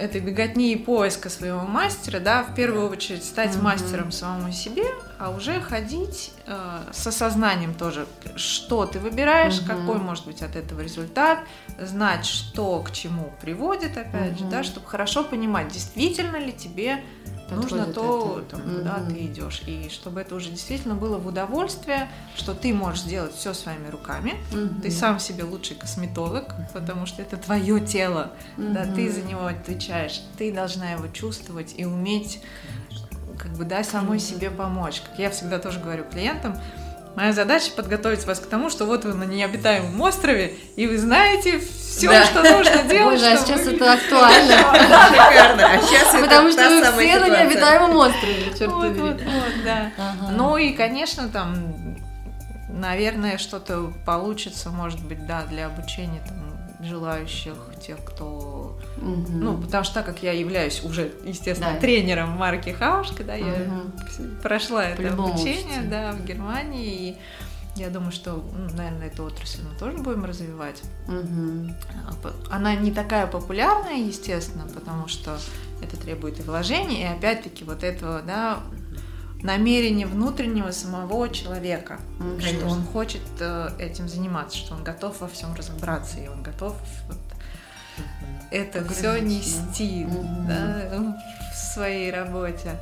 этой 0.00 0.20
беготни 0.20 0.72
и 0.72 0.76
поиска 0.76 1.28
своего 1.28 1.60
мастера, 1.60 2.20
да, 2.20 2.42
в 2.42 2.54
первую 2.54 2.90
очередь 2.90 3.24
стать 3.24 3.50
mm-hmm. 3.54 3.62
мастером 3.62 4.12
самому 4.12 4.50
себе, 4.52 4.84
а 5.20 5.28
уже 5.28 5.60
ходить 5.60 6.32
э, 6.46 6.80
с 6.92 7.06
осознанием 7.06 7.74
тоже, 7.74 8.06
что 8.36 8.86
ты 8.86 8.98
выбираешь, 8.98 9.60
mm-hmm. 9.60 9.66
какой 9.66 9.98
может 9.98 10.24
быть 10.24 10.40
от 10.40 10.56
этого 10.56 10.80
результат, 10.80 11.40
знать, 11.78 12.24
что 12.24 12.80
к 12.82 12.90
чему 12.90 13.30
приводит, 13.42 13.98
опять 13.98 14.32
mm-hmm. 14.32 14.38
же, 14.38 14.44
да, 14.46 14.62
чтобы 14.62 14.86
хорошо 14.86 15.22
понимать, 15.22 15.68
действительно 15.68 16.38
ли 16.38 16.54
тебе 16.54 17.04
нужно 17.50 17.84
то, 17.84 18.42
там, 18.50 18.60
mm-hmm. 18.60 18.78
куда 18.78 19.00
ты 19.10 19.26
идешь. 19.26 19.62
И 19.66 19.90
чтобы 19.90 20.22
это 20.22 20.34
уже 20.34 20.50
действительно 20.50 20.94
было 20.94 21.18
в 21.18 21.26
удовольствие, 21.26 22.08
что 22.34 22.54
ты 22.54 22.72
можешь 22.72 23.02
сделать 23.02 23.34
все 23.34 23.52
своими 23.52 23.88
руками. 23.88 24.34
Mm-hmm. 24.52 24.80
Ты 24.80 24.90
сам 24.90 25.20
себе 25.20 25.44
лучший 25.44 25.76
косметолог, 25.76 26.54
потому 26.72 27.04
что 27.04 27.20
это 27.20 27.36
твое 27.36 27.78
тело. 27.80 28.32
Mm-hmm. 28.56 28.72
Да, 28.72 28.86
ты 28.86 29.12
за 29.12 29.20
него 29.20 29.44
отвечаешь. 29.44 30.22
Ты 30.38 30.50
должна 30.50 30.92
его 30.92 31.08
чувствовать 31.08 31.74
и 31.76 31.84
уметь 31.84 32.40
как 33.40 33.52
бы, 33.52 33.64
да, 33.64 33.82
самой 33.82 34.18
mm-hmm. 34.18 34.20
себе 34.20 34.50
помочь. 34.50 35.00
Как 35.00 35.18
я 35.18 35.30
всегда 35.30 35.58
тоже 35.58 35.80
говорю 35.80 36.04
клиентам, 36.04 36.56
Моя 37.16 37.32
задача 37.32 37.72
подготовить 37.72 38.24
вас 38.24 38.38
к 38.38 38.46
тому, 38.46 38.70
что 38.70 38.86
вот 38.86 39.04
вы 39.04 39.14
на 39.14 39.24
необитаемом 39.24 40.00
острове, 40.00 40.54
и 40.76 40.86
вы 40.86 40.96
знаете 40.96 41.58
все, 41.58 42.08
да. 42.08 42.24
что 42.24 42.42
нужно 42.42 42.84
делать. 42.84 43.20
Боже, 43.20 43.32
а 43.32 43.36
сейчас 43.36 43.66
это 43.66 43.94
актуально. 43.94 44.56
Шикарно. 45.08 45.66
А 45.66 45.82
сейчас 45.82 46.12
Потому 46.20 46.52
что 46.52 46.68
вы 46.70 47.06
все 47.06 47.18
на 47.18 47.28
необитаемом 47.28 47.96
острове, 47.96 48.44
черт 48.56 48.72
вот, 48.72 48.96
вот, 48.96 49.20
вот, 49.20 49.64
да. 49.64 49.90
Ну 50.30 50.56
и, 50.56 50.72
конечно, 50.72 51.28
там, 51.28 51.98
наверное, 52.68 53.38
что-то 53.38 53.92
получится, 54.06 54.70
может 54.70 55.04
быть, 55.04 55.26
да, 55.26 55.42
для 55.46 55.66
обучения 55.66 56.22
там 56.26 56.86
желающих, 56.86 57.54
тех, 57.84 57.98
кто... 58.04 58.69
Угу. 59.00 59.32
Ну, 59.32 59.58
потому 59.58 59.84
что 59.84 59.94
так 59.94 60.06
как 60.06 60.22
я 60.22 60.32
являюсь 60.32 60.82
уже, 60.84 61.12
естественно, 61.24 61.72
да. 61.74 61.80
тренером 61.80 62.30
марки 62.30 62.70
Хаушка, 62.70 63.24
да, 63.24 63.34
угу. 63.34 63.44
я 63.44 63.82
прошла 64.42 64.84
это 64.84 65.12
обучение, 65.12 65.82
да, 65.82 66.12
в 66.12 66.24
Германии, 66.24 67.10
и 67.10 67.16
я 67.76 67.88
думаю, 67.88 68.12
что, 68.12 68.32
ну, 68.32 68.76
наверное, 68.76 69.06
эту 69.06 69.24
отрасль 69.24 69.60
мы 69.62 69.78
тоже 69.78 69.98
будем 69.98 70.24
развивать. 70.24 70.82
Угу. 71.08 71.72
Она 72.50 72.74
не 72.74 72.92
такая 72.92 73.26
популярная, 73.26 73.96
естественно, 73.96 74.66
потому 74.74 75.08
что 75.08 75.38
это 75.82 75.96
требует 75.96 76.38
и 76.40 76.42
вложений, 76.42 77.02
и 77.02 77.06
опять-таки 77.06 77.64
вот 77.64 77.82
этого, 77.84 78.22
да, 78.22 78.60
намерение 79.42 80.06
внутреннего 80.06 80.70
самого 80.70 81.28
человека, 81.30 82.00
mm, 82.18 82.40
что 82.40 82.66
он 82.66 82.84
хочет 82.84 83.22
э, 83.40 83.70
этим 83.78 84.08
заниматься, 84.08 84.58
что 84.58 84.74
он 84.74 84.84
готов 84.84 85.20
во 85.20 85.28
всем 85.28 85.54
разобраться, 85.54 86.18
и 86.18 86.28
он 86.28 86.42
готов 86.42 86.76
вот, 87.08 87.18
это 88.50 88.84
все 88.88 89.18
нести 89.18 90.04
mm-hmm. 90.04 90.46
да, 90.46 91.16
в 91.52 91.56
своей 91.56 92.10
работе. 92.10 92.76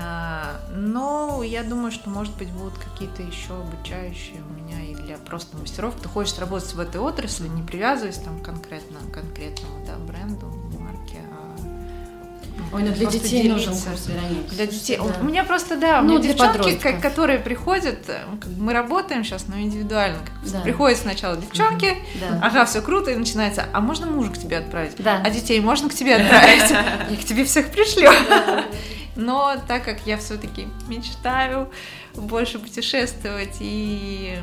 А, 0.00 0.58
но 0.70 1.42
я 1.42 1.62
думаю, 1.62 1.92
что, 1.92 2.08
может 2.08 2.34
быть, 2.36 2.50
будут 2.50 2.78
какие-то 2.78 3.22
еще 3.22 3.60
обучающие 3.60 4.40
у 4.40 4.52
меня 4.54 4.82
и 4.82 4.94
для 4.94 5.18
просто 5.18 5.56
мастеров, 5.58 5.96
кто 5.96 6.08
хочет 6.08 6.38
работать 6.38 6.72
в 6.72 6.80
этой 6.80 7.00
отрасли, 7.00 7.48
не 7.48 7.62
привязываясь 7.62 8.18
там 8.18 8.40
конкретно 8.40 9.00
к 9.00 9.12
конкретному 9.12 9.84
да, 9.86 9.96
бренду, 9.98 10.55
Ой, 12.76 12.82
ну 12.82 12.92
для 12.92 13.06
детей 13.06 13.42
делиться. 13.44 13.70
нужен 13.70 13.82
курс, 13.82 14.06
Вероника. 14.06 14.54
Для 14.54 14.66
детей. 14.66 14.98
Да. 14.98 15.20
У 15.20 15.24
меня 15.24 15.44
просто, 15.44 15.76
да, 15.76 16.00
у 16.00 16.04
ну, 16.04 16.18
меня 16.18 16.28
девчонки, 16.28 16.76
как, 16.76 17.00
которые 17.00 17.38
приходят, 17.38 18.08
э, 18.08 18.20
мы 18.58 18.74
работаем 18.74 19.24
сейчас, 19.24 19.46
но 19.48 19.58
индивидуально. 19.58 20.18
Да. 20.52 20.60
Приходят 20.60 20.98
сначала 20.98 21.36
девчонки, 21.36 21.96
да. 22.20 22.40
ага, 22.42 22.66
все 22.66 22.82
круто, 22.82 23.10
и 23.10 23.16
начинается, 23.16 23.66
а 23.72 23.80
можно 23.80 24.06
мужа 24.06 24.30
к 24.30 24.38
тебе 24.38 24.58
отправить? 24.58 24.92
Да. 24.98 25.22
А 25.24 25.30
детей 25.30 25.58
можно 25.60 25.88
к 25.88 25.94
тебе 25.94 26.16
отправить? 26.16 26.70
Я 26.70 27.16
к 27.16 27.24
тебе 27.24 27.44
всех 27.44 27.70
пришлю. 27.70 28.10
Но 29.16 29.56
так 29.66 29.82
как 29.82 30.06
я 30.06 30.18
все-таки 30.18 30.68
мечтаю 30.88 31.70
больше 32.14 32.58
путешествовать 32.58 33.56
и 33.60 34.36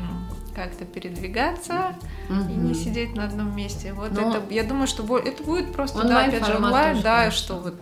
как-то 0.54 0.84
передвигаться 0.84 1.94
mm-hmm. 2.28 2.52
и 2.52 2.54
не 2.54 2.74
сидеть 2.74 3.14
на 3.14 3.24
одном 3.24 3.54
месте. 3.54 3.92
Вот 3.92 4.12
Но 4.12 4.30
это, 4.30 4.42
я 4.52 4.64
думаю, 4.64 4.86
что 4.86 5.18
это 5.18 5.42
будет 5.42 5.72
просто, 5.72 6.06
да, 6.06 6.24
опять 6.24 6.46
же, 6.46 6.56
онлайн, 6.56 7.00
да, 7.02 7.30
что 7.30 7.56
вот 7.56 7.76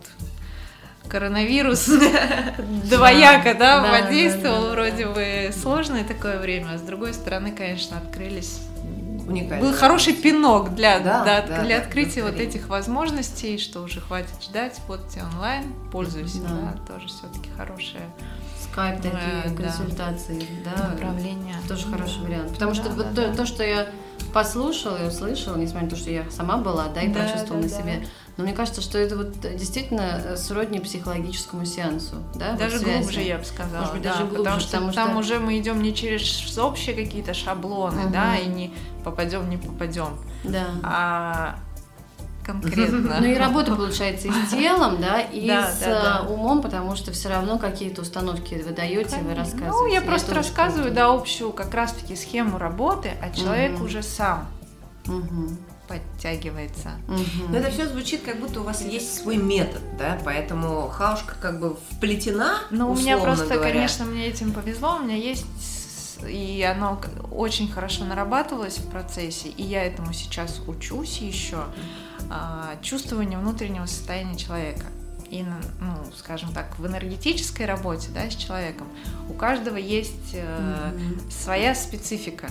коронавирус 1.09 1.87
двояко, 2.91 3.55
да, 3.55 3.83
воздействовал, 3.83 4.71
вроде 4.71 5.07
бы 5.07 5.51
сложное 5.53 6.05
такое 6.05 6.39
время, 6.39 6.73
а 6.75 6.79
с 6.79 6.83
другой 6.83 7.15
стороны, 7.15 7.53
конечно, 7.53 7.99
открылись 7.99 8.61
Уникально. 9.27 9.65
Был 9.65 9.75
хороший 9.75 10.15
пинок 10.15 10.75
для, 10.75 10.99
да, 10.99 11.25
да, 11.25 11.43
да, 11.43 11.63
для 11.63 11.79
да, 11.79 11.85
открытия 11.85 12.23
вот 12.23 12.35
этих 12.35 12.69
возможностей, 12.69 13.59
что 13.59 13.81
уже 13.83 14.01
хватит 14.01 14.43
ждать, 14.43 14.81
вот 14.89 15.09
тебе 15.09 15.23
онлайн, 15.23 15.73
пользуйся, 15.91 16.41
да, 16.41 16.75
да 16.75 16.95
тоже 16.95 17.09
все-таки 17.09 17.49
хорошее. 17.57 18.03
Скайп 18.61 18.97
такие, 18.97 19.43
э, 19.45 19.55
консультации, 19.55 20.43
да, 20.65 20.89
направления. 20.89 21.57
Тоже 21.69 21.87
хороший 21.89 22.23
вариант. 22.23 22.53
Потому 22.53 22.73
да, 22.73 22.81
что 22.81 22.89
да, 22.89 22.95
вот 22.95 23.15
да. 23.15 23.29
То, 23.29 23.37
то, 23.37 23.47
что 23.47 23.63
я 23.63 23.89
послушала 24.33 25.05
и 25.05 25.07
услышала, 25.07 25.57
несмотря 25.57 25.85
на 25.85 25.91
то, 25.91 25.97
что 25.97 26.11
я 26.11 26.25
сама 26.31 26.57
была, 26.57 26.89
да, 26.89 27.03
и 27.03 27.09
да, 27.09 27.21
прочувствовала 27.21 27.63
да, 27.63 27.69
на 27.69 27.83
себе, 27.83 28.09
но 28.37 28.45
мне 28.45 28.55
кажется, 28.55 28.81
что 28.81 28.99
это 28.99 29.17
вот 29.17 29.41
действительно 29.41 30.37
сродни 30.37 30.81
психологическому 30.81 31.67
сеансу, 31.67 32.17
да? 32.35 32.53
Даже 32.55 32.79
вот 32.79 32.87
глубже, 32.87 33.21
я 33.21 33.39
бы 33.39 33.45
сказала. 33.45 33.81
Может 33.81 33.95
быть, 33.95 34.03
да, 34.03 34.13
даже 34.13 34.25
глубже, 34.25 34.39
потому 34.39 34.61
что, 34.61 34.71
потому 34.71 34.93
что 34.93 35.05
там 35.05 35.17
уже 35.19 35.39
мы 35.39 35.59
идем 35.59 35.83
не 35.83 35.95
через 35.95 36.59
общие 36.59 36.95
какие-то 36.95 37.35
шаблоны, 37.35 38.05
угу. 38.05 38.13
да, 38.13 38.37
и 38.37 38.47
не 38.47 38.73
попадем, 39.05 39.51
не 39.51 39.59
попадем. 39.59 40.17
Да. 40.45 40.67
А 40.83 41.57
конкретно. 42.45 43.19
Ну 43.21 43.27
и 43.27 43.35
работа 43.35 43.77
получается 43.77 44.29
и 44.29 44.31
с 44.31 44.51
телом, 44.51 45.01
да, 45.01 45.21
и 45.21 45.47
да, 45.47 45.71
с 45.71 45.81
да, 45.81 46.23
да. 46.23 46.29
умом, 46.29 46.63
потому 46.63 46.97
что 46.97 47.13
все 47.13 47.29
равно 47.29 47.59
какие-то 47.59 48.01
установки 48.01 48.55
вы 48.55 48.73
даете, 48.73 49.19
вы 49.19 49.35
рассказываете. 49.35 49.71
Ну, 49.71 49.87
я 49.89 50.01
просто 50.01 50.35
рассказываю, 50.35 50.93
да, 50.93 51.13
общую 51.13 51.53
как 51.53 51.75
раз-таки 51.75 52.17
схему 52.17 52.59
работы, 52.59 53.13
а 53.21 53.31
человек 53.31 53.77
угу. 53.77 53.85
уже 53.85 54.03
сам. 54.03 54.49
Угу 55.07 55.59
подтягивается. 55.93 56.93
Угу. 57.09 57.51
Но 57.51 57.59
это 57.59 57.71
все 57.71 57.87
звучит, 57.87 58.23
как 58.23 58.41
будто 58.41 58.61
у 58.61 58.65
вас 58.65 58.83
есть 58.83 59.15
свой 59.15 59.37
метод, 59.37 59.83
да, 59.99 60.19
поэтому 60.25 60.89
хаушка 60.89 61.35
как 61.41 61.61
бы 61.61 61.77
вплетена. 61.91 62.61
Ну, 62.71 62.91
у 62.91 62.97
меня 62.97 63.19
просто, 63.19 63.55
говоря. 63.55 63.73
конечно, 63.73 64.05
мне 64.05 64.27
этим 64.27 64.53
повезло, 64.53 64.97
у 64.97 65.01
меня 65.01 65.17
есть 65.17 65.45
и 66.29 66.63
оно 66.63 67.01
очень 67.33 67.69
хорошо 67.69 68.05
нарабатывалось 68.05 68.79
в 68.79 68.89
процессе, 68.89 69.49
и 69.49 69.65
я 69.65 69.85
этому 69.85 70.13
сейчас 70.13 70.61
учусь 70.69 71.19
еще, 71.19 71.65
а, 72.31 72.77
чувствование 72.81 73.37
внутреннего 73.39 73.87
состояния 73.87 74.37
человека. 74.37 74.87
И, 75.31 75.43
ну, 75.43 75.97
скажем 76.17 76.53
так, 76.53 76.79
в 76.79 76.87
энергетической 76.87 77.67
работе, 77.67 78.11
да, 78.15 78.31
с 78.31 78.37
человеком 78.37 78.87
у 79.29 79.33
каждого 79.33 79.77
есть 79.77 80.35
э, 80.35 80.45
mm-hmm. 80.45 81.31
своя 81.33 81.75
специфика. 81.75 82.49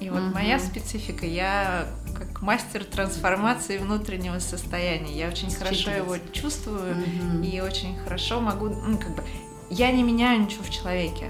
И 0.00 0.10
вот 0.10 0.18
mm-hmm. 0.18 0.34
моя 0.34 0.58
специфика, 0.58 1.24
я 1.24 1.86
как 2.14 2.42
мастер 2.42 2.84
трансформации 2.84 3.78
внутреннего 3.78 4.38
состояния. 4.38 5.16
Я 5.16 5.28
очень 5.28 5.50
хорошо 5.50 5.90
его 5.90 6.16
чувствую 6.32 6.96
mm-hmm. 6.96 7.46
и 7.46 7.60
очень 7.60 7.98
хорошо 7.98 8.40
могу, 8.40 8.68
ну, 8.68 8.98
как 8.98 9.14
бы, 9.16 9.22
я 9.70 9.90
не 9.92 10.02
меняю 10.02 10.42
ничего 10.42 10.62
в 10.62 10.70
человеке. 10.70 11.26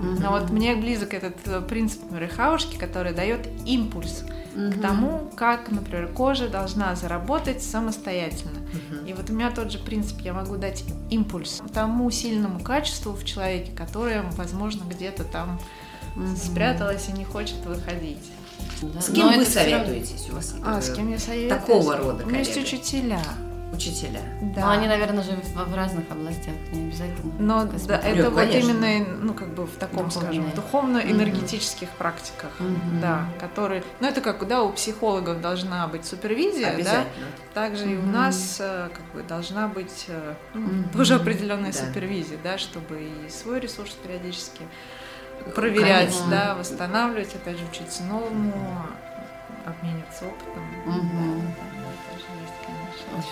Mm-hmm. 0.00 0.20
Но 0.20 0.30
вот 0.30 0.50
мне 0.50 0.76
близок 0.76 1.12
этот 1.14 1.36
э, 1.46 1.60
принцип 1.60 2.10
Мюррехаушки, 2.10 2.76
который 2.76 3.12
дает 3.12 3.48
импульс 3.66 4.24
mm-hmm. 4.54 4.72
к 4.72 4.80
тому, 4.80 5.30
как, 5.34 5.70
например, 5.70 6.08
кожа 6.08 6.48
должна 6.48 6.94
заработать 6.94 7.62
самостоятельно. 7.62 8.58
Mm-hmm. 8.58 9.10
И 9.10 9.12
вот 9.14 9.30
у 9.30 9.32
меня 9.32 9.50
тот 9.50 9.72
же 9.72 9.78
принцип, 9.78 10.20
я 10.20 10.32
могу 10.32 10.56
дать 10.56 10.84
импульс 11.10 11.60
тому 11.74 12.10
сильному 12.10 12.60
качеству 12.60 13.12
в 13.12 13.24
человеке, 13.24 13.72
которое, 13.76 14.22
возможно, 14.36 14.84
где-то 14.88 15.24
там 15.24 15.60
mm-hmm. 16.14 16.36
спряталось 16.36 17.08
и 17.08 17.12
не 17.12 17.24
хочет 17.24 17.58
выходить. 17.64 18.22
Да. 18.82 19.00
С 19.00 19.10
кем 19.10 19.26
Но 19.26 19.38
вы 19.38 19.44
советуетесь? 19.44 20.28
У 20.30 20.34
вас 20.34 20.54
а, 20.64 20.80
с 20.80 20.92
кем 20.92 21.10
я 21.10 21.18
советуюсь? 21.18 21.60
Такого 21.60 21.96
рода 21.96 22.24
У 22.24 22.28
меня 22.28 22.40
есть 22.40 22.56
учителя. 22.56 23.20
Учителя. 23.72 24.22
Да. 24.40 24.62
Но 24.62 24.70
они, 24.70 24.88
наверное, 24.88 25.22
же 25.22 25.32
в, 25.32 25.70
в 25.70 25.74
разных 25.74 26.10
областях, 26.10 26.54
не 26.72 26.88
обязательно. 26.88 27.32
Но 27.38 27.64
да, 27.64 27.98
это 27.98 28.16
Нет, 28.16 28.30
вот 28.30 28.40
конечно. 28.40 28.70
именно, 28.70 29.06
ну, 29.20 29.34
как 29.34 29.54
бы 29.54 29.66
в 29.66 29.76
таком, 29.76 30.08
Духовные. 30.08 30.40
скажем, 30.40 30.50
духовно-энергетических 30.56 31.88
mm-hmm. 31.88 31.98
практиках, 31.98 32.50
mm-hmm. 32.58 33.00
да, 33.00 33.26
которые, 33.38 33.84
ну, 34.00 34.08
это 34.08 34.22
как, 34.22 34.46
да, 34.48 34.62
у 34.62 34.72
психологов 34.72 35.42
должна 35.42 35.86
быть 35.86 36.06
супервизия, 36.06 36.82
да, 36.82 37.04
также 37.52 37.84
mm-hmm. 37.84 37.94
и 37.94 37.98
у 37.98 38.06
нас, 38.06 38.56
э, 38.58 38.88
как 38.92 39.12
бы, 39.12 39.22
должна 39.22 39.68
быть 39.68 40.06
ну, 40.54 40.60
mm-hmm. 40.60 40.92
тоже 40.94 41.14
определенная 41.16 41.72
да. 41.72 41.78
супервизия, 41.78 42.38
да, 42.42 42.56
чтобы 42.56 43.02
и 43.02 43.30
свой 43.30 43.60
ресурс 43.60 43.92
периодически 44.02 44.62
проверять, 45.54 46.10
Конечно. 46.12 46.30
да, 46.30 46.54
восстанавливать, 46.54 47.34
опять 47.34 47.58
же, 47.58 47.64
учиться 47.70 48.02
новому, 48.04 48.52
обмениваться 49.64 50.24
опытом. 50.26 50.62
Угу. 50.86 51.42
Да, 53.12 53.16
есть. 53.16 53.28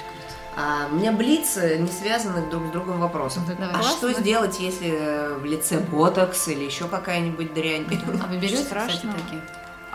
А 0.59 0.89
у 0.91 0.95
меня 0.97 1.13
блиц 1.13 1.59
э, 1.59 1.77
не 1.77 1.89
связаны 1.89 2.49
друг 2.51 2.69
с 2.69 2.71
другом 2.71 2.99
вопросом. 3.01 3.45
Да, 3.47 3.67
а 3.69 3.75
классно. 3.75 3.93
что 3.93 4.13
сделать, 4.21 4.59
если 4.59 4.89
э, 4.91 5.35
в 5.35 5.45
лице 5.45 5.79
ботокс 5.79 6.49
или 6.49 6.65
еще 6.65 6.89
какая-нибудь 6.89 7.53
дрянь? 7.53 7.85
А 8.23 8.27
вы 8.29 8.37
берете, 8.39 8.57
кстати, 8.65 8.67
Страшно. 8.67 9.13
таких? 9.13 9.41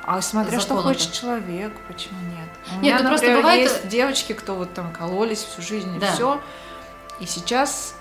А 0.04 0.22
смотря 0.22 0.60
что 0.60 0.76
хочет 0.82 1.12
человек, 1.14 1.74
почему 1.88 2.20
нет? 2.22 2.50
У 2.72 2.74
Нет, 2.76 2.82
меня, 2.82 3.00
ну 3.04 3.10
просто 3.10 3.28
например, 3.28 3.42
бывает- 3.42 3.62
есть 3.72 3.88
девочки, 3.88 4.34
кто 4.34 4.56
вот 4.56 4.74
там 4.74 4.92
кололись 4.92 5.40
всю 5.44 5.62
жизнь 5.62 5.96
и 5.96 6.00
Да. 6.00 6.12
все, 6.14 6.40
и 7.20 7.26
сейчас. 7.26 7.96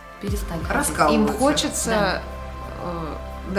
Раскал- 0.68 1.14
им 1.14 1.28
хочется 1.28 1.90
Да. 1.90 2.22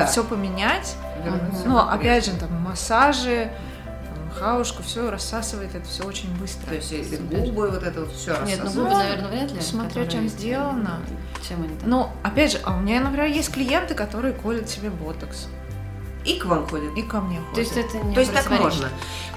Все 0.08 0.24
поменять. 0.24 0.96
Вернуться 1.24 1.64
Ну, 1.66 1.76
в 1.76 1.94
опять 1.94 2.26
же, 2.26 2.32
там 2.32 2.54
массажи, 2.62 3.52
там, 3.86 4.32
хаушку, 4.40 4.84
все 4.84 5.10
рассасывает 5.10 5.76
это 5.76 5.86
все 5.88 6.04
очень 6.04 6.34
быстро. 6.38 6.68
То 6.68 6.76
есть 6.76 6.92
если 6.92 7.18
губы, 7.18 7.70
вот 7.70 7.84
это 7.84 8.02
вот 8.02 8.14
все 8.14 8.36
Нет, 8.46 8.62
ну 8.64 8.72
губы, 8.72 8.96
наверное, 8.96 9.30
вряд 9.30 9.52
ли. 9.52 9.62
смотря 9.62 10.06
чем 10.08 10.28
сделано. 10.28 11.00
Чем 11.48 11.64
они 11.64 11.76
там? 11.76 11.90
Ну, 11.90 12.10
опять 12.24 12.52
же, 12.52 12.60
а 12.64 12.76
у 12.76 12.80
меня, 12.80 13.02
например, 13.02 13.28
есть 13.28 13.52
клиенты, 13.52 13.94
которые 13.94 14.34
колят 14.34 14.70
себе 14.70 14.90
ботокс. 14.90 15.48
И 16.24 16.38
к 16.38 16.46
вам 16.46 16.68
ходят. 16.68 16.96
И 16.96 17.02
ко 17.02 17.20
мне 17.20 17.40
ходят. 17.40 17.54
То 17.56 17.62
есть 17.62 17.78
это 17.78 17.98
не 17.98 18.14
То 18.14 18.20
есть 18.20 18.34
так 18.34 18.50
можно. 18.52 18.90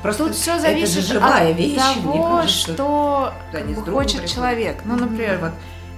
Просто 0.03 0.27
Тут 0.27 0.35
все 0.35 0.53
это 0.53 0.63
зависит 0.63 1.05
же 1.05 1.15
живая 1.15 1.53
от 1.53 1.57
вещь, 1.57 1.81
мне 1.97 2.13
того, 2.13 2.37
кажется. 2.37 2.73
что 2.73 3.33
Да, 3.53 3.59
как 3.59 3.67
бы 3.69 3.93
хочет 3.93 4.27
человек. 4.27 4.83
Ну, 4.85 4.97
например, 4.97 5.39
вот 5.41 5.53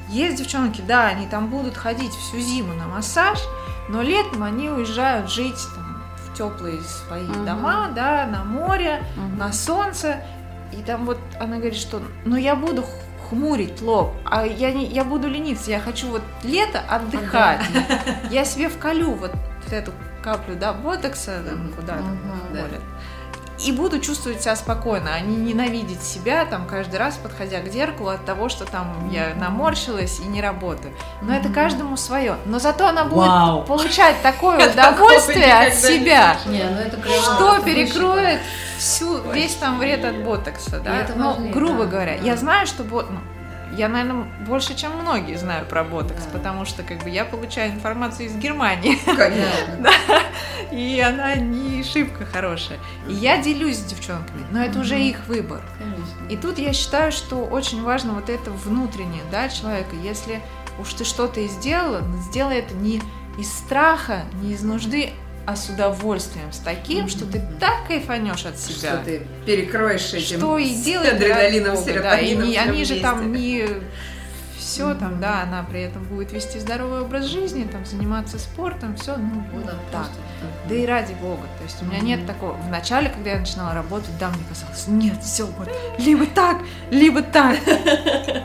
есть 0.08 0.38
девчонки, 0.38 0.80
да, 0.80 1.06
они 1.06 1.26
там 1.26 1.48
будут 1.48 1.76
ходить 1.76 2.12
всю 2.12 2.38
зиму 2.38 2.74
на 2.74 2.86
массаж, 2.86 3.38
но 3.88 4.02
летом 4.02 4.42
они 4.42 4.68
уезжают 4.70 5.30
жить 5.30 5.58
там, 5.74 6.02
в 6.16 6.36
теплые 6.36 6.80
свои 6.82 7.22
Мгм. 7.24 7.44
дома, 7.46 7.88
да, 7.94 8.26
на 8.26 8.44
море, 8.44 9.02
Мгм. 9.16 9.38
на 9.38 9.52
солнце. 9.52 10.22
И 10.72 10.82
там 10.82 11.06
вот 11.06 11.18
она 11.40 11.56
говорит, 11.56 11.76
что 11.78 12.02
ну 12.24 12.36
я 12.36 12.54
буду 12.56 12.84
хмурить 13.28 13.80
лоб, 13.82 14.12
а 14.24 14.44
я, 14.46 14.72
не, 14.72 14.86
я 14.86 15.04
буду 15.04 15.28
лениться, 15.28 15.70
я 15.70 15.80
хочу 15.80 16.08
вот 16.08 16.22
лето 16.44 16.80
отдыхать. 16.88 17.60
Я 18.30 18.44
себе 18.44 18.68
вколю 18.68 19.12
вот 19.12 19.32
эту 19.70 19.92
каплю, 20.22 20.54
да, 20.56 20.72
ботокса 20.72 21.40
там, 21.44 21.58
Мгм. 21.66 21.72
куда-то 21.72 22.02
Мгм. 22.02 22.40
Да. 22.52 22.60
И 23.58 23.72
буду 23.72 24.00
чувствовать 24.00 24.42
себя 24.42 24.54
спокойно, 24.54 25.14
а 25.14 25.20
не 25.20 25.36
ненавидеть 25.36 26.02
себя 26.02 26.44
там 26.44 26.66
каждый 26.66 26.96
раз, 26.96 27.16
подходя 27.16 27.60
к 27.60 27.68
зеркалу 27.68 28.10
от 28.10 28.24
того, 28.24 28.48
что 28.48 28.64
там 28.66 29.08
я 29.10 29.34
наморщилась 29.34 30.20
и 30.20 30.24
не 30.24 30.42
работаю. 30.42 30.92
Но 31.22 31.34
это 31.34 31.46
Мгм. 31.46 31.54
каждому 31.54 31.96
свое. 31.96 32.36
Но 32.44 32.58
зато 32.58 32.86
она 32.86 33.04
будет 33.04 33.28
Вау. 33.28 33.62
получать 33.64 34.20
такое 34.22 34.70
удовольствие 34.72 35.52
от 35.52 35.74
себя, 35.74 36.36
Не, 36.46 36.64
ну 36.64 36.78
это 36.78 36.98
что 37.22 37.56
это 37.56 37.64
перекроет 37.64 38.40
всю, 38.78 39.20
весь 39.32 39.54
там 39.54 39.78
вред 39.78 40.04
от 40.04 40.22
ботокса, 40.22 40.80
да? 40.80 40.96
Это 40.98 41.14
ну, 41.16 41.48
грубо 41.50 41.84
да. 41.84 41.90
говоря, 41.90 42.14
я 42.16 42.36
знаю, 42.36 42.66
что 42.66 42.84
бот... 42.84 43.06
ну, 43.10 43.18
я, 43.76 43.88
наверное, 43.88 44.24
больше, 44.46 44.74
чем 44.76 44.92
многие 45.00 45.36
знаю 45.36 45.66
про 45.66 45.84
ботокс, 45.84 46.24
Да. 46.24 46.38
потому 46.38 46.64
что 46.64 46.82
как 46.82 47.02
бы 47.04 47.10
я 47.10 47.24
получаю 47.24 47.72
информацию 47.72 48.26
из 48.26 48.36
Германии, 48.36 48.96
Конечно. 49.04 49.90
и 50.72 51.00
она 51.00 51.34
не 51.36 51.82
шибко 51.82 52.24
хорошая. 52.26 52.78
И 53.08 53.12
я 53.12 53.38
делюсь 53.42 53.76
с 53.76 53.84
девчонками, 53.84 54.44
но 54.50 54.62
это 54.64 54.80
уже 54.80 54.94
Мгм. 54.96 55.02
их 55.04 55.26
выбор. 55.26 55.62
Конечно. 55.78 56.28
И 56.28 56.36
тут 56.36 56.58
я 56.58 56.72
считаю, 56.72 57.12
что 57.12 57.36
очень 57.44 57.82
важно 57.82 58.12
вот 58.14 58.28
это 58.30 58.50
внутреннее, 58.50 59.22
да, 59.30 59.48
человека. 59.48 59.94
Если 60.02 60.40
уж 60.78 60.92
ты 60.94 61.04
что-то 61.04 61.40
и 61.40 61.48
сделала, 61.48 62.02
сделай 62.30 62.58
это 62.58 62.74
не 62.74 63.00
из 63.38 63.50
страха, 63.52 64.22
не 64.42 64.52
из 64.54 64.62
нужды, 64.62 65.10
а 65.46 65.54
с 65.56 65.68
удовольствием, 65.68 66.52
с 66.52 66.58
таким, 66.58 67.08
что 67.08 67.24
ты 67.24 67.40
так 67.60 67.86
кайфанешь 67.86 68.44
от 68.46 68.58
себя. 68.58 68.94
Что 68.94 69.04
ты 69.04 69.22
перекроешь 69.46 70.12
этим 70.12 70.38
Что 70.38 70.58
и 70.58 70.74
делает 70.74 71.14
адреналином, 71.14 71.74
бога, 71.76 71.84
да, 71.86 72.18
и 72.18 72.26
серотонином. 72.26 72.48
не- 72.48 72.56
они 72.58 72.84
же 72.84 72.96
там 73.00 73.32
не 73.32 73.64
все 74.76 74.94
там, 74.94 75.20
да, 75.20 75.42
она 75.42 75.62
при 75.62 75.80
этом 75.80 76.04
будет 76.04 76.32
вести 76.32 76.58
здоровый 76.58 77.00
образ 77.00 77.24
жизни, 77.24 77.64
там 77.64 77.86
заниматься 77.86 78.38
спортом, 78.38 78.94
все, 78.96 79.16
ну 79.16 79.42
Ну 79.52 79.58
вот 79.60 79.64
да, 79.66 79.72
так. 79.90 80.08
Да 80.68 80.74
и 80.74 80.84
ради 80.84 81.14
бога. 81.14 81.42
То 81.58 81.64
есть 81.64 81.82
у 81.82 81.86
меня 81.86 82.00
нет 82.00 82.26
такого. 82.26 82.52
В 82.52 82.68
начале, 82.68 83.08
когда 83.08 83.30
я 83.30 83.38
начинала 83.38 83.72
работать, 83.72 84.10
да, 84.20 84.28
мне 84.28 84.38
казалось, 84.48 84.84
нет, 84.88 85.22
все, 85.22 85.46
вот, 85.46 85.70
либо 85.98 86.26
так, 86.26 86.58
либо 86.90 87.22
так. 87.22 87.56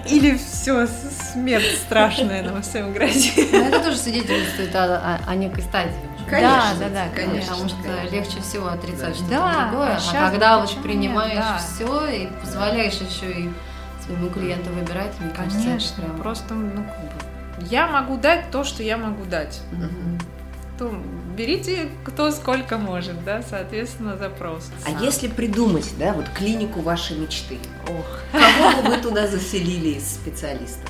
Или 0.07 0.37
все, 0.37 0.87
смерть 1.33 1.77
страшная 1.85 2.43
нам 2.43 2.61
всем 2.61 2.93
грозит. 2.93 3.51
Ну, 3.51 3.59
это 3.65 3.79
тоже 3.83 3.97
свидетельствует 3.97 4.73
о, 4.75 4.85
о- 4.85 5.19
о 5.29 5.35
некой 5.35 5.63
стадии. 5.63 5.91
Конечно, 6.29 6.75
Да, 6.79 6.87
да, 6.87 6.89
да, 6.89 7.05
конечно. 7.13 7.51
Потому 7.55 7.67
что 7.69 7.77
конечно. 7.83 8.15
легче 8.15 8.41
всего 8.41 8.67
отрицать 8.69 9.15
что-то 9.15 9.31
Да, 9.31 9.67
другое. 9.69 9.97
а 9.97 10.27
А, 10.27 10.31
когда 10.31 10.59
вот 10.61 10.81
принимаешь 10.81 11.33
нет, 11.33 11.43
да. 11.43 11.57
все 11.57 12.05
и 12.07 12.27
позволяешь 12.41 12.93
еще 12.93 13.31
и 13.31 13.49
своему 14.11 14.29
клиенту 14.29 14.69
выбирать, 14.71 15.13
мне 15.19 15.29
кажется, 15.31 15.57
это 15.59 15.67
Конечно, 15.67 16.03
прям- 16.03 16.17
просто, 16.17 16.53
ну, 16.53 16.83
как 16.83 16.99
бы, 16.99 17.65
я 17.69 17.87
могу 17.87 18.17
дать 18.17 18.51
то, 18.51 18.63
что 18.63 18.83
я 18.83 18.97
могу 18.97 19.25
дать. 19.25 19.61
Мгм. 19.71 20.19
То 20.77 21.01
берите 21.37 21.89
кто 22.03 22.31
сколько 22.31 22.77
может, 22.77 23.23
да, 23.23 23.41
соответственно, 23.47 24.17
запрос. 24.17 24.69
А 24.85 25.01
если 25.03 25.27
придумать, 25.27 25.93
да, 25.99 26.13
вот 26.13 26.27
клинику 26.29 26.81
вашей 26.81 27.17
мечты, 27.17 27.59
Ох, 27.87 28.19
кого 28.31 28.81
бы 28.81 28.89
вы 28.89 28.97
туда 28.97 29.27
заселили 29.27 29.89
из 29.97 30.07
специалистов? 30.15 30.89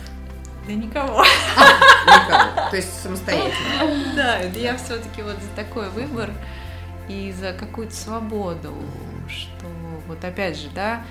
да 0.67 0.73
никого. 0.73 1.23
Никого. 2.05 2.69
То 2.69 2.75
есть 2.75 3.01
самостоятельно. 3.01 3.53
Да, 4.15 4.37
я 4.39 4.77
все-таки 4.77 5.23
вот 5.23 5.33
за 5.35 5.49
такой 5.55 5.89
выбор 5.89 6.29
и 7.09 7.33
за 7.37 7.51
какую-то 7.53 7.95
свободу, 7.95 8.73
что 9.27 9.65
вот 10.07 10.23
опять 10.23 10.57
же, 10.57 10.67
да, 10.73 11.01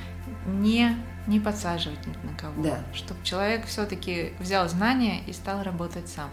не 0.47 0.97
не 1.27 1.41
подсаживать 1.41 2.05
ни 2.07 2.13
на 2.27 2.37
кого, 2.37 2.63
Да. 2.63 2.79
чтобы 2.95 3.23
человек 3.25 3.67
все-таки 3.67 4.33
взял 4.41 4.69
знания 4.69 5.21
и 5.27 5.33
стал 5.33 5.63
работать 5.63 6.09
сам. 6.09 6.31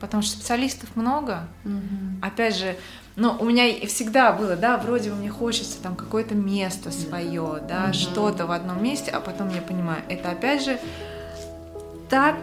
Потому 0.00 0.22
что 0.22 0.36
специалистов 0.36 0.94
много. 0.94 1.48
Мгм. 1.64 2.20
Опять 2.22 2.54
же, 2.56 2.76
ну, 3.16 3.34
у 3.40 3.46
меня 3.46 3.86
всегда 3.86 4.32
было, 4.32 4.54
да, 4.56 4.76
вроде 4.76 5.10
бы 5.10 5.16
мне 5.16 5.30
хочется 5.30 5.80
там 5.82 5.96
какое-то 5.96 6.34
место 6.34 6.90
свое, 6.90 7.62
да, 7.66 7.84
Мгм. 7.86 7.92
что-то 7.94 8.46
в 8.46 8.50
одном 8.50 8.82
месте, 8.82 9.10
а 9.10 9.20
потом 9.20 9.48
я 9.54 9.62
понимаю, 9.62 10.02
это 10.08 10.30
опять 10.30 10.62
же 10.64 10.78
так 12.10 12.36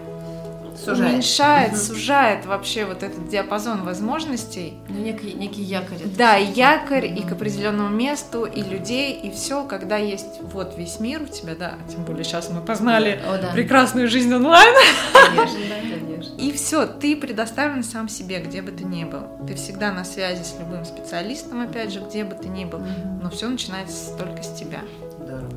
Сужает. 0.78 1.12
уменьшает, 1.14 1.72
Мгм. 1.74 1.80
сужает 1.82 2.46
вообще 2.46 2.86
вот 2.86 3.04
этот 3.04 3.28
диапазон 3.30 3.84
возможностей. 3.84 4.74
Ну, 4.90 5.00
некий, 5.00 5.34
некий 5.34 5.62
якорь. 5.64 5.98
Да, 6.18 6.38
и 6.38 6.46
якорь, 6.52 7.06
и 7.06 7.20
Мгм. 7.20 7.30
к 7.30 7.32
определенному 7.34 7.90
месту, 7.90 8.46
и 8.46 8.62
людей, 8.62 9.14
и 9.20 9.32
все, 9.32 9.64
когда 9.66 9.98
есть 9.98 10.42
вот 10.42 10.78
весь 10.78 11.00
мир 11.00 11.22
у 11.24 11.26
тебя, 11.26 11.56
да, 11.56 11.74
тем 11.90 12.04
более 12.04 12.24
сейчас 12.24 12.50
мы 12.50 12.62
познали 12.62 13.20
О, 13.28 13.38
да. 13.42 13.50
прекрасную 13.52 14.08
жизнь 14.08 14.34
онлайн, 14.34 14.74
Конечно, 15.14 15.60
да, 15.70 15.76
конечно. 16.06 16.36
и 16.42 16.52
все, 16.52 16.86
ты 16.86 17.16
предоставлен 17.16 17.84
сам 17.84 18.10
себе, 18.10 18.40
где 18.40 18.62
бы 18.62 18.72
ты 18.72 18.84
ни 18.84 19.04
был. 19.04 19.22
Ты 19.48 19.56
всегда 19.56 19.92
на 19.92 20.04
связи 20.04 20.44
с 20.44 20.56
любым 20.60 20.86
специалистом, 20.86 21.62
опять 21.62 21.92
же, 21.92 22.00
где 22.02 22.24
бы 22.24 22.36
ты 22.36 22.48
ни 22.50 22.66
был, 22.66 22.82
но 23.22 23.30
все 23.30 23.48
начинается 23.48 24.16
только 24.18 24.44
с 24.44 24.54
тебя. 24.54 24.80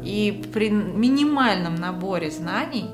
И 0.05 0.49
при 0.55 0.71
минимальном 0.71 1.75
наборе 1.75 2.31
знаний, 2.31 2.87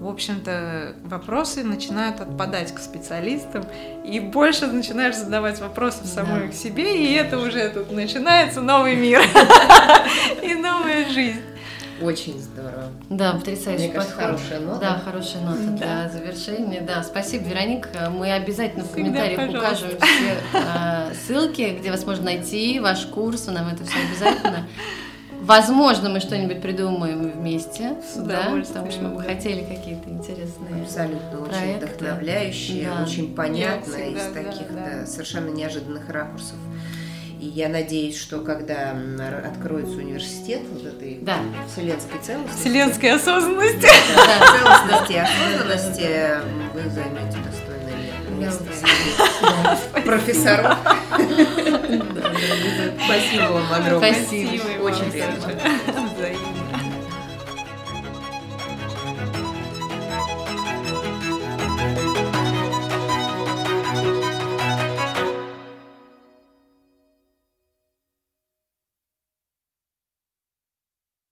в 0.00 0.08
общем-то, 0.08 0.94
вопросы 1.04 1.62
начинают 1.62 2.20
отпадать 2.20 2.74
к 2.74 2.78
специалистам, 2.78 3.64
и 4.04 4.18
больше 4.18 4.66
начинаешь 4.66 5.14
задавать 5.16 5.60
вопросов 5.60 6.06
самой 6.06 6.46
Да. 6.46 6.48
к 6.48 6.54
себе, 6.54 7.04
и 7.06 7.12
это 7.14 7.38
уже 7.38 7.68
тут 7.68 7.92
начинается 7.92 8.60
новый 8.62 8.96
мир 8.96 9.20
и 10.42 10.54
новая 10.54 11.08
жизнь. 11.08 11.40
Очень 12.00 12.40
здорово. 12.40 12.84
Да, 13.10 13.32
потрясающий 13.34 13.88
Мне 13.88 13.92
кажется, 13.92 14.16
подход. 14.16 14.36
хорошая 14.40 14.60
нота. 14.60 14.80
Да, 14.80 15.02
хорошая 15.04 15.42
нота 15.42 15.60
Да. 15.60 15.76
для 15.76 16.08
завершения. 16.08 16.80
Да, 16.80 17.02
спасибо, 17.02 17.46
Вероника. 17.46 18.08
Мы 18.10 18.32
обязательно 18.32 18.84
в 18.84 18.90
комментариях 18.92 19.36
пожалуйста. 19.38 19.58
укажем 19.58 19.88
все 20.00 20.36
э, 20.54 21.12
ссылки, 21.26 21.76
где 21.78 21.90
вас 21.90 22.06
можно 22.06 22.24
найти, 22.24 22.80
ваш 22.80 23.04
курс, 23.04 23.48
нам 23.48 23.68
это 23.68 23.84
все 23.84 23.98
обязательно. 24.08 24.66
Возможно, 25.50 26.08
мы 26.10 26.20
что-нибудь 26.20 26.62
придумаем 26.62 27.28
вместе, 27.32 27.94
С 28.08 28.14
да, 28.18 28.38
удовольствием, 28.42 28.84
потому 28.84 28.90
что 28.92 29.02
мы 29.02 29.14
бы 29.16 29.22
хотели 29.24 29.64
какие-то 29.64 30.08
интересные. 30.08 30.82
Абсолютно 30.84 31.40
очень 31.40 31.50
проекты. 31.50 31.86
вдохновляющие, 31.86 32.84
Да. 32.88 33.02
очень 33.02 33.34
понятно 33.34 33.96
Я 33.96 34.06
из 34.10 34.32
таких 34.32 34.72
да. 34.72 35.00
да, 35.00 35.06
совершенно 35.06 35.48
неожиданных 35.48 36.08
ракурсов. 36.08 36.54
И 37.40 37.46
я 37.46 37.68
надеюсь, 37.68 38.16
что 38.16 38.42
когда 38.42 38.94
откроется 39.44 39.96
университет 39.96 40.60
вот 40.72 40.84
этой 40.86 41.18
Да. 41.20 41.38
вселенской 41.72 42.20
целостности, 42.22 42.60
Вселенская 42.60 43.14
осознанность. 43.16 43.80
да, 43.80 44.46
целостности 44.56 45.12
и 45.14 45.16
осознанности, 45.16 46.08
вы 46.74 46.90
займете 46.90 47.38
достойное 47.44 47.69
среди 48.48 50.02
профессоров. 50.06 50.76
Спасибо 53.04 53.52
вам 53.52 53.72
огромное. 53.72 54.14
Спасибо. 54.14 54.82
Очень 54.82 55.10
приятно. 55.10 55.52